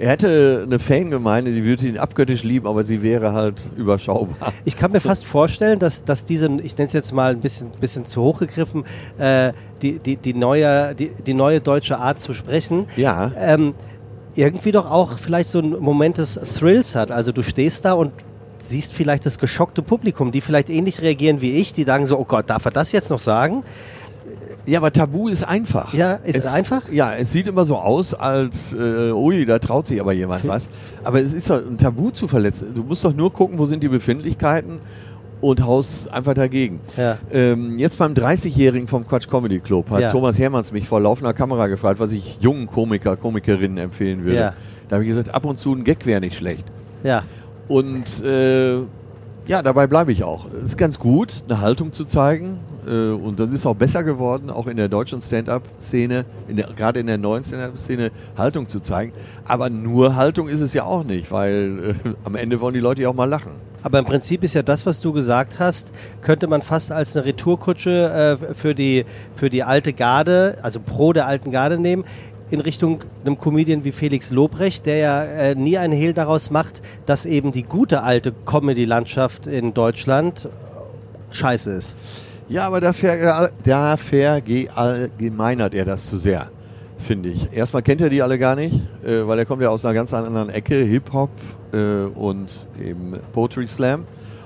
Er 0.00 0.08
hätte 0.08 0.62
eine 0.64 0.78
Fangemeinde, 0.78 1.52
die 1.52 1.62
würde 1.62 1.86
ihn 1.86 1.98
abgöttisch 1.98 2.42
lieben, 2.42 2.66
aber 2.66 2.84
sie 2.84 3.02
wäre 3.02 3.34
halt 3.34 3.60
überschaubar. 3.76 4.54
Ich 4.64 4.78
kann 4.78 4.92
mir 4.92 5.00
fast 5.00 5.26
vorstellen, 5.26 5.78
dass, 5.78 6.04
dass 6.04 6.24
diese, 6.24 6.46
ich 6.62 6.78
nenne 6.78 6.86
es 6.86 6.94
jetzt 6.94 7.12
mal 7.12 7.32
ein 7.32 7.40
bisschen, 7.40 7.68
bisschen 7.78 8.06
zu 8.06 8.22
hoch 8.22 8.38
gegriffen, 8.38 8.84
äh, 9.18 9.52
die, 9.82 9.98
die, 9.98 10.16
die, 10.16 10.32
neue, 10.32 10.94
die, 10.94 11.10
die 11.10 11.34
neue 11.34 11.60
deutsche 11.60 11.98
Art 11.98 12.18
zu 12.18 12.32
sprechen, 12.32 12.86
Ja, 12.96 13.30
ähm, 13.36 13.74
irgendwie 14.34 14.72
doch 14.72 14.90
auch 14.90 15.18
vielleicht 15.18 15.50
so 15.50 15.58
einen 15.58 15.78
Moment 15.80 16.16
des 16.16 16.40
Thrills 16.58 16.94
hat. 16.94 17.10
Also 17.10 17.30
du 17.32 17.42
stehst 17.42 17.84
da 17.84 17.92
und 17.92 18.12
siehst 18.58 18.94
vielleicht 18.94 19.26
das 19.26 19.38
geschockte 19.38 19.82
Publikum, 19.82 20.32
die 20.32 20.40
vielleicht 20.40 20.70
ähnlich 20.70 21.02
reagieren 21.02 21.42
wie 21.42 21.52
ich, 21.52 21.74
die 21.74 21.84
sagen 21.84 22.06
so, 22.06 22.18
oh 22.18 22.24
Gott, 22.24 22.48
darf 22.48 22.64
er 22.64 22.70
das 22.70 22.92
jetzt 22.92 23.10
noch 23.10 23.18
sagen? 23.18 23.64
Ja, 24.66 24.78
aber 24.78 24.92
Tabu 24.92 25.28
ist 25.28 25.42
einfach. 25.46 25.92
Ja, 25.94 26.14
ist 26.14 26.36
es 26.38 26.46
einfach? 26.46 26.82
Ja, 26.90 27.12
es 27.14 27.32
sieht 27.32 27.46
immer 27.46 27.64
so 27.64 27.76
aus, 27.76 28.14
als, 28.14 28.72
äh, 28.72 29.10
ui, 29.12 29.44
da 29.46 29.58
traut 29.58 29.86
sich 29.86 30.00
aber 30.00 30.12
jemand 30.12 30.46
was. 30.46 30.68
Aber 31.04 31.20
es 31.20 31.32
ist 31.32 31.50
doch 31.50 31.56
ein 31.64 31.78
Tabu 31.78 32.10
zu 32.10 32.28
verletzen. 32.28 32.72
Du 32.74 32.82
musst 32.82 33.04
doch 33.04 33.14
nur 33.14 33.32
gucken, 33.32 33.58
wo 33.58 33.66
sind 33.66 33.82
die 33.82 33.88
Befindlichkeiten 33.88 34.78
und 35.40 35.64
haust 35.64 36.12
einfach 36.12 36.34
dagegen. 36.34 36.80
Ja. 36.96 37.16
Ähm, 37.32 37.78
jetzt 37.78 37.98
beim 37.98 38.12
30-Jährigen 38.12 38.86
vom 38.88 39.06
Quatsch 39.06 39.28
Comedy 39.28 39.60
Club 39.60 39.90
hat 39.90 40.00
Ja. 40.00 40.10
Thomas 40.10 40.38
Hermanns 40.38 40.70
mich 40.72 40.86
vor 40.86 41.00
laufender 41.00 41.32
Kamera 41.32 41.66
gefragt, 41.66 41.98
was 41.98 42.12
ich 42.12 42.38
jungen 42.40 42.66
Komiker, 42.66 43.16
Komikerinnen 43.16 43.78
empfehlen 43.78 44.24
würde. 44.24 44.36
Ja. 44.38 44.54
Da 44.88 44.96
habe 44.96 45.04
ich 45.04 45.08
gesagt, 45.10 45.34
ab 45.34 45.44
und 45.46 45.58
zu 45.58 45.72
ein 45.74 45.84
Gag 45.84 46.04
wäre 46.04 46.20
nicht 46.20 46.36
schlecht. 46.36 46.64
Ja, 47.02 47.22
Und 47.68 48.22
äh, 48.24 48.78
ja, 49.46 49.62
dabei 49.62 49.86
bleibe 49.86 50.12
ich 50.12 50.22
auch. 50.24 50.44
Es 50.56 50.62
ist 50.64 50.76
ganz 50.76 50.98
gut, 50.98 51.42
eine 51.48 51.60
Haltung 51.60 51.92
zu 51.92 52.04
zeigen. 52.04 52.58
Äh, 52.90 53.10
und 53.10 53.38
das 53.38 53.50
ist 53.50 53.66
auch 53.66 53.76
besser 53.76 54.02
geworden, 54.02 54.50
auch 54.50 54.66
in 54.66 54.76
der 54.76 54.88
deutschen 54.88 55.20
Stand-up-Szene, 55.20 56.24
gerade 56.76 57.00
in 57.00 57.06
der 57.06 57.18
neuen 57.18 57.44
Stand-up-Szene, 57.44 58.10
Haltung 58.36 58.68
zu 58.68 58.80
zeigen. 58.80 59.12
Aber 59.46 59.70
nur 59.70 60.16
Haltung 60.16 60.48
ist 60.48 60.60
es 60.60 60.74
ja 60.74 60.84
auch 60.84 61.04
nicht, 61.04 61.30
weil 61.30 61.94
äh, 62.04 62.10
am 62.24 62.34
Ende 62.34 62.60
wollen 62.60 62.74
die 62.74 62.80
Leute 62.80 63.02
ja 63.02 63.08
auch 63.08 63.14
mal 63.14 63.28
lachen. 63.28 63.52
aber 63.82 63.98
im 63.98 64.04
Prinzip 64.04 64.42
ist 64.42 64.54
ja 64.54 64.62
das, 64.62 64.84
was 64.84 65.00
du 65.00 65.12
gesagt 65.12 65.58
hast, 65.58 65.92
könnte 66.20 66.46
man 66.48 66.62
fast 66.62 66.90
als 66.92 67.16
eine 67.16 67.24
Retourkutsche 67.26 68.38
äh, 68.50 68.54
für, 68.54 68.74
die, 68.74 69.04
für 69.34 69.48
die 69.48 69.62
alte 69.62 69.92
Garde, 69.92 70.58
also 70.62 70.80
pro 70.80 71.12
der 71.12 71.26
alten 71.26 71.50
Garde 71.50 71.78
nehmen, 71.78 72.04
in 72.50 72.60
Richtung 72.60 73.04
einem 73.24 73.38
Comedian 73.38 73.84
wie 73.84 73.92
Felix 73.92 74.32
Lobrecht, 74.32 74.84
der 74.84 74.96
ja 74.96 75.22
äh, 75.22 75.54
nie 75.54 75.78
einen 75.78 75.92
Hehl 75.92 76.12
daraus 76.12 76.50
macht, 76.50 76.82
dass 77.06 77.24
eben 77.24 77.52
die 77.52 77.62
gute 77.62 78.02
alte 78.02 78.32
Comedy-Landschaft 78.44 79.46
in 79.46 79.72
Deutschland 79.72 80.46
äh, 80.46 81.34
scheiße 81.34 81.70
ist. 81.70 81.94
Ja, 82.50 82.66
aber 82.66 82.80
da, 82.80 82.92
ver 82.92 83.52
da 83.62 83.96
verallgemeinert 83.96 85.72
er 85.72 85.84
das 85.84 86.10
zu 86.10 86.18
sehr, 86.18 86.50
finde 86.98 87.28
ich. 87.28 87.52
Erstmal 87.52 87.82
kennt 87.82 88.00
er 88.00 88.10
die 88.10 88.22
alle 88.22 88.40
gar 88.40 88.56
nicht, 88.56 88.74
äh, 89.04 89.24
weil 89.24 89.38
er 89.38 89.46
kommt 89.46 89.62
ja 89.62 89.68
aus 89.68 89.84
einer 89.84 89.94
ganz 89.94 90.12
anderen 90.12 90.50
Ecke, 90.50 90.74
Hip-Hop 90.74 91.30
äh, 91.72 92.06
und 92.06 92.66
eben 92.84 93.16
Poetry 93.32 93.68
Slam. 93.68 94.02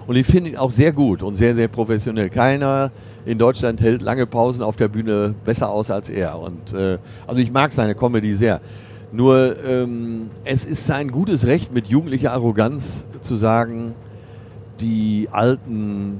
Und 0.06 0.16
ich 0.16 0.26
finde 0.26 0.50
ihn 0.50 0.56
auch 0.58 0.70
sehr 0.70 0.92
gut 0.92 1.22
und 1.22 1.34
sehr, 1.34 1.54
sehr 1.54 1.68
professionell. 1.68 2.28
Keiner 2.28 2.90
in 3.24 3.38
Deutschland 3.38 3.80
hält 3.80 4.02
lange 4.02 4.26
Pausen 4.26 4.62
auf 4.62 4.76
der 4.76 4.88
Bühne 4.88 5.34
besser 5.46 5.70
aus 5.70 5.90
als 5.90 6.10
er. 6.10 6.38
Und 6.38 6.74
äh, 6.74 6.98
also 7.26 7.40
ich 7.40 7.50
mag 7.50 7.72
seine 7.72 7.94
Comedy 7.94 8.34
sehr. 8.34 8.60
Nur 9.12 9.56
ähm, 9.64 10.28
es 10.44 10.66
ist 10.66 10.84
sein 10.84 11.10
gutes 11.10 11.46
Recht, 11.46 11.72
mit 11.72 11.88
jugendlicher 11.88 12.32
Arroganz 12.32 13.06
zu 13.22 13.34
sagen, 13.34 13.94
die 14.80 15.28
alten 15.30 16.18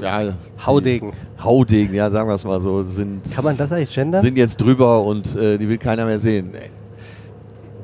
äh, 0.00 0.02
ja, 0.02 0.32
Haudegen. 0.64 1.12
Haudegen, 1.42 1.94
ja, 1.94 2.10
sagen 2.10 2.28
wir 2.28 2.34
es 2.34 2.44
mal 2.44 2.60
so, 2.60 2.82
sind, 2.82 3.30
Kann 3.34 3.44
man 3.44 3.56
das 3.56 3.72
eigentlich 3.72 3.94
gendern? 3.94 4.22
sind 4.22 4.36
jetzt 4.36 4.56
drüber 4.60 5.04
und 5.04 5.36
äh, 5.36 5.58
die 5.58 5.68
will 5.68 5.78
keiner 5.78 6.04
mehr 6.06 6.18
sehen. 6.18 6.50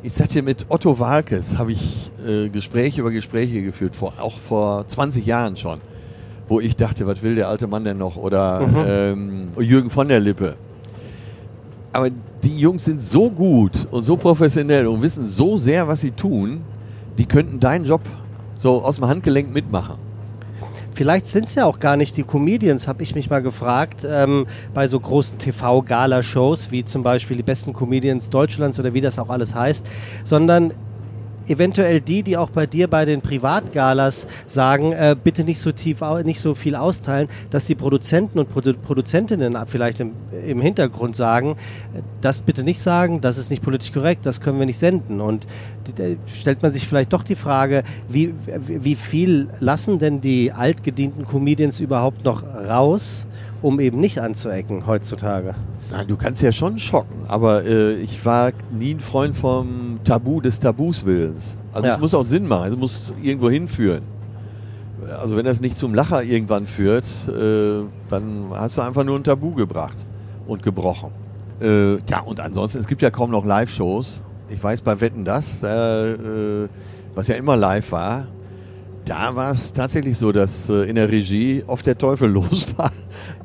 Ich 0.02 0.12
sag 0.12 0.28
dir, 0.28 0.42
mit 0.42 0.66
Otto 0.68 0.98
Walkes 0.98 1.56
habe 1.56 1.72
ich 1.72 2.10
äh, 2.26 2.48
Gespräche 2.48 3.00
über 3.00 3.10
Gespräche 3.10 3.62
geführt, 3.62 3.94
vor, 3.96 4.12
auch 4.20 4.38
vor 4.38 4.86
20 4.86 5.24
Jahren 5.24 5.56
schon, 5.56 5.78
wo 6.48 6.60
ich 6.60 6.76
dachte, 6.76 7.06
was 7.06 7.22
will 7.22 7.34
der 7.34 7.48
alte 7.48 7.66
Mann 7.66 7.84
denn 7.84 7.98
noch? 7.98 8.16
Oder 8.16 8.60
Mhm. 8.60 8.76
ähm, 8.86 9.48
Jürgen 9.58 9.90
von 9.90 10.08
der 10.08 10.20
Lippe. 10.20 10.56
Aber 11.92 12.08
die 12.42 12.58
Jungs 12.58 12.84
sind 12.84 13.00
so 13.00 13.30
gut 13.30 13.86
und 13.90 14.02
so 14.02 14.16
professionell 14.16 14.86
und 14.86 15.00
wissen 15.00 15.26
so 15.26 15.56
sehr, 15.56 15.86
was 15.88 16.00
sie 16.00 16.10
tun, 16.10 16.62
die 17.16 17.24
könnten 17.26 17.60
deinen 17.60 17.84
Job 17.84 18.00
so 18.56 18.82
aus 18.82 18.96
dem 18.96 19.06
Handgelenk 19.06 19.52
mitmachen. 19.52 19.96
Vielleicht 20.94 21.26
sind 21.26 21.46
es 21.46 21.56
ja 21.56 21.64
auch 21.64 21.80
gar 21.80 21.96
nicht 21.96 22.16
die 22.16 22.22
Comedians, 22.22 22.86
habe 22.86 23.02
ich 23.02 23.16
mich 23.16 23.28
mal 23.28 23.42
gefragt, 23.42 24.06
ähm, 24.08 24.46
bei 24.72 24.86
so 24.86 25.00
großen 25.00 25.38
TV-Gala-Shows, 25.38 26.70
wie 26.70 26.84
zum 26.84 27.02
Beispiel 27.02 27.36
die 27.36 27.42
besten 27.42 27.72
Comedians 27.72 28.30
Deutschlands 28.30 28.78
oder 28.78 28.94
wie 28.94 29.00
das 29.00 29.18
auch 29.18 29.28
alles 29.28 29.56
heißt, 29.56 29.84
sondern 30.22 30.72
eventuell 31.48 32.00
die, 32.00 32.22
die 32.22 32.36
auch 32.36 32.50
bei 32.50 32.66
dir 32.66 32.88
bei 32.88 33.04
den 33.04 33.20
Privatgalas 33.20 34.26
sagen, 34.46 34.92
äh, 34.92 35.16
bitte 35.22 35.44
nicht 35.44 35.60
so 35.60 35.72
tief, 35.72 36.00
nicht 36.24 36.40
so 36.40 36.54
viel 36.54 36.74
austeilen, 36.76 37.28
dass 37.50 37.66
die 37.66 37.74
Produzenten 37.74 38.38
und 38.38 38.50
Produ 38.52 38.74
Produzentinnen 38.74 39.56
vielleicht 39.66 40.00
im, 40.00 40.12
im 40.46 40.60
Hintergrund 40.60 41.16
sagen, 41.16 41.52
äh, 41.94 42.00
das 42.20 42.40
bitte 42.40 42.62
nicht 42.62 42.80
sagen, 42.80 43.20
das 43.20 43.38
ist 43.38 43.50
nicht 43.50 43.62
politisch 43.62 43.92
korrekt, 43.92 44.26
das 44.26 44.40
können 44.40 44.58
wir 44.58 44.66
nicht 44.66 44.78
senden. 44.78 45.20
Und 45.20 45.46
die- 45.98 46.16
stellt 46.40 46.62
man 46.62 46.72
sich 46.72 46.86
vielleicht 46.88 47.12
doch 47.12 47.22
die 47.22 47.36
Frage, 47.36 47.82
wie, 48.08 48.34
wie 48.66 48.94
viel 48.94 49.48
lassen 49.60 49.98
denn 49.98 50.20
die 50.20 50.52
altgedienten 50.52 51.24
Comedians 51.26 51.80
überhaupt 51.80 52.24
noch 52.24 52.42
raus, 52.44 53.26
um 53.64 53.80
eben 53.80 54.00
nicht 54.00 54.20
anzuecken 54.20 54.86
heutzutage? 54.86 55.54
Nein, 55.90 56.06
du 56.06 56.16
kannst 56.16 56.42
ja 56.42 56.52
schon 56.52 56.78
schocken, 56.78 57.24
aber 57.28 57.64
äh, 57.64 57.94
ich 57.94 58.24
war 58.24 58.52
nie 58.70 58.94
ein 58.94 59.00
Freund 59.00 59.36
vom 59.36 59.98
Tabu 60.04 60.40
des 60.40 60.60
Tabus 60.60 61.04
Willens. 61.04 61.56
Also 61.72 61.88
Ja. 61.88 61.94
es 61.94 62.00
muss 62.00 62.14
auch 62.14 62.24
Sinn 62.24 62.46
machen, 62.46 62.70
es 62.70 62.76
muss 62.76 63.14
irgendwo 63.22 63.50
hinführen. 63.50 64.02
Also 65.20 65.36
wenn 65.36 65.44
das 65.44 65.60
nicht 65.60 65.76
zum 65.76 65.94
Lacher 65.94 66.22
irgendwann 66.22 66.66
führt, 66.66 67.04
äh, 67.28 67.82
dann 68.08 68.46
hast 68.52 68.76
du 68.76 68.82
einfach 68.82 69.04
nur 69.04 69.18
ein 69.18 69.24
Tabu 69.24 69.54
gebracht 69.54 70.06
und 70.46 70.62
gebrochen. 70.62 71.10
Äh, 71.60 71.94
ja, 72.08 72.20
und 72.24 72.40
ansonsten, 72.40 72.78
es 72.78 72.86
gibt 72.86 73.02
ja 73.02 73.10
kaum 73.10 73.30
noch 73.30 73.44
Live-Shows 73.44 74.22
ich 74.48 74.62
weiß 74.62 74.82
bei 74.82 75.00
Wetten 75.00 75.24
das, 75.24 75.62
äh, 75.62 76.12
äh, 76.12 76.68
was 77.14 77.28
ja 77.28 77.36
immer 77.36 77.56
live 77.56 77.92
war, 77.92 78.26
da 79.04 79.36
war 79.36 79.52
es 79.52 79.72
tatsächlich 79.72 80.16
so, 80.18 80.32
dass 80.32 80.68
äh, 80.68 80.88
in 80.88 80.96
der 80.96 81.10
Regie 81.10 81.62
oft 81.66 81.86
der 81.86 81.98
Teufel 81.98 82.28
los 82.32 82.66
war. 82.76 82.92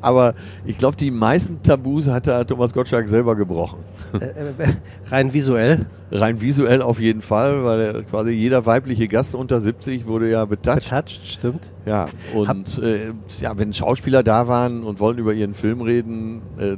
Aber 0.00 0.34
ich 0.64 0.78
glaube, 0.78 0.96
die 0.96 1.10
meisten 1.10 1.62
Tabus 1.62 2.08
hat 2.08 2.26
da 2.26 2.44
Thomas 2.44 2.72
Gottschalk 2.72 3.08
selber 3.08 3.36
gebrochen. 3.36 3.84
Äh, 4.14 4.26
äh, 4.26 4.72
rein 5.10 5.32
visuell? 5.32 5.86
Rein 6.10 6.40
visuell 6.40 6.82
auf 6.82 7.00
jeden 7.00 7.22
Fall, 7.22 7.64
weil 7.64 8.02
quasi 8.04 8.32
jeder 8.32 8.66
weibliche 8.66 9.06
Gast 9.06 9.34
unter 9.34 9.60
70 9.60 10.06
wurde 10.06 10.30
ja 10.30 10.44
betatscht. 10.44 10.88
Betatscht, 10.88 11.26
stimmt. 11.26 11.70
Ja, 11.86 12.08
und 12.34 12.78
äh, 12.78 13.12
ja, 13.40 13.56
wenn 13.58 13.72
Schauspieler 13.72 14.22
da 14.22 14.48
waren 14.48 14.82
und 14.82 14.98
wollten 14.98 15.20
über 15.20 15.34
ihren 15.34 15.54
Film 15.54 15.80
reden, 15.82 16.42
äh, 16.58 16.76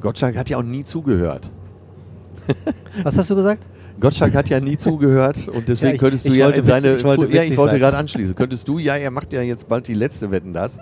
Gottschalk 0.00 0.36
hat 0.36 0.50
ja 0.50 0.58
auch 0.58 0.62
nie 0.62 0.84
zugehört. 0.84 1.50
Was 3.02 3.16
hast 3.18 3.30
du 3.30 3.36
gesagt? 3.36 3.68
Gottschalk 4.00 4.34
hat 4.34 4.48
ja 4.48 4.60
nie 4.60 4.76
zugehört 4.78 5.48
und 5.48 5.68
deswegen 5.68 5.94
ja, 5.94 5.98
könntest 5.98 6.28
du 6.28 6.32
ja 6.32 6.48
in 6.50 6.64
seine. 6.64 6.96
Ich 6.96 7.04
wollte, 7.04 7.26
ja, 7.32 7.42
ich 7.42 7.56
wollte 7.56 7.78
gerade 7.78 7.96
anschließen. 7.96 8.34
Könntest 8.34 8.68
du, 8.68 8.78
ja, 8.78 8.96
er 8.96 9.10
macht 9.10 9.32
ja 9.32 9.42
jetzt 9.42 9.68
bald 9.68 9.88
die 9.88 9.94
letzte 9.94 10.30
Wetten 10.30 10.52
das. 10.52 10.78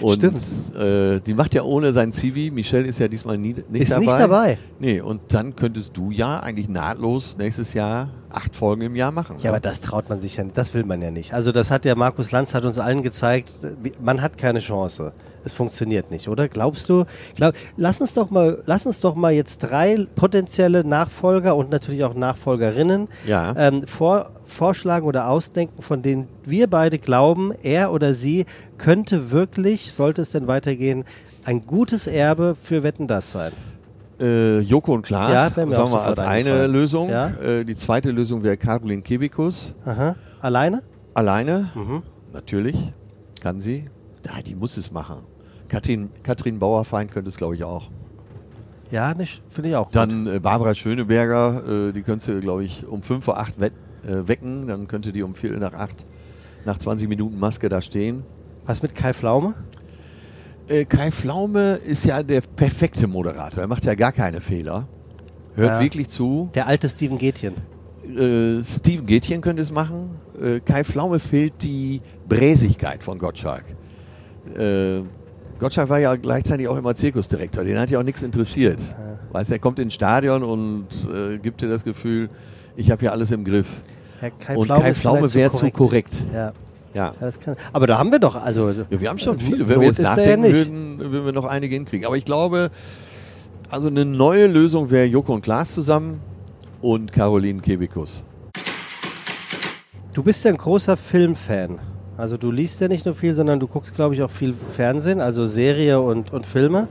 Und 0.00 0.22
äh, 0.22 1.20
die 1.20 1.34
macht 1.34 1.54
ja 1.54 1.62
ohne 1.62 1.92
sein 1.92 2.12
Zivi. 2.12 2.50
Michelle 2.50 2.86
ist 2.86 2.98
ja 2.98 3.08
diesmal 3.08 3.38
nie, 3.38 3.54
nicht 3.68 3.82
ist 3.82 3.92
dabei. 3.92 4.02
Ist 4.02 4.08
nicht 4.08 4.20
dabei. 4.20 4.58
Nee, 4.78 5.00
und 5.00 5.20
dann 5.28 5.54
könntest 5.54 5.96
du 5.96 6.10
ja 6.10 6.40
eigentlich 6.40 6.68
nahtlos 6.68 7.36
nächstes 7.38 7.72
Jahr 7.72 8.10
acht 8.30 8.56
Folgen 8.56 8.82
im 8.82 8.96
Jahr 8.96 9.12
machen. 9.12 9.36
Ja, 9.38 9.44
ja, 9.44 9.50
aber 9.50 9.60
das 9.60 9.80
traut 9.80 10.08
man 10.08 10.20
sich 10.20 10.36
ja 10.36 10.44
nicht. 10.44 10.58
Das 10.58 10.74
will 10.74 10.84
man 10.84 11.00
ja 11.00 11.10
nicht. 11.10 11.32
Also 11.32 11.52
das 11.52 11.70
hat 11.70 11.84
ja 11.84 11.94
Markus 11.94 12.32
Lanz 12.32 12.54
hat 12.54 12.64
uns 12.64 12.78
allen 12.78 13.02
gezeigt, 13.02 13.52
man 14.02 14.22
hat 14.22 14.36
keine 14.38 14.58
Chance 14.60 15.12
es 15.46 15.52
funktioniert 15.52 16.10
nicht, 16.10 16.28
oder? 16.28 16.48
Glaubst 16.48 16.88
du? 16.88 17.04
Glaub, 17.36 17.54
lass 17.76 18.00
uns 18.00 18.14
doch 18.14 18.30
mal, 18.30 18.62
lass 18.66 18.84
uns 18.84 19.00
doch 19.00 19.14
mal 19.14 19.32
jetzt 19.32 19.58
drei 19.58 20.06
potenzielle 20.16 20.84
Nachfolger 20.84 21.56
und 21.56 21.70
natürlich 21.70 22.04
auch 22.04 22.14
Nachfolgerinnen 22.14 23.08
ja. 23.26 23.54
ähm, 23.56 23.86
vor, 23.86 24.30
vorschlagen 24.44 25.06
oder 25.06 25.28
ausdenken, 25.28 25.82
von 25.82 26.02
denen 26.02 26.28
wir 26.44 26.68
beide 26.68 26.98
glauben, 26.98 27.52
er 27.62 27.92
oder 27.92 28.12
sie 28.12 28.44
könnte 28.76 29.30
wirklich, 29.30 29.92
sollte 29.92 30.22
es 30.22 30.32
denn 30.32 30.48
weitergehen, 30.48 31.04
ein 31.44 31.64
gutes 31.64 32.08
Erbe 32.08 32.56
für 32.60 32.82
Wetten 32.82 33.06
das 33.06 33.30
sein. 33.30 33.52
Äh, 34.18 34.60
Joko 34.60 34.94
und 34.94 35.02
Klaas, 35.02 35.32
ja, 35.32 35.50
sagen 35.50 35.70
wir 35.70 35.86
mal 35.86 36.00
als 36.00 36.18
eine 36.18 36.66
Lösung. 36.66 37.08
Ja? 37.08 37.28
Äh, 37.28 37.64
die 37.64 37.76
zweite 37.76 38.10
Lösung 38.10 38.42
wäre 38.42 38.56
Caroline 38.56 39.02
Kebikus. 39.02 39.74
Aha. 39.84 40.16
Alleine? 40.40 40.82
Alleine, 41.14 41.70
mhm. 41.74 42.02
natürlich, 42.32 42.76
kann 43.40 43.60
sie. 43.60 43.84
Ja, 44.26 44.42
die 44.42 44.56
muss 44.56 44.76
es 44.76 44.90
machen. 44.90 45.18
Katrin, 45.68 46.10
Katrin 46.22 46.58
Bauerfeind 46.58 47.10
könnte 47.10 47.28
es, 47.28 47.36
glaube 47.36 47.54
ich, 47.54 47.64
auch. 47.64 47.90
Ja, 48.90 49.14
finde 49.48 49.70
ich 49.70 49.76
auch. 49.76 49.90
Dann 49.90 50.26
äh, 50.26 50.38
Barbara 50.38 50.74
Schöneberger, 50.74 51.88
äh, 51.88 51.92
die 51.92 52.02
könnte, 52.02 52.38
glaube 52.40 52.64
ich, 52.64 52.86
um 52.86 53.02
5 53.02 53.24
vor 53.24 53.38
8 53.38 53.58
we 53.58 53.66
äh, 53.66 54.28
wecken. 54.28 54.68
Dann 54.68 54.86
könnte 54.86 55.12
die 55.12 55.22
um 55.22 55.34
Viertel 55.34 55.58
nach 55.58 55.72
8 55.72 56.06
nach 56.64 56.78
20 56.78 57.08
Minuten 57.08 57.38
Maske 57.38 57.68
da 57.68 57.80
stehen. 57.80 58.22
Was 58.64 58.82
mit 58.82 58.94
Kai 58.94 59.12
Pflaume? 59.12 59.54
Äh, 60.68 60.84
Kai 60.84 61.10
Pflaume 61.10 61.74
ist 61.74 62.04
ja 62.04 62.22
der 62.22 62.40
perfekte 62.40 63.06
Moderator. 63.06 63.62
Er 63.62 63.68
macht 63.68 63.84
ja 63.84 63.94
gar 63.94 64.12
keine 64.12 64.40
Fehler. 64.40 64.86
Hört 65.54 65.74
ja. 65.74 65.80
wirklich 65.80 66.08
zu. 66.08 66.50
Der 66.54 66.66
alte 66.66 66.88
Steven 66.88 67.18
Gätchen. 67.18 67.54
Äh, 68.04 68.62
Steven 68.62 69.06
Gätchen 69.06 69.40
könnte 69.40 69.62
es 69.62 69.72
machen. 69.72 70.10
Äh, 70.40 70.60
Kai 70.60 70.84
Pflaume 70.84 71.18
fehlt 71.18 71.54
die 71.62 72.00
Bräsigkeit 72.28 73.02
von 73.02 73.18
Gottschalk. 73.18 73.64
Äh, 75.56 75.60
Gottschalk 75.60 75.88
war 75.88 75.98
ja 75.98 76.14
gleichzeitig 76.16 76.68
auch 76.68 76.76
immer 76.76 76.94
Zirkusdirektor. 76.94 77.64
Den 77.64 77.78
hat 77.78 77.90
ja 77.90 77.98
auch 77.98 78.04
nichts 78.04 78.22
interessiert. 78.22 78.80
Ja. 78.80 79.18
Weißt, 79.32 79.50
er 79.50 79.58
kommt 79.58 79.78
ins 79.78 79.94
Stadion 79.94 80.42
und 80.42 80.86
äh, 81.12 81.38
gibt 81.38 81.62
dir 81.62 81.68
das 81.68 81.84
Gefühl, 81.84 82.30
ich 82.76 82.90
habe 82.90 83.00
hier 83.00 83.12
alles 83.12 83.30
im 83.30 83.44
Griff. 83.44 83.68
Herr 84.20 84.30
Kai 84.30 84.56
und 84.56 84.68
Kai 84.68 84.94
Pflaume 84.94 85.32
wäre 85.34 85.50
zu 85.52 85.70
korrekt. 85.70 86.24
Ja. 86.32 86.52
Ja. 86.94 87.12
Kann, 87.44 87.56
aber 87.74 87.86
da 87.86 87.98
haben 87.98 88.10
wir 88.10 88.18
doch, 88.18 88.42
also. 88.42 88.70
Ja, 88.70 88.86
wir 88.88 89.08
haben 89.10 89.18
schon 89.18 89.38
viele. 89.38 89.68
Wenn 89.68 89.80
wir 89.80 89.88
jetzt 89.88 90.00
nachdenken 90.00 90.46
ja 90.46 90.52
würden, 90.52 90.98
würden 90.98 91.26
wir 91.26 91.32
noch 91.32 91.44
einige 91.44 91.74
hinkriegen. 91.74 92.06
Aber 92.06 92.16
ich 92.16 92.24
glaube, 92.24 92.70
also 93.70 93.88
eine 93.88 94.06
neue 94.06 94.46
Lösung 94.46 94.90
wäre 94.90 95.04
Joko 95.04 95.34
und 95.34 95.42
Klaas 95.42 95.72
zusammen 95.72 96.20
und 96.80 97.12
Caroline 97.12 97.60
Kebikus. 97.60 98.24
Du 100.14 100.22
bist 100.22 100.42
ja 100.46 100.52
ein 100.52 100.56
großer 100.56 100.96
Filmfan. 100.96 101.78
Also 102.16 102.36
du 102.36 102.50
liest 102.50 102.80
ja 102.80 102.88
nicht 102.88 103.04
nur 103.04 103.14
viel, 103.14 103.34
sondern 103.34 103.60
du 103.60 103.66
guckst, 103.66 103.94
glaube 103.94 104.14
ich, 104.14 104.22
auch 104.22 104.30
viel 104.30 104.54
Fernsehen, 104.54 105.20
also 105.20 105.44
Serie 105.44 106.00
und, 106.00 106.32
und 106.32 106.46
Filme. 106.46 106.88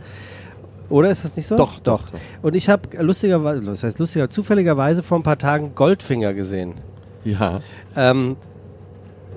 Oder 0.89 1.09
ist 1.09 1.23
das 1.23 1.35
nicht 1.35 1.47
so? 1.47 1.57
Doch, 1.57 1.79
doch. 1.79 2.09
doch. 2.09 2.19
Und 2.43 2.55
ich 2.55 2.69
habe 2.69 2.81
lustigerweise, 3.01 3.65
was 3.65 3.83
heißt 3.83 3.97
lustiger, 3.99 4.29
zufälligerweise 4.29 5.01
vor 5.01 5.17
ein 5.17 5.23
paar 5.23 5.37
Tagen 5.37 5.73
Goldfinger 5.73 6.33
gesehen. 6.33 6.75
Ja. 7.23 7.61
Ähm, 7.95 8.35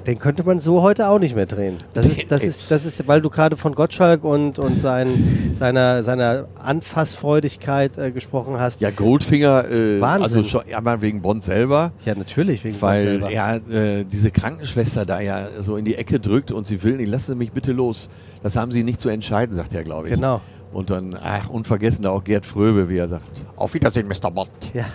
den 0.08 0.18
könnte 0.18 0.42
man 0.42 0.58
so 0.58 0.80
heute 0.80 1.10
auch 1.10 1.18
nicht 1.18 1.36
mehr 1.36 1.44
drehen. 1.44 1.76
Das 1.92 2.06
ist, 2.06 2.32
das 2.32 2.42
ist, 2.42 2.70
das 2.70 2.86
ist, 2.86 3.06
weil 3.06 3.20
du 3.20 3.28
gerade 3.28 3.58
von 3.58 3.74
Gottschalk 3.74 4.24
und, 4.24 4.58
und 4.58 4.80
sein, 4.80 5.52
seiner, 5.54 6.02
seiner 6.02 6.48
Anfassfreudigkeit 6.58 7.98
äh, 7.98 8.10
gesprochen 8.10 8.58
hast. 8.58 8.80
Ja, 8.80 8.90
Goldfinger, 8.90 9.70
äh, 9.70 10.00
Wahnsinn. 10.00 10.22
also 10.22 10.42
schon, 10.44 10.62
ja, 10.66 10.80
mal 10.80 11.02
wegen 11.02 11.20
Bond 11.20 11.44
selber. 11.44 11.92
Ja, 12.06 12.14
natürlich, 12.14 12.64
wegen 12.64 12.78
Bond 12.78 13.00
selber. 13.00 13.26
Weil 13.26 13.34
ja, 13.34 13.56
äh, 13.56 14.06
diese 14.06 14.30
Krankenschwester 14.30 15.04
da 15.04 15.20
ja 15.20 15.48
so 15.60 15.76
in 15.76 15.84
die 15.84 15.96
Ecke 15.96 16.18
drückt 16.18 16.52
und 16.52 16.66
sie 16.66 16.82
will 16.82 16.96
nicht, 16.96 17.10
lassen 17.10 17.32
Sie 17.32 17.36
mich 17.36 17.52
bitte 17.52 17.72
los. 17.72 18.08
Das 18.42 18.56
haben 18.56 18.72
Sie 18.72 18.84
nicht 18.84 19.02
zu 19.02 19.10
entscheiden, 19.10 19.54
sagt 19.54 19.74
er, 19.74 19.84
glaube 19.84 20.08
ich. 20.08 20.14
Genau. 20.14 20.40
Und 20.72 20.88
dann, 20.88 21.18
ach, 21.22 21.50
unvergessen 21.50 22.04
da 22.04 22.10
auch 22.10 22.24
Gerd 22.24 22.46
Fröbe, 22.46 22.88
wie 22.88 22.96
er 22.96 23.08
sagt. 23.08 23.44
Auf 23.56 23.74
Wiedersehen, 23.74 24.08
Mr. 24.08 24.30
Bond. 24.30 24.48
Ja. 24.72 24.86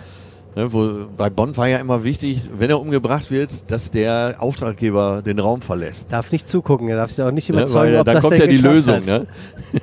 Ne, 0.56 0.72
wo, 0.72 1.08
bei 1.18 1.30
Bonn 1.30 1.58
war 1.58 1.68
ja 1.68 1.80
immer 1.80 2.04
wichtig, 2.04 2.42
wenn 2.58 2.70
er 2.70 2.80
umgebracht 2.80 3.32
wird, 3.32 3.72
dass 3.72 3.90
der 3.90 4.36
Auftraggeber 4.38 5.24
den 5.24 5.40
Raum 5.40 5.62
verlässt. 5.62 6.14
Darf 6.14 6.32
nicht 6.32 6.48
zugucken, 6.48 6.90
er 6.90 6.98
darf 6.98 7.10
sich 7.12 7.24
auch 7.24 7.32
nicht 7.32 7.50
überzeugen, 7.50 7.94
ne, 7.94 8.00
ob 8.00 8.06
da 8.06 8.14
das 8.14 8.24
kommt 8.24 8.38
ja 8.38 8.46
die 8.46 8.58
Lösung, 8.58 9.04
ne? 9.04 9.26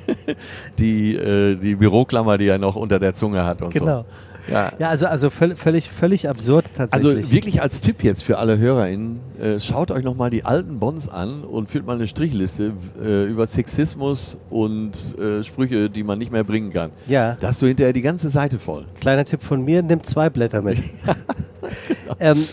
die, 0.78 1.16
äh, 1.16 1.56
die 1.56 1.74
Büroklammer, 1.74 2.38
die 2.38 2.46
er 2.46 2.58
noch 2.58 2.76
unter 2.76 3.00
der 3.00 3.14
Zunge 3.14 3.44
hat 3.44 3.62
und 3.62 3.72
genau. 3.72 4.02
so. 4.02 4.06
Ja, 4.50 4.72
ja 4.78 4.88
also, 4.88 5.06
also 5.06 5.30
völlig, 5.30 5.90
völlig 5.90 6.28
absurd 6.28 6.66
tatsächlich. 6.74 7.16
Also 7.16 7.32
wirklich 7.32 7.62
als 7.62 7.80
Tipp 7.80 8.02
jetzt 8.02 8.22
für 8.22 8.38
alle 8.38 8.58
HörerInnen, 8.58 9.20
äh, 9.40 9.60
schaut 9.60 9.90
euch 9.90 10.04
nochmal 10.04 10.30
die 10.30 10.44
alten 10.44 10.78
Bonds 10.78 11.08
an 11.08 11.44
und 11.44 11.70
führt 11.70 11.86
mal 11.86 11.96
eine 11.96 12.06
Strichliste 12.06 12.72
äh, 13.02 13.24
über 13.24 13.46
Sexismus 13.46 14.36
und 14.50 14.92
äh, 15.18 15.42
Sprüche, 15.44 15.88
die 15.88 16.02
man 16.02 16.18
nicht 16.18 16.32
mehr 16.32 16.44
bringen 16.44 16.72
kann. 16.72 16.90
Ja. 17.06 17.36
Da 17.40 17.48
hast 17.48 17.62
du 17.62 17.66
hinterher 17.66 17.92
die 17.92 18.02
ganze 18.02 18.28
Seite 18.28 18.58
voll. 18.58 18.86
Kleiner 19.00 19.24
Tipp 19.24 19.42
von 19.42 19.64
mir, 19.64 19.82
nimm 19.82 20.02
zwei 20.02 20.30
Blätter 20.30 20.62
mit. 20.62 20.82
ähm, 22.20 22.44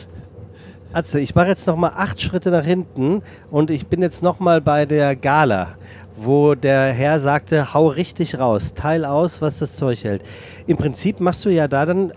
Atze, 0.94 1.20
ich 1.20 1.36
mache 1.36 1.48
jetzt 1.48 1.68
nochmal 1.68 1.92
acht 1.96 2.22
Schritte 2.22 2.50
nach 2.50 2.64
hinten 2.64 3.22
und 3.52 3.70
ich 3.70 3.88
bin 3.88 4.02
jetzt 4.02 4.24
nochmal 4.24 4.62
bei 4.62 4.86
der 4.86 5.16
Gala 5.16 5.76
wo 6.18 6.56
der 6.56 6.92
Herr 6.94 7.20
sagte, 7.20 7.74
hau 7.74 7.88
richtig 7.88 8.40
raus, 8.40 8.74
teil 8.74 9.06
aus, 9.06 9.42
was 9.42 9.60
das 9.60 9.76
Zeug 9.76 10.04
hält. 10.04 10.24
Im 10.66 10.76
Prinzip 10.76 11.20
machst 11.20 11.46
du 11.46 11.50
ja 11.50 11.68
da 11.68 11.86
dann 11.86 12.12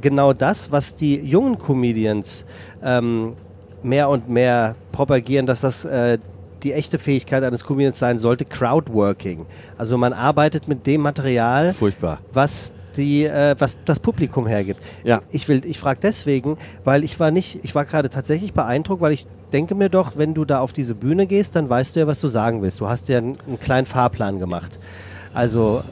genau 0.00 0.32
das, 0.32 0.70
was 0.70 0.94
die 0.94 1.16
jungen 1.16 1.58
Comedians 1.58 2.44
ähm, 2.82 3.34
mehr 3.82 4.08
und 4.08 4.28
mehr 4.28 4.76
propagieren, 4.92 5.46
dass 5.46 5.60
das 5.60 5.84
äh, 5.84 6.18
die 6.62 6.72
echte 6.72 6.98
Fähigkeit 6.98 7.42
eines 7.42 7.64
Comedians 7.64 7.98
sein 7.98 8.18
sollte, 8.18 8.44
Crowdworking. 8.44 9.46
Also 9.76 9.96
man 9.98 10.12
arbeitet 10.12 10.66
mit 10.68 10.86
dem 10.86 11.02
Material, 11.02 11.72
Furchtbar. 11.72 12.20
was 12.32 12.72
die, 12.98 13.24
äh, 13.24 13.54
was 13.58 13.78
das 13.84 14.00
Publikum 14.00 14.46
hergibt. 14.46 14.82
Ja. 15.04 15.22
Ich 15.30 15.48
will, 15.48 15.62
ich 15.64 15.78
frage 15.78 16.00
deswegen, 16.02 16.58
weil 16.84 17.04
ich 17.04 17.18
war 17.18 17.30
nicht, 17.30 17.60
ich 17.62 17.74
war 17.74 17.84
gerade 17.84 18.10
tatsächlich 18.10 18.52
beeindruckt, 18.52 19.00
weil 19.00 19.12
ich 19.12 19.26
denke 19.52 19.74
mir 19.74 19.88
doch, 19.88 20.16
wenn 20.16 20.34
du 20.34 20.44
da 20.44 20.60
auf 20.60 20.72
diese 20.72 20.94
Bühne 20.94 21.26
gehst, 21.26 21.56
dann 21.56 21.70
weißt 21.70 21.96
du 21.96 22.00
ja, 22.00 22.06
was 22.06 22.20
du 22.20 22.28
sagen 22.28 22.60
willst. 22.60 22.80
Du 22.80 22.88
hast 22.88 23.08
ja 23.08 23.18
einen, 23.18 23.38
einen 23.46 23.60
kleinen 23.60 23.86
Fahrplan 23.86 24.38
gemacht. 24.38 24.78
Also 25.32 25.82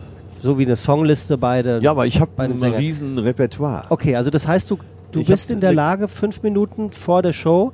so 0.43 0.59
wie 0.59 0.67
eine 0.67 0.77
Songliste 0.77 1.39
beide. 1.39 1.79
Ja, 1.83 1.93
aber 1.93 2.07
ich 2.07 2.21
habe 2.21 2.31
ein 2.43 2.53
riesen 2.53 3.19
Repertoire. 3.19 3.87
Okay, 3.89 4.17
also 4.17 4.31
das 4.31 4.47
heißt, 4.47 4.71
du, 4.71 4.79
du 5.13 5.25
bist 5.25 5.51
in 5.51 5.61
der 5.61 5.73
Lage, 5.73 6.09
fünf 6.09 6.43
Minuten 6.43 6.91
vor 6.91 7.23
der 7.23 7.33
Show 7.33 7.73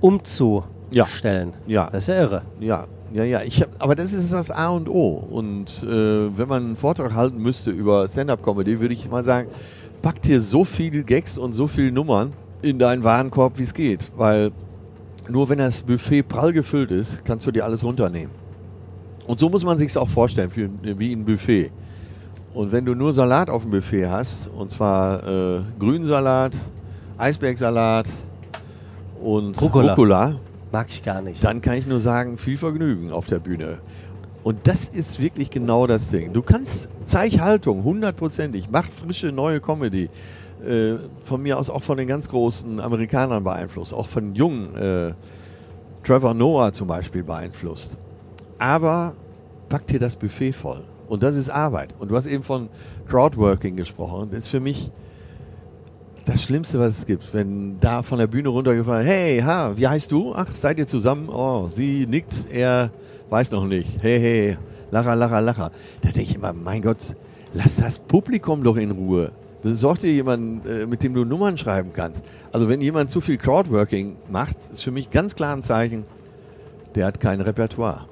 umzustellen. 0.00 1.54
Ja. 1.66 1.88
Das 1.90 2.02
ist 2.02 2.08
ja 2.08 2.14
irre. 2.20 2.42
Ja, 2.60 2.84
ja, 3.12 3.24
ja. 3.24 3.42
Ich 3.42 3.62
hab, 3.62 3.70
aber 3.78 3.94
das 3.94 4.12
ist 4.12 4.32
das 4.32 4.50
A 4.50 4.68
und 4.68 4.88
O. 4.88 5.24
Und 5.30 5.82
äh, 5.82 6.36
wenn 6.36 6.48
man 6.48 6.64
einen 6.64 6.76
Vortrag 6.76 7.14
halten 7.14 7.38
müsste 7.38 7.70
über 7.70 8.06
Stand-up-Comedy, 8.08 8.80
würde 8.80 8.94
ich 8.94 9.10
mal 9.10 9.22
sagen, 9.22 9.48
pack 10.00 10.20
dir 10.22 10.40
so 10.40 10.64
viele 10.64 11.02
Gags 11.02 11.38
und 11.38 11.54
so 11.54 11.66
viele 11.66 11.92
Nummern 11.92 12.32
in 12.62 12.78
deinen 12.78 13.04
Warenkorb, 13.04 13.58
wie 13.58 13.62
es 13.62 13.74
geht. 13.74 14.10
Weil 14.16 14.50
nur 15.28 15.48
wenn 15.48 15.58
das 15.58 15.82
Buffet 15.82 16.22
prall 16.22 16.52
gefüllt 16.52 16.90
ist, 16.90 17.24
kannst 17.24 17.46
du 17.46 17.50
dir 17.50 17.64
alles 17.64 17.84
runternehmen. 17.84 18.30
Und 19.26 19.38
so 19.38 19.48
muss 19.48 19.64
man 19.64 19.78
sich 19.78 19.88
es 19.88 19.96
auch 19.96 20.08
vorstellen, 20.08 20.50
wie 20.82 21.12
ein 21.12 21.24
Buffet. 21.24 21.70
Und 22.54 22.72
wenn 22.72 22.84
du 22.84 22.94
nur 22.94 23.12
Salat 23.12 23.48
auf 23.48 23.62
dem 23.62 23.70
Buffet 23.70 24.06
hast, 24.06 24.48
und 24.48 24.70
zwar 24.70 25.22
äh, 25.26 25.60
Grünsalat, 25.78 26.52
Eisbergsalat 27.16 28.06
und 29.22 29.60
Rucola. 29.60 29.92
Rucola 29.92 30.34
Mag 30.72 30.86
ich 30.88 31.04
gar 31.04 31.20
nicht. 31.20 31.44
Dann 31.44 31.60
kann 31.60 31.74
ich 31.74 31.86
nur 31.86 32.00
sagen, 32.00 32.38
viel 32.38 32.56
Vergnügen 32.56 33.12
auf 33.12 33.26
der 33.26 33.38
Bühne. 33.38 33.78
Und 34.42 34.66
das 34.66 34.88
ist 34.88 35.20
wirklich 35.20 35.50
genau 35.50 35.86
das 35.86 36.10
Ding. 36.10 36.32
Du 36.32 36.40
kannst, 36.42 36.88
zeig 37.04 37.38
Haltung, 37.38 37.84
hundertprozentig, 37.84 38.68
mach 38.72 38.90
frische 38.90 39.30
neue 39.30 39.60
Comedy. 39.60 40.08
Äh, 40.66 40.94
von 41.22 41.42
mir 41.42 41.58
aus 41.58 41.70
auch 41.70 41.82
von 41.82 41.98
den 41.98 42.08
ganz 42.08 42.28
großen 42.28 42.80
Amerikanern 42.80 43.44
beeinflusst, 43.44 43.92
auch 43.92 44.06
von 44.06 44.34
jungen, 44.34 44.74
äh, 44.76 45.12
Trevor 46.04 46.34
Noah 46.34 46.72
zum 46.72 46.88
Beispiel 46.88 47.22
beeinflusst. 47.22 47.98
Aber 48.58 49.14
pack 49.68 49.86
dir 49.86 49.98
das 49.98 50.16
Buffet 50.16 50.52
voll. 50.52 50.84
Und 51.06 51.22
das 51.22 51.36
ist 51.36 51.50
Arbeit. 51.50 51.94
Und 51.98 52.10
du 52.10 52.16
hast 52.16 52.26
eben 52.26 52.42
von 52.42 52.68
Crowdworking 53.08 53.76
gesprochen. 53.76 54.28
Das 54.30 54.40
ist 54.44 54.48
für 54.48 54.60
mich 54.60 54.90
das 56.24 56.42
Schlimmste, 56.42 56.78
was 56.78 56.98
es 56.98 57.06
gibt. 57.06 57.32
Wenn 57.34 57.78
da 57.80 58.02
von 58.02 58.18
der 58.18 58.26
Bühne 58.26 58.48
runtergefallen, 58.48 59.06
hey, 59.06 59.40
ha, 59.40 59.72
wie 59.76 59.86
heißt 59.86 60.10
du? 60.10 60.34
Ach, 60.34 60.54
seid 60.54 60.78
ihr 60.78 60.86
zusammen? 60.86 61.28
Oh, 61.28 61.68
sie 61.70 62.06
nickt, 62.06 62.46
er 62.50 62.90
weiß 63.30 63.50
noch 63.50 63.66
nicht. 63.66 64.02
Hey, 64.02 64.20
hey, 64.20 64.58
lacher, 64.90 65.16
lacher, 65.16 65.40
lacher. 65.40 65.70
Da 66.02 66.10
denke 66.10 66.30
ich 66.30 66.34
immer, 66.34 66.52
mein 66.52 66.82
Gott, 66.82 67.16
lass 67.52 67.76
das 67.76 67.98
Publikum 67.98 68.62
doch 68.62 68.76
in 68.76 68.90
Ruhe. 68.90 69.32
Besorg 69.62 70.00
dir 70.00 70.12
jemanden, 70.12 70.68
äh, 70.68 70.86
mit 70.86 71.02
dem 71.02 71.14
du 71.14 71.24
Nummern 71.24 71.56
schreiben 71.56 71.92
kannst. 71.92 72.24
Also 72.52 72.68
wenn 72.68 72.80
jemand 72.80 73.10
zu 73.10 73.20
viel 73.20 73.38
Crowdworking 73.38 74.16
macht, 74.28 74.56
ist 74.72 74.82
für 74.82 74.90
mich 74.90 75.10
ganz 75.10 75.36
klar 75.36 75.54
ein 75.54 75.62
Zeichen, 75.62 76.04
der 76.94 77.06
hat 77.06 77.20
kein 77.20 77.40
Repertoire. 77.40 78.06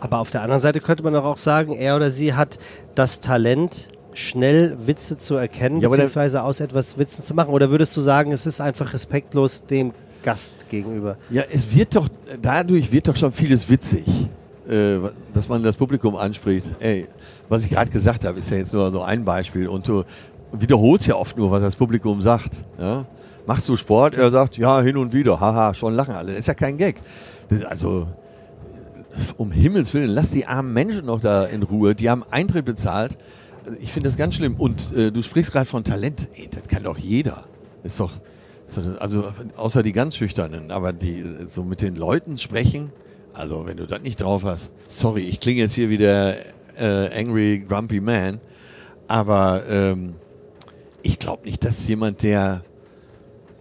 Aber 0.00 0.18
auf 0.18 0.30
der 0.30 0.42
anderen 0.42 0.60
Seite 0.60 0.80
könnte 0.80 1.02
man 1.02 1.12
doch 1.12 1.24
auch 1.24 1.36
sagen, 1.36 1.72
er 1.72 1.96
oder 1.96 2.10
sie 2.10 2.34
hat 2.34 2.58
das 2.94 3.20
Talent, 3.20 3.88
schnell 4.14 4.76
Witze 4.86 5.16
zu 5.16 5.36
erkennen, 5.36 5.80
ja, 5.80 5.88
beziehungsweise 5.88 6.42
aus 6.42 6.60
etwas 6.60 6.98
Witzen 6.98 7.22
zu 7.22 7.34
machen. 7.34 7.50
Oder 7.50 7.70
würdest 7.70 7.96
du 7.96 8.00
sagen, 8.00 8.32
es 8.32 8.46
ist 8.46 8.60
einfach 8.60 8.92
respektlos 8.92 9.64
dem 9.66 9.92
Gast 10.22 10.68
gegenüber? 10.68 11.16
Ja, 11.30 11.42
es 11.50 11.74
wird 11.74 11.96
doch, 11.96 12.08
dadurch 12.40 12.92
wird 12.92 13.08
doch 13.08 13.16
schon 13.16 13.32
vieles 13.32 13.68
witzig, 13.68 14.06
äh, 14.68 14.98
dass 15.32 15.48
man 15.48 15.62
das 15.62 15.76
Publikum 15.76 16.16
anspricht. 16.16 16.66
Ey, 16.80 17.06
was 17.48 17.64
ich 17.64 17.70
gerade 17.70 17.90
gesagt 17.90 18.24
habe, 18.24 18.38
ist 18.38 18.50
ja 18.50 18.56
jetzt 18.56 18.72
nur 18.72 18.90
so 18.90 19.02
ein 19.02 19.24
Beispiel. 19.24 19.68
Und 19.68 19.88
du 19.88 20.04
wiederholst 20.52 21.06
ja 21.06 21.16
oft 21.16 21.36
nur, 21.36 21.50
was 21.50 21.62
das 21.62 21.76
Publikum 21.76 22.20
sagt. 22.20 22.64
Ja? 22.78 23.06
Machst 23.46 23.68
du 23.68 23.76
Sport? 23.76 24.14
Er 24.14 24.30
sagt, 24.30 24.56
ja, 24.56 24.80
hin 24.80 24.96
und 24.96 25.12
wieder. 25.12 25.40
Haha, 25.40 25.74
schon 25.74 25.94
lachen 25.94 26.14
alle. 26.14 26.32
Das 26.32 26.40
ist 26.40 26.46
ja 26.46 26.54
kein 26.54 26.76
Gag. 26.76 26.96
also, 27.68 28.06
um 29.36 29.50
Himmels 29.50 29.92
Willen, 29.92 30.10
lass 30.10 30.30
die 30.30 30.46
armen 30.46 30.72
Menschen 30.72 31.06
noch 31.06 31.20
da 31.20 31.44
in 31.44 31.62
Ruhe. 31.62 31.94
Die 31.94 32.08
haben 32.08 32.22
Eintritt 32.30 32.64
bezahlt. 32.64 33.18
Ich 33.80 33.92
finde 33.92 34.08
das 34.08 34.16
ganz 34.16 34.34
schlimm. 34.34 34.56
Und 34.56 34.92
äh, 34.94 35.10
du 35.10 35.22
sprichst 35.22 35.52
gerade 35.52 35.66
von 35.66 35.84
Talent. 35.84 36.28
Ey, 36.34 36.48
das 36.48 36.64
kann 36.64 36.84
doch 36.84 36.98
jeder. 36.98 37.44
Ist 37.82 38.00
doch, 38.00 38.12
ist 38.66 38.78
doch, 38.78 39.00
also 39.00 39.32
außer 39.56 39.82
die 39.82 39.92
ganz 39.92 40.16
Schüchternen. 40.16 40.70
Aber 40.70 40.92
die 40.92 41.24
so 41.48 41.64
mit 41.64 41.80
den 41.80 41.96
Leuten 41.96 42.38
sprechen. 42.38 42.92
Also 43.32 43.66
wenn 43.66 43.76
du 43.76 43.86
das 43.86 44.02
nicht 44.02 44.20
drauf 44.20 44.44
hast. 44.44 44.70
Sorry, 44.88 45.22
ich 45.22 45.40
klinge 45.40 45.60
jetzt 45.60 45.74
hier 45.74 45.88
wie 45.88 45.98
der 45.98 46.36
äh, 46.78 47.18
Angry 47.18 47.64
Grumpy 47.66 48.00
Man. 48.00 48.40
Aber 49.08 49.62
ähm, 49.68 50.14
ich 51.02 51.18
glaube 51.18 51.44
nicht, 51.44 51.64
dass 51.64 51.86
jemand, 51.88 52.22
der 52.22 52.62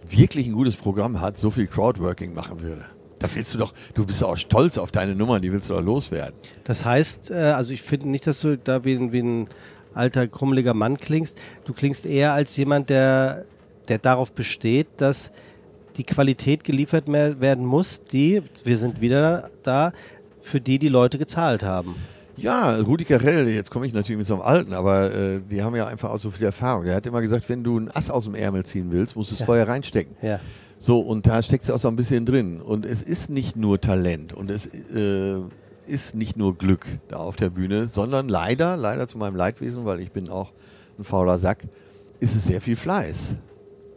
wirklich 0.05 0.47
ein 0.47 0.53
gutes 0.53 0.75
Programm 0.75 1.21
hat, 1.21 1.37
so 1.37 1.49
viel 1.49 1.67
Crowdworking 1.67 2.33
machen 2.33 2.61
würde. 2.61 2.85
Da 3.19 3.27
willst 3.33 3.53
du 3.53 3.59
doch, 3.59 3.73
du 3.93 4.05
bist 4.05 4.23
auch 4.23 4.35
stolz 4.35 4.77
auf 4.77 4.91
deine 4.91 5.13
Nummern, 5.15 5.41
die 5.41 5.51
willst 5.51 5.69
du 5.69 5.75
doch 5.75 5.83
loswerden. 5.83 6.33
Das 6.63 6.85
heißt, 6.85 7.31
äh, 7.31 7.35
also 7.35 7.71
ich 7.71 7.81
finde 7.81 8.09
nicht, 8.09 8.25
dass 8.25 8.41
du 8.41 8.57
da 8.57 8.83
wie, 8.83 8.95
ein, 8.95 9.11
wie 9.11 9.21
ein 9.21 9.47
alter, 9.93 10.27
krummeliger 10.27 10.73
Mann 10.73 10.97
klingst. 10.97 11.39
Du 11.65 11.73
klingst 11.73 12.05
eher 12.05 12.33
als 12.33 12.55
jemand, 12.57 12.89
der, 12.89 13.45
der 13.87 13.97
darauf 13.97 14.31
besteht, 14.31 14.87
dass 14.97 15.31
die 15.97 16.03
Qualität 16.03 16.63
geliefert 16.63 17.07
werden 17.07 17.65
muss, 17.65 18.03
die, 18.03 18.41
wir 18.63 18.77
sind 18.77 19.01
wieder 19.01 19.49
da, 19.63 19.93
für 20.41 20.61
die 20.61 20.79
die 20.79 20.89
Leute 20.89 21.17
gezahlt 21.17 21.63
haben. 21.63 21.95
Ja, 22.37 22.75
Rudi 22.77 23.05
Carell, 23.05 23.47
jetzt 23.49 23.69
komme 23.69 23.85
ich 23.85 23.93
natürlich 23.93 24.17
mit 24.17 24.25
so 24.25 24.35
einem 24.35 24.43
Alten, 24.43 24.73
aber 24.73 25.13
äh, 25.13 25.41
die 25.41 25.61
haben 25.61 25.75
ja 25.75 25.85
einfach 25.85 26.09
auch 26.09 26.17
so 26.17 26.31
viel 26.31 26.45
Erfahrung. 26.45 26.85
Der 26.85 26.95
hat 26.95 27.05
immer 27.05 27.21
gesagt, 27.21 27.47
wenn 27.49 27.63
du 27.63 27.77
ein 27.77 27.91
Ass 27.93 28.09
aus 28.09 28.23
dem 28.23 28.35
Ärmel 28.35 28.65
ziehen 28.65 28.91
willst, 28.91 29.15
musst 29.15 29.31
du 29.31 29.35
es 29.35 29.41
ja. 29.41 29.45
vorher 29.45 29.67
reinstecken. 29.67 30.15
Ja. 30.21 30.39
So, 30.79 31.01
und 31.01 31.27
da 31.27 31.43
steckt 31.43 31.65
es 31.65 31.69
auch 31.69 31.77
so 31.77 31.87
ein 31.87 31.95
bisschen 31.95 32.25
drin. 32.25 32.59
Und 32.59 32.85
es 32.85 33.03
ist 33.03 33.29
nicht 33.29 33.55
nur 33.55 33.79
Talent 33.79 34.33
und 34.33 34.49
es 34.49 34.65
äh, 34.65 35.37
ist 35.91 36.15
nicht 36.15 36.37
nur 36.37 36.57
Glück 36.57 36.87
da 37.09 37.17
auf 37.17 37.35
der 37.35 37.49
Bühne, 37.49 37.87
sondern 37.87 38.29
leider, 38.29 38.77
leider 38.77 39.07
zu 39.07 39.17
meinem 39.17 39.35
Leidwesen, 39.35 39.85
weil 39.85 39.99
ich 39.99 40.11
bin 40.11 40.29
auch 40.29 40.53
ein 40.97 41.03
fauler 41.03 41.37
Sack, 41.37 41.67
ist 42.19 42.33
es 42.35 42.45
sehr 42.45 42.61
viel 42.61 42.77
Fleiß. 42.77 43.35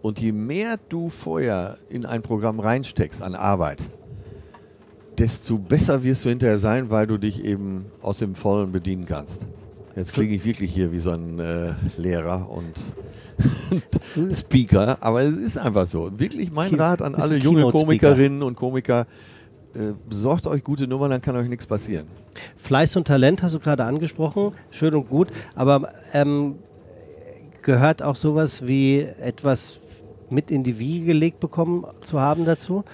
Und 0.02 0.20
je 0.20 0.32
mehr 0.32 0.76
du 0.88 1.08
vorher 1.08 1.78
in 1.88 2.04
ein 2.04 2.22
Programm 2.22 2.58
reinsteckst 2.58 3.22
an 3.22 3.34
Arbeit, 3.34 3.88
desto 5.16 5.56
besser 5.56 6.02
wirst 6.02 6.24
du 6.24 6.30
hinterher 6.30 6.58
sein, 6.58 6.90
weil 6.90 7.06
du 7.06 7.16
dich 7.16 7.44
eben 7.44 7.86
aus 8.02 8.18
dem 8.18 8.34
Vollen 8.34 8.72
bedienen 8.72 9.06
kannst. 9.06 9.46
Jetzt 9.96 10.12
klinge 10.12 10.34
ich 10.34 10.44
wirklich 10.44 10.74
hier 10.74 10.90
wie 10.90 10.98
so 10.98 11.10
ein 11.10 11.38
äh, 11.38 11.74
Lehrer 11.96 12.50
und 12.50 12.74
Speaker, 14.34 14.98
aber 15.00 15.22
es 15.22 15.36
ist 15.36 15.56
einfach 15.56 15.86
so. 15.86 16.10
Wirklich 16.18 16.50
mein 16.50 16.74
Rat 16.74 17.00
an 17.00 17.14
alle 17.14 17.36
junge 17.36 17.70
Komikerinnen 17.70 18.42
und 18.42 18.56
Komiker, 18.56 19.06
besorgt 20.08 20.46
euch 20.46 20.64
gute 20.64 20.86
Nummern, 20.86 21.10
dann 21.10 21.20
kann 21.20 21.36
euch 21.36 21.48
nichts 21.48 21.66
passieren. 21.66 22.06
Fleiß 22.56 22.96
und 22.96 23.06
Talent 23.06 23.42
hast 23.42 23.54
du 23.54 23.60
gerade 23.60 23.84
angesprochen, 23.84 24.52
schön 24.70 24.94
und 24.94 25.08
gut, 25.08 25.28
aber 25.54 25.92
ähm, 26.12 26.56
gehört 27.62 28.02
auch 28.02 28.16
sowas 28.16 28.66
wie 28.66 29.00
etwas 29.00 29.80
mit 30.30 30.50
in 30.50 30.62
die 30.62 30.78
Wiege 30.78 31.06
gelegt 31.06 31.40
bekommen 31.40 31.84
zu 32.00 32.20
haben 32.20 32.44
dazu? 32.44 32.84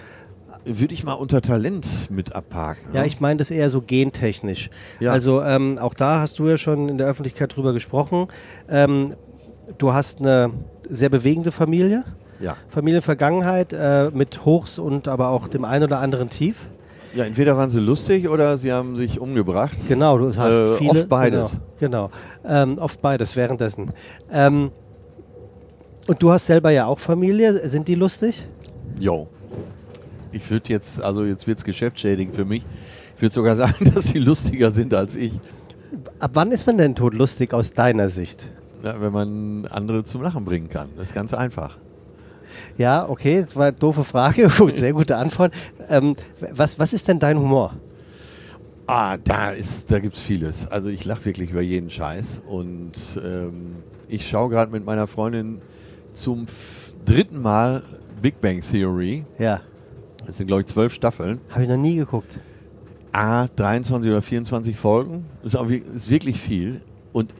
würde 0.65 0.95
ich 0.95 1.05
mal 1.05 1.15
unter 1.15 1.41
Talent 1.41 2.11
mit 2.11 2.35
abhaken. 2.35 2.95
Ja, 2.95 3.05
ich 3.05 3.21
meine 3.21 3.39
das 3.39 3.51
eher 3.51 3.71
so 3.71 3.81
gentechnisch. 3.81 4.71
Ja. 4.99 5.13
Also 5.13 5.43
ähm, 5.43 5.79
auch 5.79 5.95
da 5.95 6.21
hast 6.21 6.39
du 6.39 6.49
ja 6.49 6.57
schon 6.57 6.89
in 6.89 6.99
der 6.99 7.07
Öffentlichkeit 7.07 7.57
drüber 7.57 7.73
gesprochen. 7.73 8.29
Ähm, 8.69 9.15
du 9.79 9.93
hast 9.95 10.21
eine 10.21 10.51
sehr 10.89 11.09
bewegende 11.09 11.53
Familie. 11.53 12.05
Ja. 12.41 12.57
Familienvergangenheit 12.69 13.73
äh, 13.73 14.11
mit 14.13 14.45
Hochs 14.45 14.79
und 14.79 15.09
aber 15.09 15.29
auch 15.29 15.49
dem 15.49 15.65
einen 15.65 15.85
oder 15.85 15.99
anderen 15.99 16.29
Tief. 16.29 16.67
Ja, 17.15 17.25
entweder 17.25 17.57
waren 17.57 17.71
sie 17.71 17.81
lustig 17.81 18.29
oder 18.29 18.57
sie 18.57 18.73
haben 18.73 18.97
sich 18.97 19.21
umgebracht. 19.21 19.77
Genau, 19.89 20.17
du 20.17 20.29
hast 20.37 20.55
äh, 20.55 20.77
viele. 20.77 20.91
Oft 20.91 21.09
beides. 21.09 21.51
Genau, 21.79 22.09
genau. 22.09 22.63
Ähm, 22.63 22.79
oft 22.79 23.03
beides 23.03 23.37
währenddessen. 23.37 23.93
Ähm, 24.31 24.71
und 26.07 26.23
du 26.23 26.31
hast 26.31 26.47
selber 26.47 26.71
ja 26.71 26.87
auch 26.87 26.99
Familie. 26.99 27.69
Sind 27.69 27.89
die 27.89 27.97
lustig? 27.97 28.47
Jo 28.99 29.29
ich 30.33 30.51
würde 30.51 30.71
jetzt, 30.71 31.03
also 31.03 31.25
jetzt 31.25 31.47
wird 31.47 31.59
es 31.59 31.65
geschäftsschädigend 31.65 32.35
für 32.35 32.45
mich. 32.45 32.65
Ich 33.17 33.23
würde 33.23 33.35
sogar 33.35 33.57
sagen, 33.57 33.93
dass 33.93 34.09
sie 34.09 34.19
lustiger 34.19 34.73
sind 34.73 34.95
als 34.95 35.15
ich. 35.15 35.33
Ab 36.19 36.33
wann 36.35 36.53
ist 36.53 36.67
man 36.67 36.79
denn 36.79 36.95
todlustig 36.95 37.53
aus 37.53 37.73
deiner 37.73 38.09
Sicht? 38.09 38.45
Ja, 38.83 39.01
wenn 39.01 39.13
man 39.13 39.67
andere 39.67 40.05
zum 40.05 40.23
Lachen 40.23 40.45
bringen 40.45 40.69
kann. 40.69 40.89
Das 40.97 41.09
ist 41.09 41.15
ganz 41.15 41.35
einfach. 41.35 41.77
Ja, 42.77 43.09
okay, 43.09 43.43
das 43.45 43.57
war 43.57 43.67
eine 43.67 43.73
doofe 43.73 44.05
Frage. 44.05 44.51
Sehr 44.75 44.93
gute 44.93 45.17
Antwort. 45.17 45.53
Ähm, 45.89 46.15
was, 46.53 46.79
was 46.79 46.93
ist 46.93 47.09
denn 47.09 47.19
dein 47.19 47.39
Humor? 47.39 47.75
Ah, 48.87 49.17
da, 49.19 49.53
da 49.87 49.99
gibt 50.01 50.17
es 50.17 50.21
vieles. 50.21 50.67
Also 50.67 50.89
ich 50.89 51.05
lache 51.05 51.25
wirklich 51.25 51.51
über 51.51 51.61
jeden 51.61 51.91
Scheiß. 51.91 52.43
Und 52.47 52.93
ähm, 53.25 53.77
ich 54.09 54.29
schaue 54.29 54.51
gerade 54.51 54.73
mit 54.73 54.85
meiner 54.85 55.07
Freundin 55.07 55.61
zum 56.13 56.47
dritten 57.05 57.41
Mal 57.41 57.85
Big 58.21 58.41
Bang 58.41 58.63
Theory. 58.69 59.25
Ja. 59.39 59.61
Es 60.27 60.37
sind, 60.37 60.49
glaube 60.49 60.63
ich, 60.63 60.67
zwölf 60.67 60.93
Staffeln. 60.93 61.41
Habe 61.51 61.63
ich 61.63 61.69
noch 61.69 61.77
nie 61.77 61.97
geguckt. 61.97 62.41
A, 63.13 63.47
23 63.49 64.11
oder 64.11 64.23
24 64.23 64.77
Folgen. 64.77 65.27
Das 65.43 65.55
ist 65.55 66.11
wirklich 66.11 66.41
viel. 66.41 66.81
Und 67.13 67.33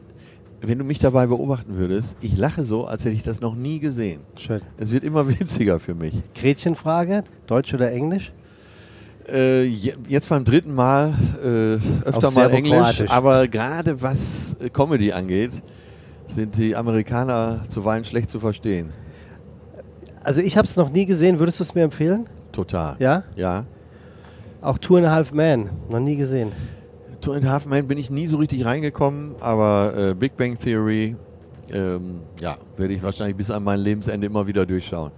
wenn 0.61 0.77
du 0.77 0.83
mich 0.83 0.99
dabei 0.99 1.25
beobachten 1.27 1.77
würdest, 1.77 2.15
ich 2.21 2.37
lache 2.37 2.63
so, 2.63 2.85
als 2.85 3.03
hätte 3.03 3.15
ich 3.15 3.23
das 3.23 3.41
noch 3.41 3.55
nie 3.55 3.79
gesehen. 3.79 4.21
Schön. 4.37 4.61
Es 4.77 4.91
wird 4.91 5.03
immer 5.03 5.27
witziger 5.39 5.79
für 5.79 5.95
mich. 5.95 6.13
Gretchenfrage, 6.35 7.23
Deutsch 7.47 7.73
oder 7.73 7.91
Englisch? 7.91 8.31
Äh, 9.31 9.65
jetzt 9.65 10.29
beim 10.29 10.43
dritten 10.43 10.73
Mal 10.73 11.13
äh, 11.43 12.07
öfter 12.07 12.31
mal 12.31 12.49
Englisch, 12.51 13.03
aber 13.07 13.47
gerade 13.47 14.01
was 14.01 14.55
äh, 14.59 14.69
Comedy 14.69 15.11
angeht, 15.11 15.51
sind 16.27 16.57
die 16.57 16.75
Amerikaner 16.75 17.63
zuweilen 17.69 18.03
schlecht 18.03 18.29
zu 18.29 18.39
verstehen. 18.39 18.89
Also 20.23 20.41
ich 20.41 20.57
habe 20.57 20.67
es 20.67 20.75
noch 20.75 20.89
nie 20.89 21.05
gesehen, 21.05 21.39
würdest 21.39 21.59
du 21.59 21.63
es 21.63 21.75
mir 21.75 21.83
empfehlen? 21.83 22.27
Total. 22.51 22.95
Ja? 22.99 23.23
Ja. 23.35 23.65
Auch 24.61 24.77
Two 24.77 24.97
and 24.97 25.07
a 25.07 25.11
Half 25.11 25.31
Man, 25.33 25.69
noch 25.89 25.99
nie 25.99 26.15
gesehen. 26.15 26.51
Two 27.21 27.33
and 27.33 27.45
a 27.45 27.49
Half 27.49 27.67
Man 27.67 27.87
bin 27.87 27.99
ich 27.99 28.09
nie 28.09 28.25
so 28.25 28.37
richtig 28.37 28.65
reingekommen, 28.65 29.35
aber 29.39 29.93
äh, 29.95 30.13
Big 30.15 30.35
Bang 30.37 30.57
Theory, 30.57 31.15
ähm, 31.71 32.21
ja, 32.39 32.57
werde 32.77 32.93
ich 32.93 33.03
wahrscheinlich 33.03 33.37
bis 33.37 33.51
an 33.51 33.63
mein 33.63 33.79
Lebensende 33.79 34.25
immer 34.25 34.47
wieder 34.47 34.65
durchschauen. 34.65 35.11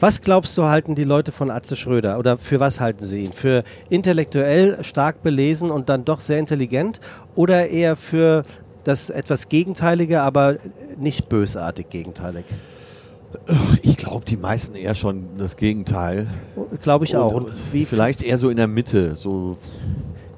Was 0.00 0.22
glaubst 0.22 0.56
du, 0.58 0.64
halten 0.64 0.94
die 0.94 1.04
Leute 1.04 1.30
von 1.30 1.50
Atze 1.50 1.76
Schröder 1.76 2.18
oder 2.18 2.36
für 2.36 2.58
was 2.58 2.80
halten 2.80 3.04
sie 3.06 3.24
ihn? 3.24 3.32
Für 3.32 3.64
intellektuell 3.90 4.82
stark 4.82 5.22
belesen 5.22 5.70
und 5.70 5.88
dann 5.88 6.04
doch 6.04 6.20
sehr 6.20 6.38
intelligent 6.38 7.00
oder 7.36 7.68
eher 7.68 7.96
für 7.96 8.42
das 8.84 9.10
etwas 9.10 9.48
Gegenteilige, 9.48 10.22
aber 10.22 10.56
nicht 10.98 11.28
bösartig 11.28 11.90
gegenteilig? 11.90 12.46
Ich 13.82 13.96
glaube, 13.96 14.24
die 14.24 14.36
meisten 14.36 14.74
eher 14.74 14.94
schon 14.94 15.36
das 15.36 15.56
Gegenteil. 15.56 16.26
Glaube 16.82 17.04
ich 17.04 17.16
auch. 17.16 17.32
Und 17.32 17.48
wie 17.72 17.84
vielleicht 17.84 18.22
eher 18.22 18.38
so 18.38 18.48
in 18.48 18.56
der 18.56 18.66
Mitte. 18.66 19.14
So 19.16 19.56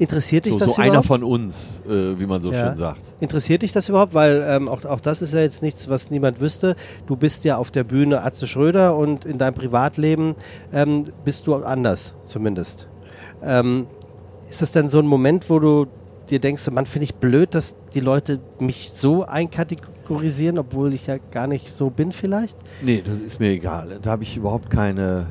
Interessiert 0.03 0.45
dich 0.47 0.55
So, 0.55 0.59
das 0.59 0.69
so 0.71 0.75
überhaupt? 0.75 0.91
einer 0.95 1.03
von 1.03 1.23
uns, 1.23 1.81
äh, 1.87 2.19
wie 2.19 2.27
man 2.27 2.43
so 2.43 2.51
Ja. 2.53 2.69
schön 2.69 2.77
sagt. 2.77 3.13
Interessiert 3.21 3.63
dich 3.63 3.73
das 3.73 3.89
überhaupt? 3.89 4.15
Weil 4.15 4.45
ähm, 4.49 4.69
auch, 4.69 4.85
auch 4.85 5.01
das 5.01 5.23
ist 5.23 5.33
ja 5.33 5.41
jetzt 5.41 5.63
nichts, 5.63 5.89
was 5.89 6.11
niemand 6.11 6.41
wüsste. 6.41 6.75
Du 7.07 7.17
bist 7.17 7.45
ja 7.45 7.57
auf 7.57 7.71
der 7.71 7.85
Bühne 7.85 8.23
Atze 8.23 8.47
Schröder 8.47 8.97
und 8.97 9.25
in 9.25 9.39
deinem 9.39 9.55
Privatleben 9.55 10.35
ähm, 10.73 11.05
bist 11.25 11.47
du 11.47 11.55
anders, 11.55 12.15
zumindest. 12.25 12.89
Ähm, 13.43 13.87
ist 14.49 14.61
das 14.61 14.73
denn 14.73 14.89
so 14.89 14.99
ein 14.99 15.07
Moment, 15.07 15.49
wo 15.49 15.59
du 15.61 15.87
dir 16.31 16.41
denkst, 16.41 16.69
man 16.71 16.87
finde 16.87 17.05
ich 17.05 17.15
blöd, 17.17 17.55
dass 17.55 17.77
die 17.95 18.01
Leute 18.01 18.41
mich 18.59 18.91
so 18.93 19.25
einkategorisieren, 19.25 20.59
obwohl 20.59 20.95
ich 20.95 21.07
ja 21.07 21.19
gar 21.31 21.47
nicht 21.47 21.71
so 21.71 21.91
bin 21.91 22.13
vielleicht? 22.13 22.57
Nee, 22.81 23.03
das 23.07 23.19
ist 23.19 23.39
mir 23.41 23.51
egal. 23.51 23.99
Da 24.03 24.11
habe 24.11 24.23
ich 24.25 24.37
überhaupt 24.37 24.69
keine. 24.71 25.27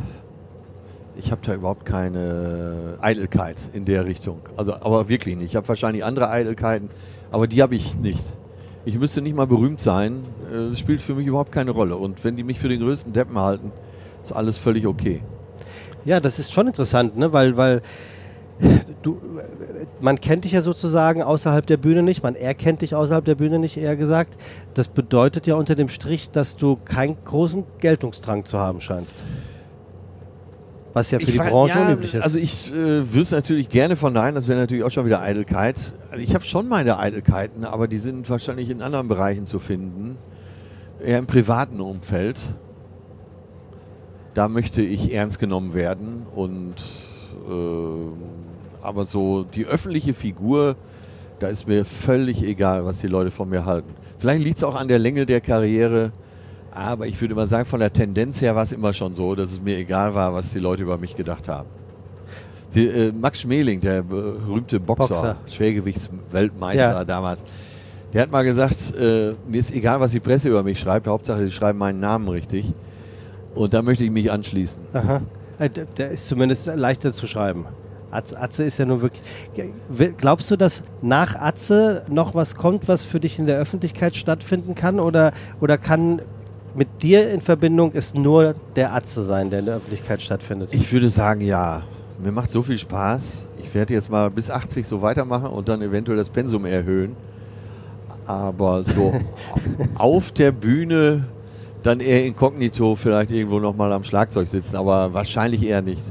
Ich 1.24 1.32
habe 1.32 1.42
da 1.46 1.54
überhaupt 1.54 1.86
keine 1.86 2.98
Eitelkeit 3.00 3.58
in 3.74 3.86
der 3.86 4.06
Richtung. 4.06 4.42
Also, 4.58 4.74
aber 4.74 5.08
wirklich 5.08 5.36
nicht. 5.36 5.50
Ich 5.50 5.56
habe 5.56 5.68
wahrscheinlich 5.68 6.04
andere 6.04 6.30
Eitelkeiten, 6.30 6.90
aber 7.32 7.46
die 7.46 7.62
habe 7.62 7.76
ich 7.76 7.96
nicht. 7.96 8.24
Ich 8.86 8.98
müsste 8.98 9.22
nicht 9.22 9.36
mal 9.36 9.46
berühmt 9.46 9.82
sein. 9.82 10.24
Äh, 10.52 10.70
Das 10.70 10.80
spielt 10.80 11.00
für 11.00 11.14
mich 11.14 11.28
überhaupt 11.28 11.52
keine 11.52 11.72
Rolle. 11.72 11.96
Und 11.98 12.24
wenn 12.24 12.36
die 12.36 12.44
mich 12.44 12.60
für 12.60 12.70
den 12.70 12.80
größten 12.80 13.14
Deppen 13.14 13.38
halten, 13.38 13.72
ist 14.24 14.32
alles 14.32 14.58
völlig 14.58 14.88
okay. 14.88 15.22
Ja, 16.06 16.20
das 16.20 16.40
ist 16.40 16.52
schon 16.52 16.66
interessant, 16.66 17.16
ne? 17.16 17.32
weil, 17.32 17.56
weil 17.56 17.84
du, 19.04 19.20
man 20.00 20.20
kennt 20.20 20.46
dich 20.46 20.54
ja 20.54 20.64
sozusagen 20.64 21.22
außerhalb 21.22 21.68
der 21.68 21.78
Bühne 21.78 22.02
nicht, 22.02 22.24
man 22.24 22.34
erkennt 22.34 22.82
dich 22.82 22.96
außerhalb 22.96 23.24
der 23.24 23.36
Bühne 23.36 23.60
nicht, 23.60 23.78
eher 23.78 23.96
gesagt. 23.96 24.34
Das 24.74 24.88
bedeutet 24.88 25.46
ja 25.46 25.54
unter 25.54 25.76
dem 25.76 25.90
Strich, 25.90 26.32
dass 26.32 26.58
du 26.58 26.78
keinen 26.84 27.18
großen 27.24 27.64
Geltungsdrang 27.80 28.46
zu 28.46 28.58
haben 28.58 28.82
scheinst. 28.82 29.22
Was 30.94 31.12
ja 31.12 31.20
für 31.20 31.26
die 31.26 31.32
fa- 31.34 31.50
Branche 31.50 31.78
ja, 31.80 31.88
unüblich 31.88 32.14
ist. 32.16 32.24
Also 32.24 32.38
ich 32.38 32.70
äh, 32.72 32.74
würde 32.76 33.22
es 33.22 33.32
natürlich 33.32 33.70
gerne 33.70 33.96
verneinen, 33.96 34.36
das 34.36 34.48
wäre 34.48 34.60
natürlich 34.60 34.84
auch 34.84 34.92
schon 34.92 35.06
wieder 35.06 35.22
Eitelkeit. 35.22 35.94
Also 36.12 36.24
ich 36.24 36.34
habe 36.34 36.44
schon 36.44 36.68
meine 36.68 37.00
Eitelkeiten, 37.00 37.64
aber 37.64 37.88
die 37.88 37.98
sind 37.98 38.30
wahrscheinlich 38.30 38.70
in 38.70 38.82
anderen 38.82 39.08
Bereichen 39.08 39.46
zu 39.46 39.60
finden. 39.60 40.18
Eher 41.04 41.18
im 41.20 41.28
privaten 41.28 41.80
Umfeld. 41.80 42.38
Da 44.34 44.48
möchte 44.48 44.82
ich 44.82 45.14
ernst 45.14 45.39
genommen 45.39 45.74
werden 45.74 46.26
und 46.36 46.76
äh, 47.50 48.84
aber 48.84 49.06
so 49.06 49.44
die 49.44 49.66
öffentliche 49.66 50.14
Figur, 50.14 50.76
da 51.39 51.48
ist 51.48 51.68
mir 51.68 51.86
völlig 51.86 52.44
egal, 52.44 52.86
was 52.86 53.00
die 53.00 53.08
Leute 53.08 53.32
von 53.32 53.50
mir 53.50 53.66
halten. 53.66 53.94
Vielleicht 54.20 54.44
liegt 54.44 54.58
es 54.58 54.64
auch 54.64 54.76
an 54.76 54.88
der 54.88 55.00
Länge 55.00 55.26
der 55.26 55.42
Karriere. 55.42 56.12
Aber 56.74 57.06
ich 57.08 57.20
würde 57.20 57.36
mal 57.36 57.48
sagen, 57.48 57.66
von 57.66 57.80
der 57.82 57.92
Tendenz 57.92 58.42
her 58.42 58.56
war 58.56 58.64
es 58.64 58.72
immer 58.72 58.94
schon 58.94 59.14
so, 59.16 59.36
dass 59.36 59.52
es 59.52 59.62
mir 59.62 59.78
egal 59.78 60.14
war, 60.16 60.34
was 60.34 60.52
die 60.52 60.60
Leute 60.60 60.84
über 60.84 60.98
mich 60.98 61.16
gedacht 61.16 61.48
haben. 61.50 61.68
Die, 62.74 62.88
äh, 62.88 63.12
Max 63.12 63.42
Schmeling, 63.42 63.82
der 63.82 64.02
berühmte 64.02 64.80
Boxer, 64.80 65.08
Boxer. 65.14 65.36
Schwergewichtsweltmeister 65.48 66.92
Ja. 66.94 67.04
damals, 67.04 67.44
der 68.14 68.22
hat 68.24 68.32
mal 68.32 68.44
gesagt, 68.44 68.94
äh, 68.98 69.34
mir 69.48 69.60
ist 69.60 69.74
egal, 69.74 70.00
was 70.00 70.12
die 70.12 70.20
Presse 70.22 70.48
über 70.50 70.64
mich 70.64 70.80
schreibt, 70.80 71.08
Hauptsache, 71.08 71.42
sie 71.42 71.52
schreiben 71.52 71.80
meinen 71.80 72.00
Namen 72.00 72.28
richtig. 72.30 72.74
Und 73.54 73.74
da 73.74 73.82
möchte 73.82 74.06
ich 74.06 74.12
mich 74.12 74.32
anschließen. 74.32 74.82
Aha. 74.94 75.22
Äh, 75.60 75.70
Der 75.98 76.12
ist 76.12 76.28
zumindest 76.30 76.68
leichter 76.68 77.12
zu 77.12 77.28
schreiben. 77.28 77.66
Atze, 78.10 78.40
Atze 78.42 78.64
ist 78.64 78.78
ja 78.78 78.86
nur 78.86 79.02
wirklich. 79.02 79.22
Glaubst 80.18 80.50
du, 80.52 80.56
dass 80.58 80.84
nach 81.02 81.36
Atze 81.36 82.04
noch 82.10 82.36
was 82.36 82.56
kommt, 82.56 82.88
was 82.88 83.06
für 83.06 83.20
dich 83.22 83.40
in 83.40 83.46
der 83.46 83.58
Öffentlichkeit 83.58 84.16
stattfinden 84.18 84.76
kann? 84.76 85.00
Oder, 85.00 85.32
oder 85.62 85.78
kann 85.78 86.22
mit 86.76 87.04
dir 87.04 87.30
in 87.30 87.42
Verbindung 87.42 87.92
es 87.94 88.14
nur 88.14 88.56
der 88.76 88.94
Atze 88.94 89.24
sein, 89.24 89.50
der 89.50 89.60
in 89.60 89.66
der 89.66 89.76
Öffentlichkeit 89.76 90.22
stattfindet? 90.22 90.70
Ich 90.74 90.92
würde 90.92 91.10
sagen, 91.10 91.42
ja. 91.42 91.84
Mir 92.24 92.32
macht 92.32 92.52
so 92.52 92.62
viel 92.62 92.78
Spaß. 92.78 93.48
Ich 93.58 93.74
werde 93.74 93.96
jetzt 93.96 94.12
mal 94.12 94.30
bis 94.30 94.52
80 94.52 94.88
so 94.88 95.02
weitermachen 95.02 95.48
und 95.48 95.68
dann 95.68 95.82
eventuell 95.82 96.18
das 96.18 96.30
Pensum 96.30 96.66
erhöhen. 96.66 97.16
Aber 98.28 98.84
so 98.84 99.14
auf 99.96 100.32
der 100.32 100.52
Bühne 100.52 101.26
dann 101.84 102.00
eher 102.00 102.26
inkognito 102.26 102.96
vielleicht 102.96 103.32
irgendwo 103.32 103.60
nochmal 103.60 103.92
am 103.92 104.04
Schlagzeug 104.04 104.48
sitzen, 104.48 104.76
aber 104.76 105.14
wahrscheinlich 105.14 105.64
eher 105.64 105.82
nicht. 105.82 106.02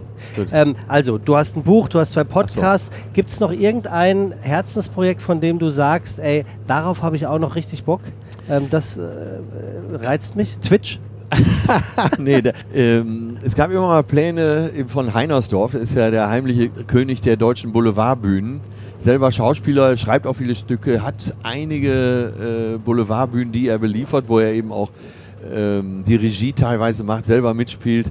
Ähm, 0.53 0.77
also, 0.87 1.17
du 1.17 1.37
hast 1.37 1.57
ein 1.57 1.63
Buch, 1.63 1.89
du 1.89 1.99
hast 1.99 2.13
zwei 2.13 2.25
Podcasts. 2.25 2.91
Gibt 3.15 3.31
es 3.31 3.41
noch 3.41 3.53
irgendein 3.53 4.35
Herzensprojekt, 4.41 5.23
von 5.23 5.41
dem 5.41 5.59
du 5.59 5.71
sagst, 5.71 6.19
ey, 6.19 6.45
darauf 6.67 7.03
habe 7.03 7.17
ich 7.17 7.27
auch 7.27 7.39
noch 7.39 7.55
richtig 7.55 7.85
Bock? 7.85 8.01
Ähm, 8.51 8.67
das 8.71 8.99
äh, 8.99 9.07
reizt 9.93 10.37
mich. 10.37 10.59
Twitch? 10.59 10.99
nee, 12.19 12.43
da, 12.43 12.51
ähm, 12.75 13.37
es 13.43 13.55
gab 13.55 13.71
immer 13.71 13.87
mal 13.87 14.03
Pläne 14.03 14.71
von 14.89 15.15
Heinersdorf, 15.15 15.75
ist 15.75 15.95
ja 15.95 16.11
der 16.11 16.29
heimliche 16.29 16.69
König 16.69 17.21
der 17.21 17.37
deutschen 17.37 17.73
Boulevardbühnen. 17.73 18.61
Selber 18.99 19.31
Schauspieler, 19.31 19.97
schreibt 19.97 20.27
auch 20.27 20.35
viele 20.35 20.55
Stücke, 20.55 21.03
hat 21.03 21.35
einige 21.43 22.75
äh, 22.75 22.79
Boulevardbühnen, 22.79 23.53
die 23.53 23.69
er 23.69 23.79
beliefert, 23.79 24.25
wo 24.27 24.41
er 24.41 24.53
eben 24.53 24.73
auch 24.73 24.91
ähm, 25.55 26.03
die 26.05 26.17
Regie 26.17 26.53
teilweise 26.53 27.05
macht, 27.05 27.25
selber 27.27 27.55
mitspielt. 27.55 28.11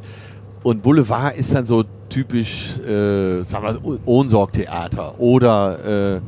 Und 0.63 0.81
Boulevard 0.81 1.35
ist 1.37 1.53
dann 1.53 1.65
so 1.65 1.83
typisch, 2.09 2.77
äh, 2.79 3.43
sagen 3.43 3.79
wir, 3.83 3.99
Ohnsorg-Theater 4.05 5.19
oder 5.19 6.15
äh, 6.15 6.21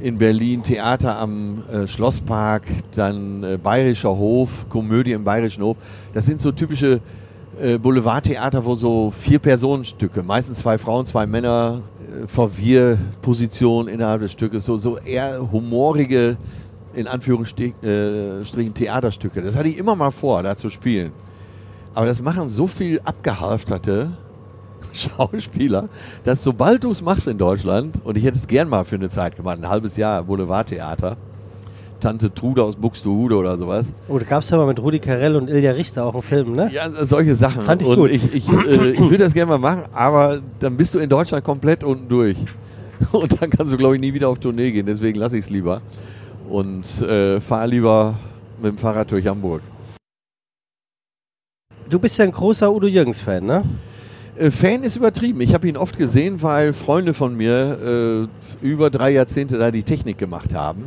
in 0.00 0.18
Berlin 0.18 0.62
Theater 0.62 1.18
am 1.18 1.62
äh, 1.70 1.86
Schlosspark, 1.86 2.64
dann 2.94 3.42
äh, 3.42 3.58
Bayerischer 3.58 4.16
Hof, 4.16 4.68
Komödie 4.68 5.12
im 5.12 5.24
Bayerischen 5.24 5.62
Hof. 5.62 5.76
Das 6.14 6.26
sind 6.26 6.40
so 6.40 6.52
typische 6.52 7.00
äh, 7.60 7.78
Boulevardtheater, 7.78 8.64
wo 8.64 8.74
so 8.74 9.10
vier 9.10 9.38
Personenstücke, 9.38 10.22
meistens 10.22 10.58
zwei 10.58 10.78
Frauen, 10.78 11.04
zwei 11.06 11.26
Männer, 11.26 11.82
äh, 12.00 12.26
Verwirrposition 12.26 13.88
innerhalb 13.88 14.22
des 14.22 14.32
Stückes, 14.32 14.64
so, 14.64 14.76
so 14.76 14.98
eher 14.98 15.50
humorige, 15.52 16.36
in 16.94 17.06
Anführungsstrichen, 17.06 17.82
äh, 17.82 18.70
Theaterstücke. 18.70 19.42
Das 19.42 19.56
hatte 19.56 19.68
ich 19.68 19.78
immer 19.78 19.94
mal 19.94 20.10
vor, 20.10 20.42
da 20.42 20.56
zu 20.56 20.70
spielen. 20.70 21.12
Aber 21.94 22.06
das 22.06 22.22
machen 22.22 22.48
so 22.48 22.66
viel 22.66 23.00
abgehalfterte 23.04 24.12
Schauspieler, 24.92 25.88
dass 26.24 26.42
sobald 26.42 26.84
du 26.84 26.90
es 26.90 27.02
machst 27.02 27.26
in 27.26 27.38
Deutschland, 27.38 28.00
und 28.04 28.16
ich 28.16 28.24
hätte 28.24 28.36
es 28.36 28.46
gern 28.46 28.68
mal 28.68 28.84
für 28.84 28.96
eine 28.96 29.08
Zeit 29.08 29.36
gemacht, 29.36 29.58
ein 29.58 29.68
halbes 29.68 29.96
Jahr 29.96 30.22
Boulevardtheater, 30.24 31.16
Tante 32.00 32.32
Trude 32.32 32.62
aus 32.62 32.76
Buxtehude 32.76 33.36
oder 33.36 33.58
sowas. 33.58 33.92
Oh, 34.08 34.18
da 34.18 34.24
gab 34.24 34.42
es 34.42 34.48
ja 34.48 34.56
mal 34.56 34.66
mit 34.66 34.80
Rudi 34.80 34.98
Carell 34.98 35.36
und 35.36 35.50
Ilja 35.50 35.72
Richter 35.72 36.04
auch 36.06 36.14
einen 36.14 36.22
Film, 36.22 36.54
ne? 36.54 36.70
Ja, 36.72 36.90
solche 37.04 37.34
Sachen. 37.34 37.62
Fand 37.62 37.82
ich 37.82 37.88
und 37.88 37.96
gut. 37.96 38.10
Ich, 38.10 38.34
ich, 38.34 38.48
äh, 38.48 38.92
ich 38.92 39.00
würde 39.00 39.18
das 39.18 39.34
gerne 39.34 39.50
mal 39.50 39.58
machen, 39.58 39.84
aber 39.92 40.40
dann 40.58 40.76
bist 40.78 40.94
du 40.94 40.98
in 40.98 41.10
Deutschland 41.10 41.44
komplett 41.44 41.84
unten 41.84 42.08
durch. 42.08 42.36
Und 43.12 43.40
dann 43.40 43.48
kannst 43.48 43.72
du, 43.72 43.78
glaube 43.78 43.94
ich, 43.94 44.00
nie 44.00 44.12
wieder 44.12 44.28
auf 44.28 44.38
Tournee 44.38 44.70
gehen. 44.70 44.84
Deswegen 44.84 45.18
lasse 45.18 45.38
ich 45.38 45.44
es 45.44 45.50
lieber. 45.50 45.80
Und 46.50 46.84
äh, 47.00 47.40
fahre 47.40 47.66
lieber 47.66 48.18
mit 48.60 48.72
dem 48.72 48.78
Fahrrad 48.78 49.10
durch 49.10 49.26
Hamburg. 49.26 49.62
Du 51.88 51.98
bist 51.98 52.18
ja 52.18 52.24
ein 52.24 52.32
großer 52.32 52.70
Udo 52.70 52.86
Jürgens-Fan, 52.86 53.44
ne? 53.44 53.64
Äh, 54.40 54.50
Fan 54.50 54.82
ist 54.84 54.96
übertrieben. 54.96 55.40
Ich 55.42 55.52
habe 55.52 55.68
ihn 55.68 55.76
oft 55.76 55.98
gesehen, 55.98 56.42
weil 56.42 56.72
Freunde 56.72 57.12
von 57.12 57.36
mir 57.36 58.28
äh, 58.62 58.66
über 58.66 58.88
drei 58.88 59.10
Jahrzehnte 59.10 59.58
da 59.58 59.70
die 59.70 59.82
Technik 59.82 60.16
gemacht 60.16 60.54
haben. 60.54 60.84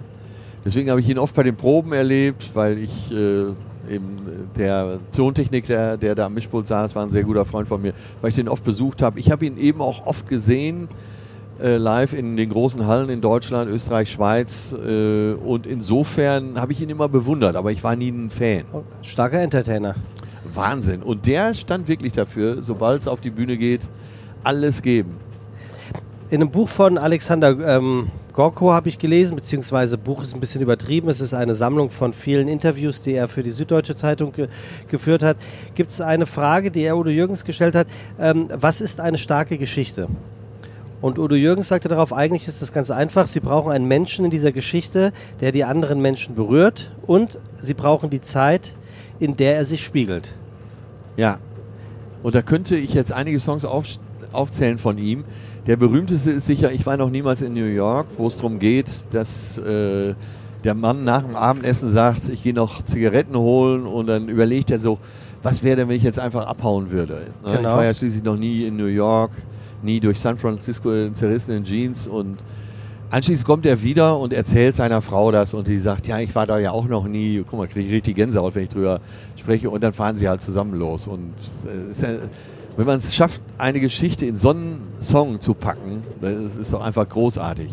Deswegen 0.65 0.89
habe 0.89 1.01
ich 1.01 1.09
ihn 1.09 1.19
oft 1.19 1.35
bei 1.35 1.43
den 1.43 1.55
Proben 1.55 1.93
erlebt, 1.93 2.51
weil 2.55 2.79
ich 2.79 3.11
äh, 3.11 3.49
eben 3.93 4.49
der 4.57 4.97
Tontechniker, 5.15 5.97
der 5.97 6.15
da 6.15 6.25
am 6.25 6.33
Mischpult 6.33 6.65
saß, 6.65 6.95
war 6.95 7.05
ein 7.05 7.11
sehr 7.11 7.23
guter 7.23 7.45
Freund 7.45 7.67
von 7.67 7.81
mir, 7.81 7.93
weil 8.21 8.29
ich 8.29 8.35
den 8.35 8.49
oft 8.49 8.63
besucht 8.63 9.01
habe. 9.03 9.19
Ich 9.19 9.29
habe 9.29 9.45
ihn 9.45 9.57
eben 9.57 9.81
auch 9.81 10.07
oft 10.07 10.27
gesehen 10.27 10.87
äh, 11.61 11.75
live 11.77 12.13
in 12.13 12.35
den 12.37 12.49
großen 12.49 12.87
Hallen 12.87 13.09
in 13.09 13.21
Deutschland, 13.21 13.69
Österreich, 13.69 14.09
Schweiz 14.09 14.73
äh, 14.73 15.33
und 15.33 15.67
insofern 15.67 16.59
habe 16.59 16.71
ich 16.71 16.81
ihn 16.81 16.89
immer 16.89 17.09
bewundert, 17.09 17.55
aber 17.55 17.71
ich 17.71 17.83
war 17.83 17.95
nie 17.95 18.09
ein 18.09 18.31
Fan. 18.31 18.63
Starker 19.03 19.41
Entertainer. 19.41 19.95
Wahnsinn. 20.53 21.03
Und 21.03 21.25
der 21.25 21.53
stand 21.53 21.87
wirklich 21.87 22.11
dafür, 22.11 22.61
sobald 22.61 23.01
es 23.01 23.07
auf 23.07 23.21
die 23.21 23.29
Bühne 23.29 23.57
geht, 23.57 23.89
alles 24.43 24.81
geben. 24.81 25.17
In 26.29 26.41
einem 26.41 26.51
Buch 26.51 26.67
von 26.67 26.97
Alexander 26.97 27.77
ähm, 27.77 28.07
Gorko 28.33 28.73
habe 28.73 28.89
ich 28.89 28.97
gelesen, 28.97 29.35
beziehungsweise 29.35 29.97
Buch 29.97 30.23
ist 30.23 30.33
ein 30.33 30.39
bisschen 30.39 30.61
übertrieben. 30.61 31.07
Es 31.07 31.21
ist 31.21 31.35
eine 31.35 31.53
Sammlung 31.53 31.91
von 31.91 32.13
vielen 32.13 32.47
Interviews, 32.47 33.03
die 33.03 33.13
er 33.13 33.27
für 33.27 33.43
die 33.43 33.51
Süddeutsche 33.51 33.95
Zeitung 33.95 34.31
ge 34.31 34.47
geführt 34.87 35.21
hat. 35.21 35.37
Gibt 35.75 35.91
es 35.91 36.01
eine 36.01 36.25
Frage, 36.25 36.71
die 36.71 36.81
er 36.81 36.97
Udo 36.97 37.11
Jürgens 37.11 37.45
gestellt 37.45 37.75
hat? 37.75 37.87
Ähm, 38.19 38.47
was 38.51 38.81
ist 38.81 38.99
eine 38.99 39.19
starke 39.19 39.59
Geschichte? 39.59 40.07
Und 41.01 41.19
Udo 41.19 41.35
Jürgens 41.35 41.67
sagte 41.67 41.89
darauf, 41.89 42.13
eigentlich 42.13 42.47
ist 42.47 42.61
das 42.61 42.73
ganz 42.73 42.89
einfach. 42.89 43.27
Sie 43.27 43.41
brauchen 43.41 43.71
einen 43.71 43.87
Menschen 43.87 44.25
in 44.25 44.31
dieser 44.31 44.51
Geschichte, 44.51 45.11
der 45.41 45.51
die 45.51 45.65
anderen 45.65 46.01
Menschen 46.01 46.33
berührt 46.33 46.91
und 47.05 47.37
sie 47.57 47.75
brauchen 47.75 48.09
die 48.09 48.21
Zeit, 48.21 48.73
in 49.23 49.37
der 49.37 49.55
er 49.55 49.65
sich 49.65 49.85
spiegelt. 49.85 50.33
Ja. 51.15 51.39
Und 52.23 52.35
da 52.35 52.41
könnte 52.41 52.75
ich 52.75 52.93
jetzt 52.93 53.13
einige 53.13 53.39
Songs 53.39 53.63
auf, 53.63 53.85
aufzählen 54.33 54.77
von 54.77 54.97
ihm. 54.97 55.23
Der 55.65 55.77
berühmteste 55.77 56.31
ist 56.31 56.45
sicher 56.45 56.73
Ich 56.73 56.85
war 56.85 56.97
noch 56.97 57.09
niemals 57.09 57.41
in 57.41 57.53
New 57.53 57.63
York, 57.63 58.07
wo 58.17 58.27
es 58.27 58.35
darum 58.35 58.59
geht, 58.59 58.89
dass 59.11 59.57
äh, 59.59 60.13
der 60.65 60.73
Mann 60.73 61.05
nach 61.05 61.23
dem 61.23 61.37
Abendessen 61.37 61.89
sagt, 61.89 62.27
ich 62.27 62.43
gehe 62.43 62.53
noch 62.53 62.81
Zigaretten 62.83 63.37
holen 63.37 63.85
und 63.85 64.07
dann 64.07 64.27
überlegt 64.27 64.71
er 64.71 64.77
so, 64.77 64.99
was 65.41 65.63
wäre 65.63 65.77
denn, 65.77 65.87
wenn 65.87 65.95
ich 65.95 66.03
jetzt 66.03 66.19
einfach 66.19 66.45
abhauen 66.45 66.91
würde? 66.91 67.13
Ne? 67.13 67.55
Genau. 67.55 67.59
Ich 67.59 67.63
war 67.63 67.85
ja 67.85 67.93
schließlich 67.93 68.23
noch 68.23 68.37
nie 68.37 68.65
in 68.65 68.75
New 68.75 68.87
York, 68.87 69.31
nie 69.81 70.01
durch 70.01 70.19
San 70.19 70.37
Francisco 70.37 70.91
in 70.91 71.15
zerrissenen 71.15 71.63
Jeans 71.63 72.07
und 72.07 72.39
anschließend 73.13 73.45
kommt 73.45 73.65
er 73.65 73.81
wieder 73.83 74.17
und 74.17 74.33
erzählt 74.33 74.75
seiner 74.75 75.01
Frau 75.01 75.31
das 75.31 75.53
und 75.53 75.67
die 75.67 75.77
sagt, 75.77 76.07
ja, 76.07 76.19
ich 76.19 76.33
war 76.35 76.47
da 76.47 76.57
ja 76.59 76.71
auch 76.71 76.87
noch 76.87 77.07
nie. 77.07 77.43
Guck 77.47 77.59
mal, 77.59 77.67
kriege 77.67 77.87
ich 77.87 77.93
richtig 77.93 78.15
Gänsehaut, 78.15 78.55
wenn 78.55 78.63
ich 78.63 78.69
drüber 78.69 78.99
spreche 79.35 79.69
und 79.69 79.81
dann 79.83 79.93
fahren 79.93 80.15
sie 80.15 80.27
halt 80.27 80.41
zusammen 80.41 80.73
los 80.77 81.07
und 81.07 81.33
äh, 81.65 82.01
ja, 82.01 82.19
wenn 82.75 82.87
man 82.87 82.97
es 82.97 83.13
schafft, 83.15 83.39
eine 83.59 83.79
Geschichte 83.79 84.25
in 84.25 84.35
so 84.35 84.49
einen 84.49 84.81
Song 84.99 85.39
zu 85.39 85.53
packen, 85.53 86.01
das 86.21 86.55
ist 86.55 86.73
doch 86.73 86.81
einfach 86.81 87.07
großartig. 87.07 87.69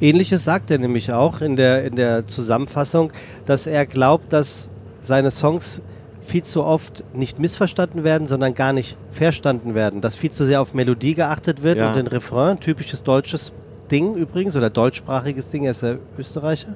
Ähnliches 0.00 0.44
sagt 0.44 0.70
er 0.70 0.78
nämlich 0.78 1.12
auch 1.12 1.42
in 1.42 1.56
der, 1.56 1.84
in 1.84 1.96
der 1.96 2.26
Zusammenfassung, 2.26 3.12
dass 3.44 3.66
er 3.66 3.84
glaubt, 3.84 4.32
dass 4.32 4.70
seine 5.00 5.30
Songs 5.30 5.82
viel 6.22 6.42
zu 6.42 6.64
oft 6.64 7.04
nicht 7.14 7.38
missverstanden 7.38 8.02
werden, 8.04 8.26
sondern 8.26 8.54
gar 8.54 8.72
nicht 8.72 8.96
verstanden 9.10 9.74
werden. 9.74 10.00
Dass 10.00 10.16
viel 10.16 10.30
zu 10.30 10.44
sehr 10.44 10.60
auf 10.62 10.74
Melodie 10.74 11.14
geachtet 11.14 11.62
wird 11.62 11.78
Ja. 11.78 11.90
und 11.90 11.96
den 11.96 12.06
Refrain, 12.06 12.60
typisches 12.60 13.02
deutsches 13.02 13.52
Ding 13.90 14.14
übrigens 14.14 14.56
oder 14.56 14.70
deutschsprachiges 14.70 15.50
Ding, 15.50 15.64
er 15.64 15.72
ist 15.72 15.82
ja 15.82 15.96
Österreicher. 16.18 16.74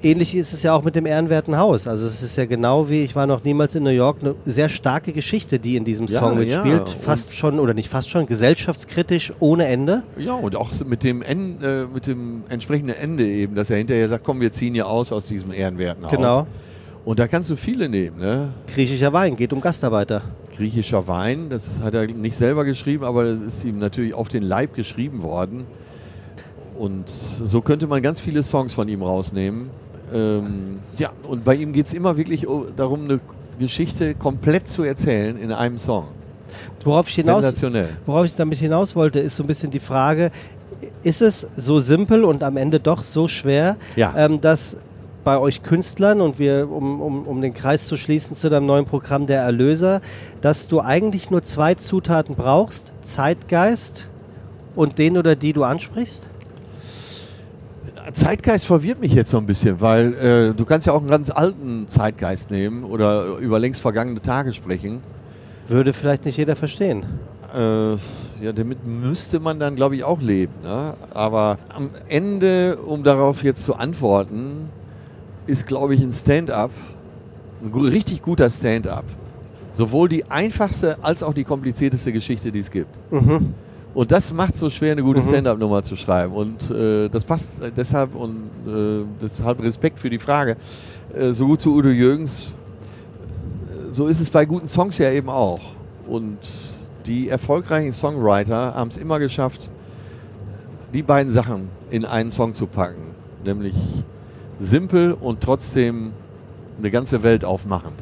Ähnlich 0.00 0.36
ist 0.36 0.52
es 0.52 0.62
ja 0.62 0.74
auch 0.74 0.84
mit 0.84 0.94
dem 0.94 1.06
ehrenwerten 1.06 1.58
Haus. 1.58 1.88
Also 1.88 2.06
es 2.06 2.22
ist 2.22 2.36
ja 2.36 2.44
genau 2.46 2.88
wie, 2.88 3.02
ich 3.02 3.16
war 3.16 3.26
noch 3.26 3.42
niemals 3.42 3.74
in 3.74 3.82
New 3.82 3.90
York, 3.90 4.18
eine 4.20 4.36
sehr 4.46 4.68
starke 4.68 5.12
Geschichte, 5.12 5.58
die 5.58 5.74
in 5.74 5.84
diesem 5.84 6.06
Ja, 6.06 6.20
Song 6.20 6.34
ja, 6.34 6.62
mitspielt. 6.62 6.80
und- 6.82 6.88
Fast 6.90 7.34
schon, 7.34 7.58
oder 7.58 7.74
nicht 7.74 7.88
fast 7.88 8.08
schon, 8.08 8.26
gesellschaftskritisch 8.26 9.32
ohne 9.40 9.66
Ende. 9.66 10.04
Ja, 10.16 10.34
und 10.34 10.54
auch 10.54 10.70
mit 10.86 11.02
dem, 11.02 11.20
en, 11.22 11.60
äh, 11.64 11.84
mit 11.92 12.06
dem 12.06 12.44
entsprechenden 12.48 12.94
Ende 12.94 13.26
eben, 13.26 13.56
dass 13.56 13.70
er 13.70 13.78
hinterher 13.78 14.06
sagt, 14.08 14.22
komm, 14.22 14.40
wir 14.40 14.52
ziehen 14.52 14.74
hier 14.74 14.86
aus 14.86 15.10
aus 15.10 15.26
diesem 15.26 15.52
ehrenwerten 15.52 16.04
Haus. 16.04 16.12
Genau. 16.12 16.46
Und 17.04 17.18
da 17.18 17.26
kannst 17.26 17.50
du 17.50 17.56
viele 17.56 17.88
nehmen, 17.88 18.18
ne? 18.18 18.50
Griechischer 18.72 19.12
Wein 19.12 19.34
geht 19.34 19.52
um 19.52 19.60
Gastarbeiter. 19.60 20.22
Griechischer 20.58 21.06
Wein, 21.08 21.48
das 21.50 21.80
hat 21.82 21.94
er 21.94 22.06
nicht 22.06 22.36
selber 22.36 22.64
geschrieben, 22.64 23.04
aber 23.04 23.24
das 23.24 23.40
ist 23.40 23.64
ihm 23.64 23.78
natürlich 23.78 24.12
auf 24.12 24.28
den 24.28 24.42
Leib 24.42 24.74
geschrieben 24.74 25.22
worden. 25.22 25.66
Und 26.76 27.08
so 27.08 27.60
könnte 27.60 27.86
man 27.86 28.02
ganz 28.02 28.20
viele 28.20 28.42
Songs 28.42 28.74
von 28.74 28.88
ihm 28.88 29.02
rausnehmen. 29.02 29.70
Ähm, 30.12 30.78
ja, 30.96 31.10
und 31.22 31.44
bei 31.44 31.54
ihm 31.54 31.72
geht 31.72 31.86
es 31.86 31.92
immer 31.92 32.16
wirklich 32.16 32.46
darum, 32.76 33.04
eine 33.04 33.20
Geschichte 33.58 34.14
komplett 34.14 34.68
zu 34.68 34.82
erzählen 34.82 35.36
in 35.38 35.52
einem 35.52 35.78
Song. 35.78 36.08
Worauf 36.84 37.08
ich 37.08 37.16
hinaus, 37.16 37.42
Sensationell. 37.42 37.88
worauf 38.06 38.26
ich 38.26 38.34
damit 38.34 38.58
hinaus 38.58 38.96
wollte, 38.96 39.20
ist 39.20 39.36
so 39.36 39.44
ein 39.44 39.46
bisschen 39.46 39.70
die 39.70 39.80
Frage, 39.80 40.30
ist 41.02 41.22
es 41.22 41.46
so 41.56 41.78
simpel 41.78 42.24
und 42.24 42.42
am 42.42 42.56
Ende 42.56 42.80
doch 42.80 43.02
so 43.02 43.28
schwer, 43.28 43.76
Ja. 43.96 44.14
ähm, 44.16 44.40
dass 44.40 44.76
bei 45.28 45.38
euch 45.38 45.62
Künstlern 45.62 46.22
und 46.22 46.38
wir, 46.38 46.70
um, 46.70 47.02
um, 47.02 47.26
um 47.26 47.42
den 47.42 47.52
Kreis 47.52 47.86
zu 47.86 47.98
schließen 47.98 48.34
zu 48.34 48.48
deinem 48.48 48.64
neuen 48.64 48.86
Programm 48.86 49.26
Der 49.26 49.42
Erlöser, 49.42 50.00
dass 50.40 50.68
du 50.68 50.80
eigentlich 50.80 51.30
nur 51.30 51.42
zwei 51.42 51.74
Zutaten 51.74 52.34
brauchst, 52.34 52.94
Zeitgeist 53.02 54.08
und 54.74 54.96
den 54.96 55.18
oder 55.18 55.36
die 55.36 55.52
du 55.52 55.64
ansprichst? 55.64 56.30
Zeitgeist 58.14 58.64
verwirrt 58.64 59.02
mich 59.02 59.12
jetzt 59.12 59.30
so 59.30 59.36
ein 59.36 59.44
bisschen, 59.44 59.82
weil 59.82 60.14
äh, 60.14 60.54
du 60.54 60.64
kannst 60.64 60.86
ja 60.86 60.94
auch 60.94 61.00
einen 61.00 61.10
ganz 61.10 61.28
alten 61.28 61.86
Zeitgeist 61.88 62.50
nehmen 62.50 62.82
oder 62.82 63.36
über 63.36 63.58
längst 63.58 63.82
vergangene 63.82 64.22
Tage 64.22 64.54
sprechen. 64.54 65.02
Würde 65.66 65.92
vielleicht 65.92 66.24
nicht 66.24 66.38
jeder 66.38 66.56
verstehen. 66.56 67.04
Äh, 67.54 67.90
ja, 67.90 68.52
damit 68.54 68.86
müsste 68.86 69.40
man 69.40 69.60
dann, 69.60 69.74
glaube 69.74 69.94
ich, 69.94 70.04
auch 70.04 70.22
leben. 70.22 70.54
Ne? 70.62 70.94
Aber 71.12 71.58
am 71.68 71.90
Ende, 72.08 72.78
um 72.78 73.04
darauf 73.04 73.42
jetzt 73.42 73.64
zu 73.64 73.74
antworten, 73.74 74.70
ist, 75.48 75.66
glaube 75.66 75.94
ich, 75.94 76.02
ein 76.02 76.12
Stand-up, 76.12 76.70
ein 77.62 77.72
richtig 77.80 78.22
guter 78.22 78.48
Stand-up, 78.50 79.04
sowohl 79.72 80.08
die 80.08 80.24
einfachste 80.30 81.02
als 81.02 81.22
auch 81.22 81.34
die 81.34 81.44
komplizierteste 81.44 82.12
Geschichte, 82.12 82.52
die 82.52 82.60
es 82.60 82.70
gibt. 82.70 82.90
Mhm. 83.12 83.54
Und 83.94 84.12
das 84.12 84.32
macht 84.32 84.54
es 84.54 84.60
so 84.60 84.70
schwer, 84.70 84.92
eine 84.92 85.02
gute 85.02 85.20
Mhm. 85.20 85.24
Stand-up-Nummer 85.26 85.82
zu 85.82 85.96
schreiben. 85.96 86.32
Und 86.34 86.70
äh, 86.70 87.08
das 87.08 87.24
passt 87.24 87.60
äh, 87.62 87.72
deshalb 87.74 88.14
und 88.14 88.36
äh, 88.66 89.04
deshalb 89.20 89.60
Respekt 89.62 89.98
für 89.98 90.10
die 90.10 90.18
Frage. 90.18 90.56
Äh, 91.18 91.32
so 91.32 91.46
gut 91.46 91.60
zu 91.60 91.74
Udo 91.74 91.88
Jürgens, 91.88 92.52
äh, 93.68 93.92
so 93.92 94.06
ist 94.06 94.20
es 94.20 94.30
bei 94.30 94.44
guten 94.44 94.68
Songs 94.68 94.98
ja 94.98 95.10
eben 95.10 95.30
auch. 95.30 95.60
Und 96.06 96.38
die 97.06 97.28
erfolgreichen 97.30 97.92
Songwriter 97.92 98.74
haben 98.74 98.88
es 98.88 98.98
immer 98.98 99.18
geschafft, 99.18 99.70
die 100.92 101.02
beiden 101.02 101.30
Sachen 101.32 101.68
in 101.90 102.04
einen 102.04 102.30
Song 102.30 102.54
zu 102.54 102.66
packen. 102.66 103.14
Nämlich 103.44 103.74
simpel 104.58 105.12
und 105.12 105.40
trotzdem 105.40 106.12
eine 106.78 106.90
ganze 106.90 107.22
Welt 107.22 107.44
aufmachend. 107.44 107.94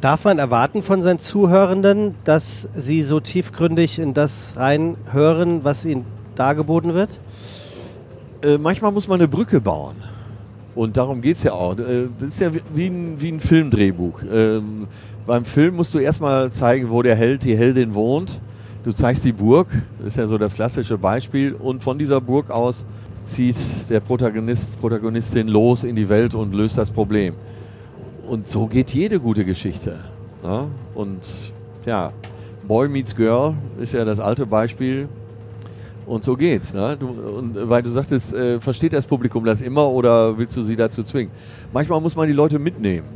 Darf 0.00 0.24
man 0.24 0.38
erwarten 0.38 0.82
von 0.82 1.02
seinen 1.02 1.18
Zuhörenden, 1.18 2.14
dass 2.24 2.68
sie 2.74 3.02
so 3.02 3.20
tiefgründig 3.20 3.98
in 3.98 4.12
das 4.12 4.54
reinhören, 4.56 5.64
was 5.64 5.84
ihnen 5.84 6.04
dargeboten 6.34 6.92
wird? 6.94 7.18
Äh, 8.42 8.58
manchmal 8.58 8.92
muss 8.92 9.08
man 9.08 9.20
eine 9.20 9.28
Brücke 9.28 9.60
bauen. 9.60 9.96
Und 10.74 10.96
darum 10.96 11.20
geht 11.22 11.36
es 11.38 11.44
ja 11.44 11.52
auch. 11.52 11.78
Äh, 11.78 12.08
das 12.18 12.28
ist 12.30 12.40
ja 12.40 12.52
wie- 12.54 12.60
wie 12.74 12.86
ein, 12.88 13.20
wie 13.20 13.28
ein 13.32 13.40
Filmdrehbuch. 13.40 14.20
Ähm, 14.30 14.88
beim 15.26 15.44
Film 15.46 15.76
musst 15.76 15.94
du 15.94 15.98
erstmal 15.98 16.50
zeigen, 16.52 16.90
wo 16.90 17.00
der 17.00 17.14
Held, 17.16 17.44
die 17.44 17.56
Heldin 17.56 17.94
wohnt. 17.94 18.40
Du 18.82 18.92
zeigst 18.92 19.24
die 19.24 19.32
Burg, 19.32 19.68
das 19.98 20.08
ist 20.08 20.16
ja 20.18 20.26
so 20.26 20.36
das 20.36 20.54
klassische 20.56 20.98
Beispiel. 20.98 21.54
Und 21.54 21.82
von 21.82 21.96
dieser 21.98 22.20
Burg 22.20 22.50
aus 22.50 22.84
zieht 23.24 23.56
der 23.88 24.00
Protagonist, 24.00 24.80
Protagonistin 24.80 25.48
los 25.48 25.84
in 25.84 25.96
die 25.96 26.08
Welt 26.08 26.34
und 26.34 26.54
löst 26.54 26.78
das 26.78 26.90
Problem. 26.90 27.34
Und 28.28 28.48
so 28.48 28.66
geht 28.66 28.90
jede 28.92 29.20
gute 29.20 29.44
Geschichte. 29.44 29.98
Ja? 30.42 30.66
Und 30.94 31.20
ja, 31.84 32.12
Boy 32.66 32.88
Meets 32.88 33.14
Girl 33.14 33.54
ist 33.78 33.92
ja 33.92 34.04
das 34.04 34.20
alte 34.20 34.46
Beispiel. 34.46 35.08
Und 36.06 36.22
so 36.22 36.36
geht's. 36.36 36.74
Ne? 36.74 36.96
Du, 36.98 37.08
und 37.08 37.68
weil 37.68 37.82
du 37.82 37.90
sagtest, 37.90 38.34
äh, 38.34 38.60
versteht 38.60 38.92
das 38.92 39.06
Publikum 39.06 39.44
das 39.44 39.60
immer 39.62 39.88
oder 39.88 40.36
willst 40.36 40.56
du 40.56 40.62
sie 40.62 40.76
dazu 40.76 41.02
zwingen? 41.02 41.30
Manchmal 41.72 42.00
muss 42.00 42.14
man 42.14 42.26
die 42.26 42.34
Leute 42.34 42.58
mitnehmen. 42.58 43.06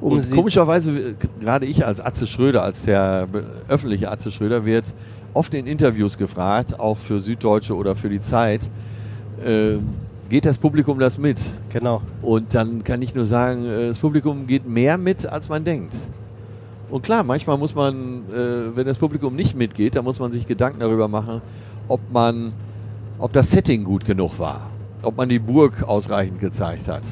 Um 0.00 0.12
und 0.12 0.30
komischerweise, 0.30 0.90
äh, 0.90 1.14
gerade 1.40 1.66
ich 1.66 1.84
als 1.84 2.00
Atze 2.00 2.26
Schröder, 2.26 2.62
als 2.62 2.84
der 2.84 3.26
be- 3.26 3.44
öffentliche 3.68 4.10
Atze 4.10 4.30
Schröder, 4.30 4.64
wird 4.64 4.94
oft 5.34 5.52
in 5.54 5.66
Interviews 5.66 6.16
gefragt, 6.16 6.78
auch 6.80 6.96
für 6.98 7.20
Süddeutsche 7.20 7.74
oder 7.74 7.96
für 7.96 8.08
die 8.08 8.20
Zeit, 8.20 8.70
äh, 9.44 9.78
geht 10.28 10.44
das 10.44 10.58
Publikum 10.58 10.98
das 10.98 11.18
mit? 11.18 11.40
Genau. 11.70 12.02
Und 12.22 12.54
dann 12.54 12.84
kann 12.84 13.02
ich 13.02 13.14
nur 13.14 13.26
sagen, 13.26 13.64
äh, 13.66 13.88
das 13.88 13.98
Publikum 13.98 14.46
geht 14.46 14.68
mehr 14.68 14.98
mit, 14.98 15.26
als 15.26 15.48
man 15.48 15.64
denkt. 15.64 15.94
Und 16.90 17.02
klar, 17.02 17.24
manchmal 17.24 17.58
muss 17.58 17.74
man, 17.74 18.22
äh, 18.32 18.76
wenn 18.76 18.86
das 18.86 18.98
Publikum 18.98 19.34
nicht 19.34 19.56
mitgeht, 19.56 19.96
dann 19.96 20.04
muss 20.04 20.20
man 20.20 20.30
sich 20.30 20.46
Gedanken 20.46 20.80
darüber 20.80 21.08
machen, 21.08 21.42
ob 21.88 22.00
man, 22.12 22.52
ob 23.18 23.32
das 23.32 23.50
Setting 23.50 23.82
gut 23.84 24.04
genug 24.04 24.38
war, 24.38 24.70
ob 25.02 25.16
man 25.16 25.28
die 25.28 25.40
Burg 25.40 25.82
ausreichend 25.82 26.40
gezeigt 26.40 26.86
hat. 26.86 27.02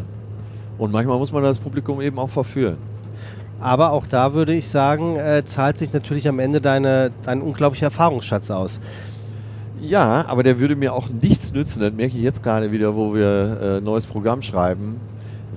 Und 0.79 0.93
manchmal 0.93 1.19
muss 1.19 1.33
man 1.33 1.43
das 1.43 1.59
Publikum 1.59 2.01
eben 2.01 2.19
auch 2.19 2.31
verführen. 2.31 2.77
Aber 3.61 3.93
auch 3.93 4.07
da 4.07 4.35
würde 4.35 4.55
ich 4.55 4.69
sagen, 4.69 5.17
äh, 5.17 5.45
zahlt 5.45 5.79
sich 5.79 5.93
natürlich 5.93 6.29
am 6.29 6.39
Ende 6.39 6.61
deine, 6.61 7.11
dein 7.23 7.41
unglaublicher 7.41 7.87
Erfahrungsschatz 7.87 8.51
aus. 8.51 8.81
Ja, 9.81 10.25
aber 10.29 10.43
der 10.43 10.61
würde 10.61 10.77
mir 10.77 10.95
auch 10.95 11.09
nichts 11.09 11.53
nützen. 11.53 11.81
Das 11.81 11.93
merke 11.93 12.17
ich 12.17 12.23
jetzt 12.23 12.43
gerade 12.43 12.73
wieder, 12.73 12.95
wo 12.95 13.15
wir 13.15 13.61
äh, 13.61 13.81
neues 13.81 14.07
Programm 14.07 14.41
schreiben, 14.43 14.97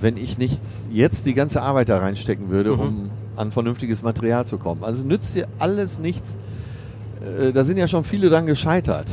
wenn 0.00 0.16
ich 0.16 0.38
nicht 0.38 0.60
jetzt 0.92 1.26
die 1.26 1.34
ganze 1.34 1.62
Arbeit 1.62 1.88
da 1.88 1.98
reinstecken 1.98 2.50
würde, 2.50 2.72
Mhm. 2.74 2.80
um 2.80 3.10
an 3.36 3.52
vernünftiges 3.52 4.02
Material 4.02 4.46
zu 4.46 4.58
kommen. 4.58 4.82
Also 4.84 5.06
nützt 5.06 5.34
dir 5.34 5.46
alles 5.58 5.98
nichts. 5.98 6.36
Äh, 7.40 7.52
da 7.52 7.64
sind 7.64 7.76
ja 7.78 7.88
schon 7.88 8.04
viele 8.04 8.28
dran 8.28 8.46
gescheitert. 8.46 9.06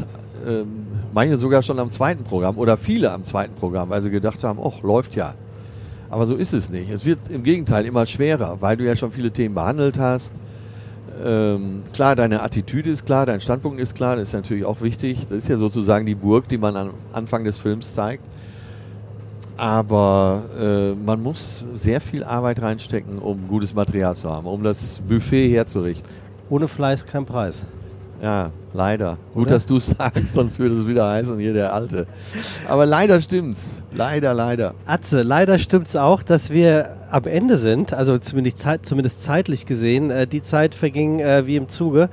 Ähm, 0.48 0.68
manche 1.14 1.38
sogar 1.38 1.64
schon 1.64 1.80
am 1.80 1.92
zweiten 1.92 2.24
Programm 2.24 2.58
oder 2.58 2.78
viele 2.78 3.12
am 3.12 3.24
zweiten 3.24 3.56
Programm, 3.56 3.90
weil 3.90 4.02
sie 4.02 4.10
gedacht 4.10 4.44
haben, 4.44 4.60
oh, 4.60 4.74
läuft 4.84 5.16
ja. 5.16 5.34
Aber 6.10 6.26
so 6.28 6.36
ist 6.36 6.54
es 6.54 6.70
nicht. 6.70 6.90
Es 6.90 7.06
wird 7.06 7.20
im 7.30 7.44
Gegenteil 7.44 7.86
immer 7.86 8.06
schwerer, 8.06 8.58
weil 8.60 8.78
du 8.78 8.84
ja 8.86 8.96
schon 8.96 9.12
viele 9.12 9.32
Themen 9.32 9.56
behandelt 9.56 9.98
hast. 10.00 10.34
Ähm, 11.24 11.84
klar, 11.94 12.16
deine 12.16 12.42
Attitüde 12.42 12.90
ist 12.90 13.06
klar, 13.06 13.26
dein 13.26 13.42
Standpunkt 13.42 13.80
ist 13.80 13.96
klar, 13.96 14.16
das 14.16 14.30
ist 14.30 14.34
natürlich 14.34 14.66
auch 14.66 14.82
wichtig. 14.82 15.20
Das 15.22 15.38
ist 15.38 15.48
ja 15.48 15.58
sozusagen 15.58 16.06
die 16.06 16.16
Burg, 16.16 16.48
die 16.48 16.58
man 16.58 16.76
am 16.76 16.94
Anfang 17.14 17.44
des 17.44 17.58
Films 17.58 17.94
zeigt. 17.94 18.24
Aber 19.58 20.44
äh, 20.60 20.94
man 20.96 21.24
muss 21.24 21.64
sehr 21.74 22.02
viel 22.02 22.24
Arbeit 22.24 22.62
reinstecken, 22.62 23.20
um 23.20 23.48
gutes 23.48 23.74
Material 23.74 24.16
zu 24.16 24.30
haben, 24.30 24.48
um 24.48 24.64
das 24.64 25.00
Buffet 25.08 25.50
herzurichten. 25.50 26.10
Ohne 26.50 26.68
Fleiß 26.68 27.06
kein 27.06 27.26
Preis. 27.26 27.64
Ja, 28.22 28.52
leider. 28.74 29.18
Gut, 29.34 29.44
Oder? 29.44 29.56
dass 29.56 29.66
du 29.66 29.78
es 29.78 29.88
sagst, 29.98 30.34
sonst 30.34 30.60
würde 30.60 30.76
es 30.76 30.88
wieder 30.88 31.08
heißen, 31.08 31.38
hier 31.38 31.54
der 31.54 31.74
Alte. 31.74 32.08
Aber 32.68 32.86
leider 32.86 33.20
stimmt's. 33.22 33.82
Leider, 33.94 34.34
leider. 34.34 34.74
Atze, 34.86 35.22
leider 35.22 35.60
stimmt 35.60 35.88
es 35.88 35.96
auch, 35.96 36.24
dass 36.24 36.50
wir 36.50 36.96
am 37.10 37.26
Ende 37.26 37.58
sind, 37.58 37.94
also 37.94 38.18
zumindest, 38.18 38.60
zeit, 38.60 38.86
zumindest 38.86 39.24
zeitlich 39.24 39.66
gesehen. 39.66 40.12
Äh, 40.12 40.28
die 40.28 40.42
Zeit 40.42 40.76
verging 40.76 41.20
äh, 41.20 41.46
wie 41.46 41.56
im 41.56 41.70
Zuge. 41.70 42.10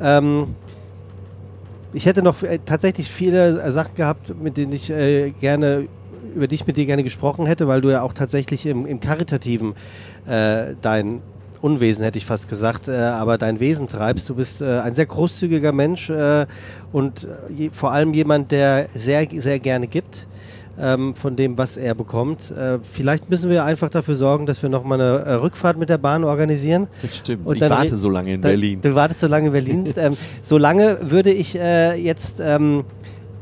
Ähm, 0.00 0.54
ich 1.92 2.06
hätte 2.06 2.22
noch 2.22 2.42
äh, 2.42 2.58
tatsächlich 2.64 3.10
viele 3.10 3.62
äh, 3.62 3.70
Sachen 3.70 3.94
gehabt, 3.94 4.34
mit 4.40 4.56
denen 4.56 4.72
ich 4.72 4.90
äh, 4.90 5.30
gerne 5.30 5.88
über 6.34 6.46
die 6.46 6.54
ich 6.54 6.66
mit 6.66 6.76
dir 6.76 6.86
gerne 6.86 7.02
gesprochen 7.02 7.46
hätte, 7.46 7.68
weil 7.68 7.80
du 7.80 7.90
ja 7.90 8.00
auch 8.00 8.14
tatsächlich 8.14 8.64
im, 8.64 8.86
im 8.86 9.00
Karitativen 9.00 9.74
äh, 10.26 10.74
dein 10.80 11.20
Unwesen, 11.62 12.04
hätte 12.04 12.18
ich 12.18 12.26
fast 12.26 12.48
gesagt, 12.48 12.88
äh, 12.88 12.92
aber 12.96 13.38
dein 13.38 13.60
Wesen 13.60 13.86
treibst. 13.88 14.28
Du 14.28 14.34
bist 14.34 14.60
äh, 14.60 14.80
ein 14.80 14.94
sehr 14.94 15.06
großzügiger 15.06 15.72
Mensch 15.72 16.10
äh, 16.10 16.46
und 16.92 17.26
je, 17.48 17.70
vor 17.72 17.92
allem 17.92 18.12
jemand, 18.12 18.50
der 18.52 18.88
sehr, 18.94 19.26
sehr 19.36 19.58
gerne 19.58 19.86
gibt. 19.86 20.26
Ähm, 20.80 21.14
von 21.14 21.36
dem, 21.36 21.58
was 21.58 21.76
er 21.76 21.94
bekommt. 21.94 22.50
Äh, 22.50 22.78
vielleicht 22.82 23.28
müssen 23.28 23.50
wir 23.50 23.62
einfach 23.62 23.90
dafür 23.90 24.14
sorgen, 24.14 24.46
dass 24.46 24.62
wir 24.62 24.70
nochmal 24.70 24.98
eine 25.02 25.18
äh, 25.22 25.32
Rückfahrt 25.34 25.76
mit 25.76 25.90
der 25.90 25.98
Bahn 25.98 26.24
organisieren. 26.24 26.88
Das 27.02 27.14
stimmt. 27.18 27.46
Und 27.46 27.56
ich 27.56 27.60
dann 27.60 27.70
warte 27.70 27.94
so 27.94 28.08
lange 28.08 28.32
in 28.32 28.40
Da- 28.40 28.48
Berlin. 28.48 28.80
Du 28.80 28.94
wartest 28.94 29.20
so 29.20 29.26
lange 29.26 29.48
in 29.48 29.52
Berlin. 29.52 29.92
ähm, 29.96 30.16
so 30.40 30.56
lange 30.56 30.96
würde 31.10 31.30
ich 31.30 31.56
äh, 31.58 31.94
jetzt 31.96 32.40
ähm, 32.40 32.84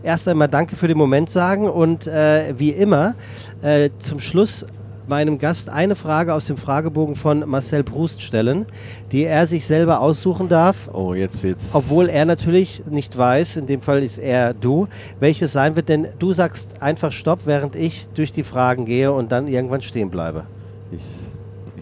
erst 0.02 0.26
einmal 0.26 0.48
Danke 0.48 0.74
für 0.74 0.88
den 0.88 0.98
Moment 0.98 1.30
sagen 1.30 1.70
und 1.70 2.08
äh, 2.08 2.52
wie 2.58 2.70
immer 2.70 3.14
äh, 3.62 3.90
zum 4.00 4.18
Schluss 4.18 4.66
meinem 5.10 5.38
Gast 5.38 5.68
eine 5.68 5.96
Frage 5.96 6.32
aus 6.32 6.46
dem 6.46 6.56
Fragebogen 6.56 7.16
von 7.16 7.46
Marcel 7.46 7.82
Proust 7.82 8.22
stellen, 8.22 8.64
die 9.12 9.24
er 9.24 9.46
sich 9.46 9.66
selber 9.66 10.00
aussuchen 10.00 10.48
darf. 10.48 10.88
Oh, 10.92 11.12
jetzt 11.12 11.42
wird's. 11.42 11.74
Obwohl 11.74 12.08
er 12.08 12.24
natürlich 12.24 12.84
nicht 12.88 13.18
weiß, 13.18 13.56
in 13.56 13.66
dem 13.66 13.82
Fall 13.82 14.02
ist 14.02 14.18
er 14.18 14.54
du, 14.54 14.86
welches 15.18 15.52
sein 15.52 15.74
wird, 15.76 15.88
denn 15.88 16.06
du 16.18 16.32
sagst 16.32 16.80
einfach 16.80 17.10
Stopp, 17.12 17.40
während 17.44 17.74
ich 17.76 18.08
durch 18.14 18.30
die 18.32 18.44
Fragen 18.44 18.84
gehe 18.86 19.12
und 19.12 19.32
dann 19.32 19.48
irgendwann 19.48 19.82
stehen 19.82 20.10
bleibe. 20.10 20.44
Ich, 20.92 21.02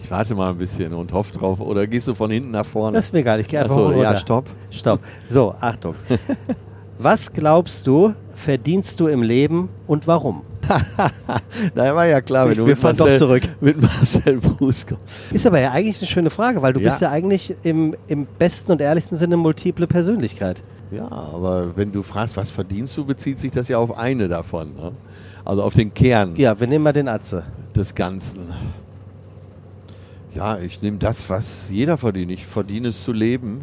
ich 0.03 0.09
warte 0.09 0.33
mal 0.33 0.49
ein 0.49 0.57
bisschen 0.57 0.91
und 0.93 1.13
hoffe 1.13 1.31
drauf. 1.31 1.59
Oder 1.59 1.85
gehst 1.85 2.07
du 2.07 2.15
von 2.15 2.31
hinten 2.31 2.49
nach 2.51 2.65
vorne? 2.65 2.97
Das 2.97 3.05
ist 3.05 3.13
mir 3.13 3.19
egal, 3.19 3.39
ich 3.39 3.47
gehe 3.47 3.59
einfach 3.59 3.75
Achso, 3.75 3.85
runter. 3.89 4.01
ja, 4.01 4.17
stopp. 4.17 4.45
Stopp. 4.71 4.99
So, 5.27 5.53
Achtung. 5.59 5.93
Was 6.97 7.31
glaubst 7.31 7.85
du, 7.85 8.13
verdienst 8.33 8.99
du 8.99 9.07
im 9.07 9.21
Leben 9.21 9.69
und 9.87 10.07
warum? 10.07 10.41
Da 11.75 11.95
war 11.95 12.05
ja 12.05 12.21
klar, 12.21 12.45
wenn 12.45 12.51
Ich- 12.53 12.57
du 12.59 12.65
wir 12.65 12.73
mit 12.73 12.79
fahren 12.79 12.95
doch 12.97 13.05
Marcel, 13.05 13.19
zurück. 13.19 13.43
mit 13.61 13.81
Marcel 13.81 14.37
Bruce 14.37 14.85
kommst. 14.87 15.03
Ist 15.31 15.45
aber 15.47 15.59
ja 15.59 15.71
eigentlich 15.71 15.97
eine 15.99 16.07
schöne 16.07 16.29
Frage, 16.29 16.61
weil 16.61 16.73
du 16.73 16.79
Ja. 16.79 16.89
bist 16.89 17.01
ja 17.01 17.09
eigentlich 17.11 17.55
im, 17.63 17.95
im 18.07 18.27
besten 18.37 18.71
und 18.71 18.81
ehrlichsten 18.81 19.17
Sinne 19.17 19.37
multiple 19.37 19.87
Persönlichkeit. 19.87 20.63
Ja, 20.91 21.05
aber 21.07 21.75
wenn 21.75 21.91
du 21.91 22.01
fragst, 22.01 22.35
was 22.37 22.49
verdienst 22.51 22.97
du, 22.97 23.05
bezieht 23.05 23.37
sich 23.37 23.51
das 23.51 23.67
ja 23.67 23.77
auf 23.77 23.97
eine 23.97 24.27
davon. 24.27 24.73
Ne? 24.75 24.91
Also 25.45 25.63
auf 25.63 25.73
den 25.73 25.93
Kern 25.93 26.35
Ja, 26.35 26.59
wir 26.59 26.67
nehmen 26.67 26.83
mal 26.83 26.93
den 26.93 27.07
Atze. 27.07 27.43
des 27.75 27.93
Ganzen. 27.95 28.39
Ja, 30.33 30.57
ich 30.59 30.81
nehme 30.81 30.97
das, 30.97 31.29
was 31.29 31.69
jeder 31.69 31.97
verdient. 31.97 32.31
Ich 32.31 32.45
verdiene 32.45 32.89
es 32.89 33.03
zu 33.03 33.11
leben. 33.13 33.61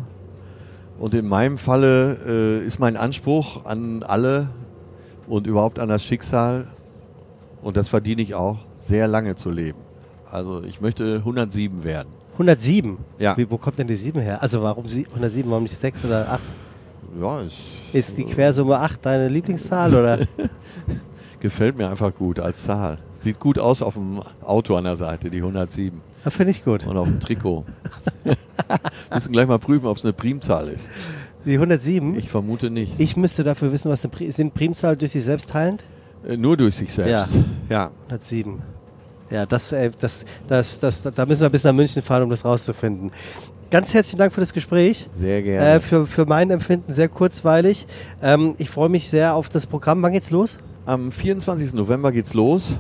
Und 0.99 1.15
in 1.15 1.29
meinem 1.29 1.59
Falle 1.59 2.17
äh, 2.63 2.65
ist 2.67 2.79
mein 2.81 2.97
Anspruch 2.97 3.67
an 3.67 4.03
alle 4.03 4.49
und 5.29 5.47
überhaupt 5.47 5.79
an 5.79 5.89
das 5.89 6.03
Schicksal, 6.05 6.67
und 7.67 7.77
das 7.77 7.89
verdiene 7.89 8.23
ich 8.23 8.33
auch, 8.37 8.59
sehr 8.77 9.09
lange 9.09 9.35
zu 9.35 9.51
leben. 9.51 9.81
Also 10.31 10.63
ich 10.63 10.81
möchte 10.81 11.17
107 11.17 11.83
werden. 11.83 12.11
107. 12.35 12.97
Ja. 13.19 13.37
Wie, 13.37 13.51
wo 13.51 13.59
kommt 13.59 13.81
denn 13.81 13.89
die 13.89 13.97
7 13.97 14.21
her? 14.21 14.41
Also 14.41 14.63
warum 14.63 14.87
sie, 14.87 15.05
107, 15.07 15.51
warum 15.51 15.65
nicht 15.65 15.81
6 15.81 16.05
oder 16.05 16.31
8? 16.31 16.41
Ja, 17.21 17.41
es 17.43 17.55
Ist 17.93 18.19
die 18.19 18.25
Quersumme 18.25 18.79
8 18.79 19.05
deine 19.05 19.27
Lieblingszahl 19.27 19.93
oder? 19.93 20.21
gefällt 21.41 21.77
mir 21.77 21.89
einfach 21.89 22.15
gut 22.15 22.39
als 22.39 22.63
Zahl. 22.63 22.99
Sieht 23.19 23.41
gut 23.41 23.59
aus 23.59 23.83
auf 23.83 23.95
dem 23.95 24.21
Auto 24.45 24.77
an 24.77 24.85
der 24.85 24.97
Seite, 24.97 25.29
die 25.29 25.39
107. 25.39 26.01
Das 26.23 26.35
finde 26.35 26.53
ich 26.53 26.65
gut. 26.65 26.87
Und 26.87 26.97
auf 26.97 27.09
dem 27.09 27.19
Trikot. 27.19 27.65
Müssen 29.13 29.33
gleich 29.33 29.49
mal 29.49 29.59
prüfen, 29.59 29.87
ob 29.87 29.97
es 29.97 30.05
eine 30.05 30.13
Primzahl 30.13 30.69
ist. 30.69 30.85
Die 31.45 31.55
107? 31.55 32.17
Ich 32.17 32.29
vermute 32.29 32.71
nicht. 32.71 33.01
Ich 33.01 33.17
müsste 33.17 33.43
dafür 33.43 33.73
wissen, 33.73 33.91
was 33.91 34.05
eine 34.05 34.13
Pri 34.13 34.31
sind 34.31 34.55
Primzahlen 34.55 34.99
durch 34.99 35.11
sich 35.11 35.25
selbst 35.25 35.51
teilend? 35.51 35.85
Äh, 36.27 36.37
Nur 36.37 36.57
durch 36.57 36.77
sich 36.77 36.93
selbst. 36.93 37.35
Ja. 37.35 37.43
107. 37.69 38.63
Ja, 39.31 39.45
das, 39.47 39.73
äh, 39.73 39.91
das, 39.99 40.25
das, 40.47 40.79
das, 40.79 41.03
da 41.03 41.27
müssen 41.27 41.43
wir 41.43 41.51
bis 41.51 41.65
nach 41.65 41.73
München 41.73 42.01
fahren, 42.03 42.23
um 42.23 42.31
das 42.31 42.45
rauszufinden. 42.45 43.11
Ganz 43.71 43.93
herzlichen 43.93 44.19
Dank 44.19 44.33
für 44.33 44.41
das 44.41 44.53
Gespräch. 44.53 45.09
sehr 45.13 45.43
gerne. 45.43 45.69
Äh, 45.75 45.81
für, 45.81 46.07
für 46.07 46.25
mein 46.27 46.51
Empfinden 46.51 46.93
sehr 46.93 47.09
kurzweilig. 47.09 47.87
Ähm, 48.23 48.55
ich 48.59 48.71
freue 48.71 48.89
mich 48.89 49.09
sehr 49.11 49.35
auf 49.35 49.49
das 49.49 49.67
Programm. 49.67 50.03
Wann 50.03 50.13
geht's 50.13 50.31
los? 50.31 50.59
Am 50.85 51.11
24. 51.11 51.75
November 51.75 52.13
geht's 52.13 52.33
los. 52.35 52.77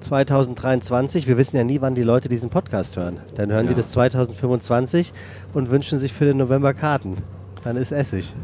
2023. 0.00 1.26
Wir 1.26 1.36
wissen 1.36 1.56
ja 1.56 1.64
nie, 1.64 1.80
wann 1.80 1.96
die 1.96 2.02
Leute 2.04 2.28
diesen 2.28 2.50
Podcast 2.50 2.96
hören. 2.96 3.18
Dann 3.34 3.50
hören 3.50 3.64
die 3.66 3.72
Ja. 3.72 3.76
das 3.78 3.90
2025 3.90 5.12
und 5.54 5.70
wünschen 5.70 5.98
sich 5.98 6.12
für 6.12 6.24
den 6.26 6.36
November 6.36 6.74
Karten. 6.74 7.16
Dann 7.64 7.76
ist 7.76 7.90
Essig. 7.90 8.34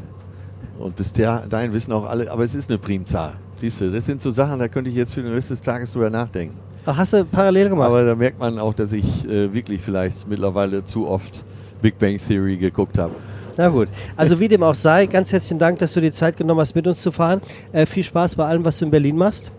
Und 0.79 0.97
bis 0.97 1.13
der, 1.13 1.47
dahin 1.47 1.73
wissen 1.73 1.93
auch 1.93 2.09
alle, 2.09 2.29
aber 2.33 2.43
es 2.43 2.57
ist 2.57 2.71
eine 2.71 2.79
Primzahl. 2.79 3.35
Siehst 3.63 3.81
du, 3.81 3.93
das 3.93 4.07
sind 4.07 4.21
so 4.21 4.33
Sachen, 4.33 4.59
da 4.59 4.67
könnte 4.67 4.91
ich 4.91 4.97
jetzt 4.97 5.15
für 5.15 5.23
den 5.23 5.33
Rest 5.33 5.53
des 5.53 5.61
Tages 5.63 5.93
drüber 5.93 6.11
nachdenken. 6.11 6.57
Ach, 6.85 6.97
hast 6.97 7.13
du 7.13 7.25
parallel 7.25 7.69
gemacht? 7.69 7.87
Aber 7.87 8.05
da 8.05 8.17
merkt 8.17 8.41
man 8.41 8.59
auch, 8.59 8.75
dass 8.75 8.93
ich 8.93 9.05
äh, 9.25 9.55
wirklich 9.55 9.81
vielleicht 9.81 10.27
mittlerweile 10.29 10.85
zu 10.85 11.07
oft 11.07 11.45
Big 11.81 11.97
Bang 11.97 12.19
Theory 12.19 12.57
geguckt 12.57 12.99
habe. 12.99 13.15
Na 13.57 13.69
gut. 13.69 13.87
Also 14.17 14.41
wie 14.41 14.49
dem 14.49 14.65
auch 14.65 14.75
sei, 14.75 15.07
ganz 15.07 15.31
herzlichen 15.33 15.61
Dank, 15.61 15.79
dass 15.79 15.93
du 15.93 16.01
dir 16.01 16.11
Zeit 16.11 16.37
genommen 16.37 16.59
hast, 16.59 16.75
mit 16.75 16.89
uns 16.89 17.01
zu 17.03 17.13
fahren. 17.13 17.41
Äh, 17.71 17.87
viel 17.87 18.03
Spaß 18.03 18.35
bei 18.35 18.45
allem, 18.47 18.65
was 18.65 18.79
du 18.79 18.87
in 18.87 18.91
Berlin 18.91 19.17
machst. 19.17 19.53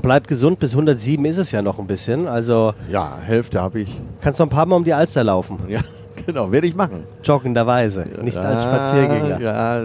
Bleib 0.00 0.28
gesund, 0.28 0.60
bis 0.60 0.70
107 0.74 1.24
ist 1.24 1.38
es 1.38 1.50
ja 1.50 1.62
noch 1.62 1.80
ein 1.80 1.86
bisschen. 1.88 2.28
Also 2.28 2.74
Ja, 2.92 3.18
Hälfte 3.20 3.60
habe 3.60 3.80
ich. 3.80 4.00
kannst 4.20 4.38
noch 4.38 4.46
ein 4.46 4.50
paar 4.50 4.66
Mal 4.66 4.76
um 4.76 4.84
die 4.84 4.94
Alster 4.94 5.24
laufen. 5.24 5.58
Ja, 5.66 5.80
genau, 6.26 6.50
werde 6.52 6.66
ich 6.66 6.74
machen. 6.74 7.04
Joggenderweise, 7.22 8.06
nicht 8.22 8.38
als 8.38 8.62
Spaziergänger. 8.62 9.40
Ja, 9.40 9.80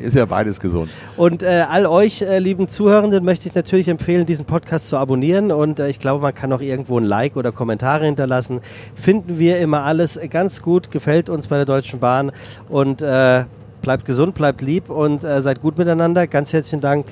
ist 0.00 0.14
ja 0.14 0.24
beides 0.24 0.58
gesund. 0.58 0.90
Und 1.16 1.42
äh, 1.42 1.64
all 1.68 1.86
euch, 1.86 2.22
äh, 2.22 2.38
lieben 2.38 2.68
Zuhörenden, 2.68 3.24
möchte 3.24 3.48
ich 3.48 3.54
natürlich 3.54 3.88
empfehlen, 3.88 4.26
diesen 4.26 4.44
Podcast 4.44 4.88
zu 4.88 4.96
abonnieren. 4.96 5.52
Und 5.52 5.78
äh, 5.78 5.88
ich 5.88 5.98
glaube, 5.98 6.22
man 6.22 6.34
kann 6.34 6.52
auch 6.52 6.60
irgendwo 6.60 6.98
ein 6.98 7.04
Like 7.04 7.36
oder 7.36 7.52
Kommentare 7.52 8.04
hinterlassen. 8.06 8.60
Finden 8.94 9.38
wir 9.38 9.58
immer 9.58 9.82
alles 9.82 10.18
ganz 10.30 10.62
gut, 10.62 10.90
gefällt 10.90 11.28
uns 11.28 11.46
bei 11.46 11.56
der 11.56 11.66
Deutschen 11.66 12.00
Bahn. 12.00 12.32
Und 12.68 13.02
äh, 13.02 13.44
bleibt 13.82 14.04
gesund, 14.04 14.34
bleibt 14.34 14.62
lieb 14.62 14.88
und 14.88 15.24
äh, 15.24 15.42
seid 15.42 15.60
gut 15.60 15.76
miteinander. 15.76 16.26
Ganz 16.26 16.52
herzlichen 16.52 16.80
Dank, 16.80 17.06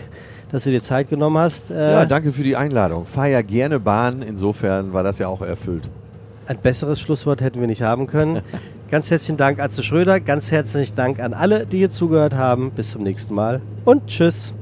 dass 0.50 0.64
du 0.64 0.70
dir 0.70 0.80
Zeit 0.80 1.08
genommen 1.08 1.38
hast. 1.38 1.70
Äh, 1.70 1.92
Ja, 1.92 2.04
danke 2.06 2.32
für 2.32 2.42
die 2.44 2.56
Einladung. 2.56 3.04
Fahr 3.06 3.26
ja 3.26 3.42
gerne 3.42 3.78
Bahn, 3.80 4.22
insofern 4.22 4.92
war 4.92 5.02
das 5.02 5.18
ja 5.18 5.28
auch 5.28 5.42
erfüllt. 5.42 5.90
Ein 6.50 6.58
besseres 6.58 6.98
Schlusswort 6.98 7.42
hätten 7.42 7.60
wir 7.60 7.68
nicht 7.68 7.82
haben 7.82 8.08
können. 8.08 8.40
Ganz 8.90 9.08
herzlichen 9.08 9.36
Dank, 9.36 9.60
Atze 9.60 9.84
Schröder. 9.84 10.18
Ganz 10.18 10.50
herzlichen 10.50 10.96
Dank 10.96 11.20
an 11.20 11.32
alle, 11.32 11.64
die 11.64 11.78
hier 11.78 11.90
zugehört 11.90 12.34
haben. 12.34 12.72
Bis 12.72 12.90
zum 12.90 13.04
nächsten 13.04 13.34
Mal 13.34 13.62
und 13.84 14.08
tschüss. 14.08 14.52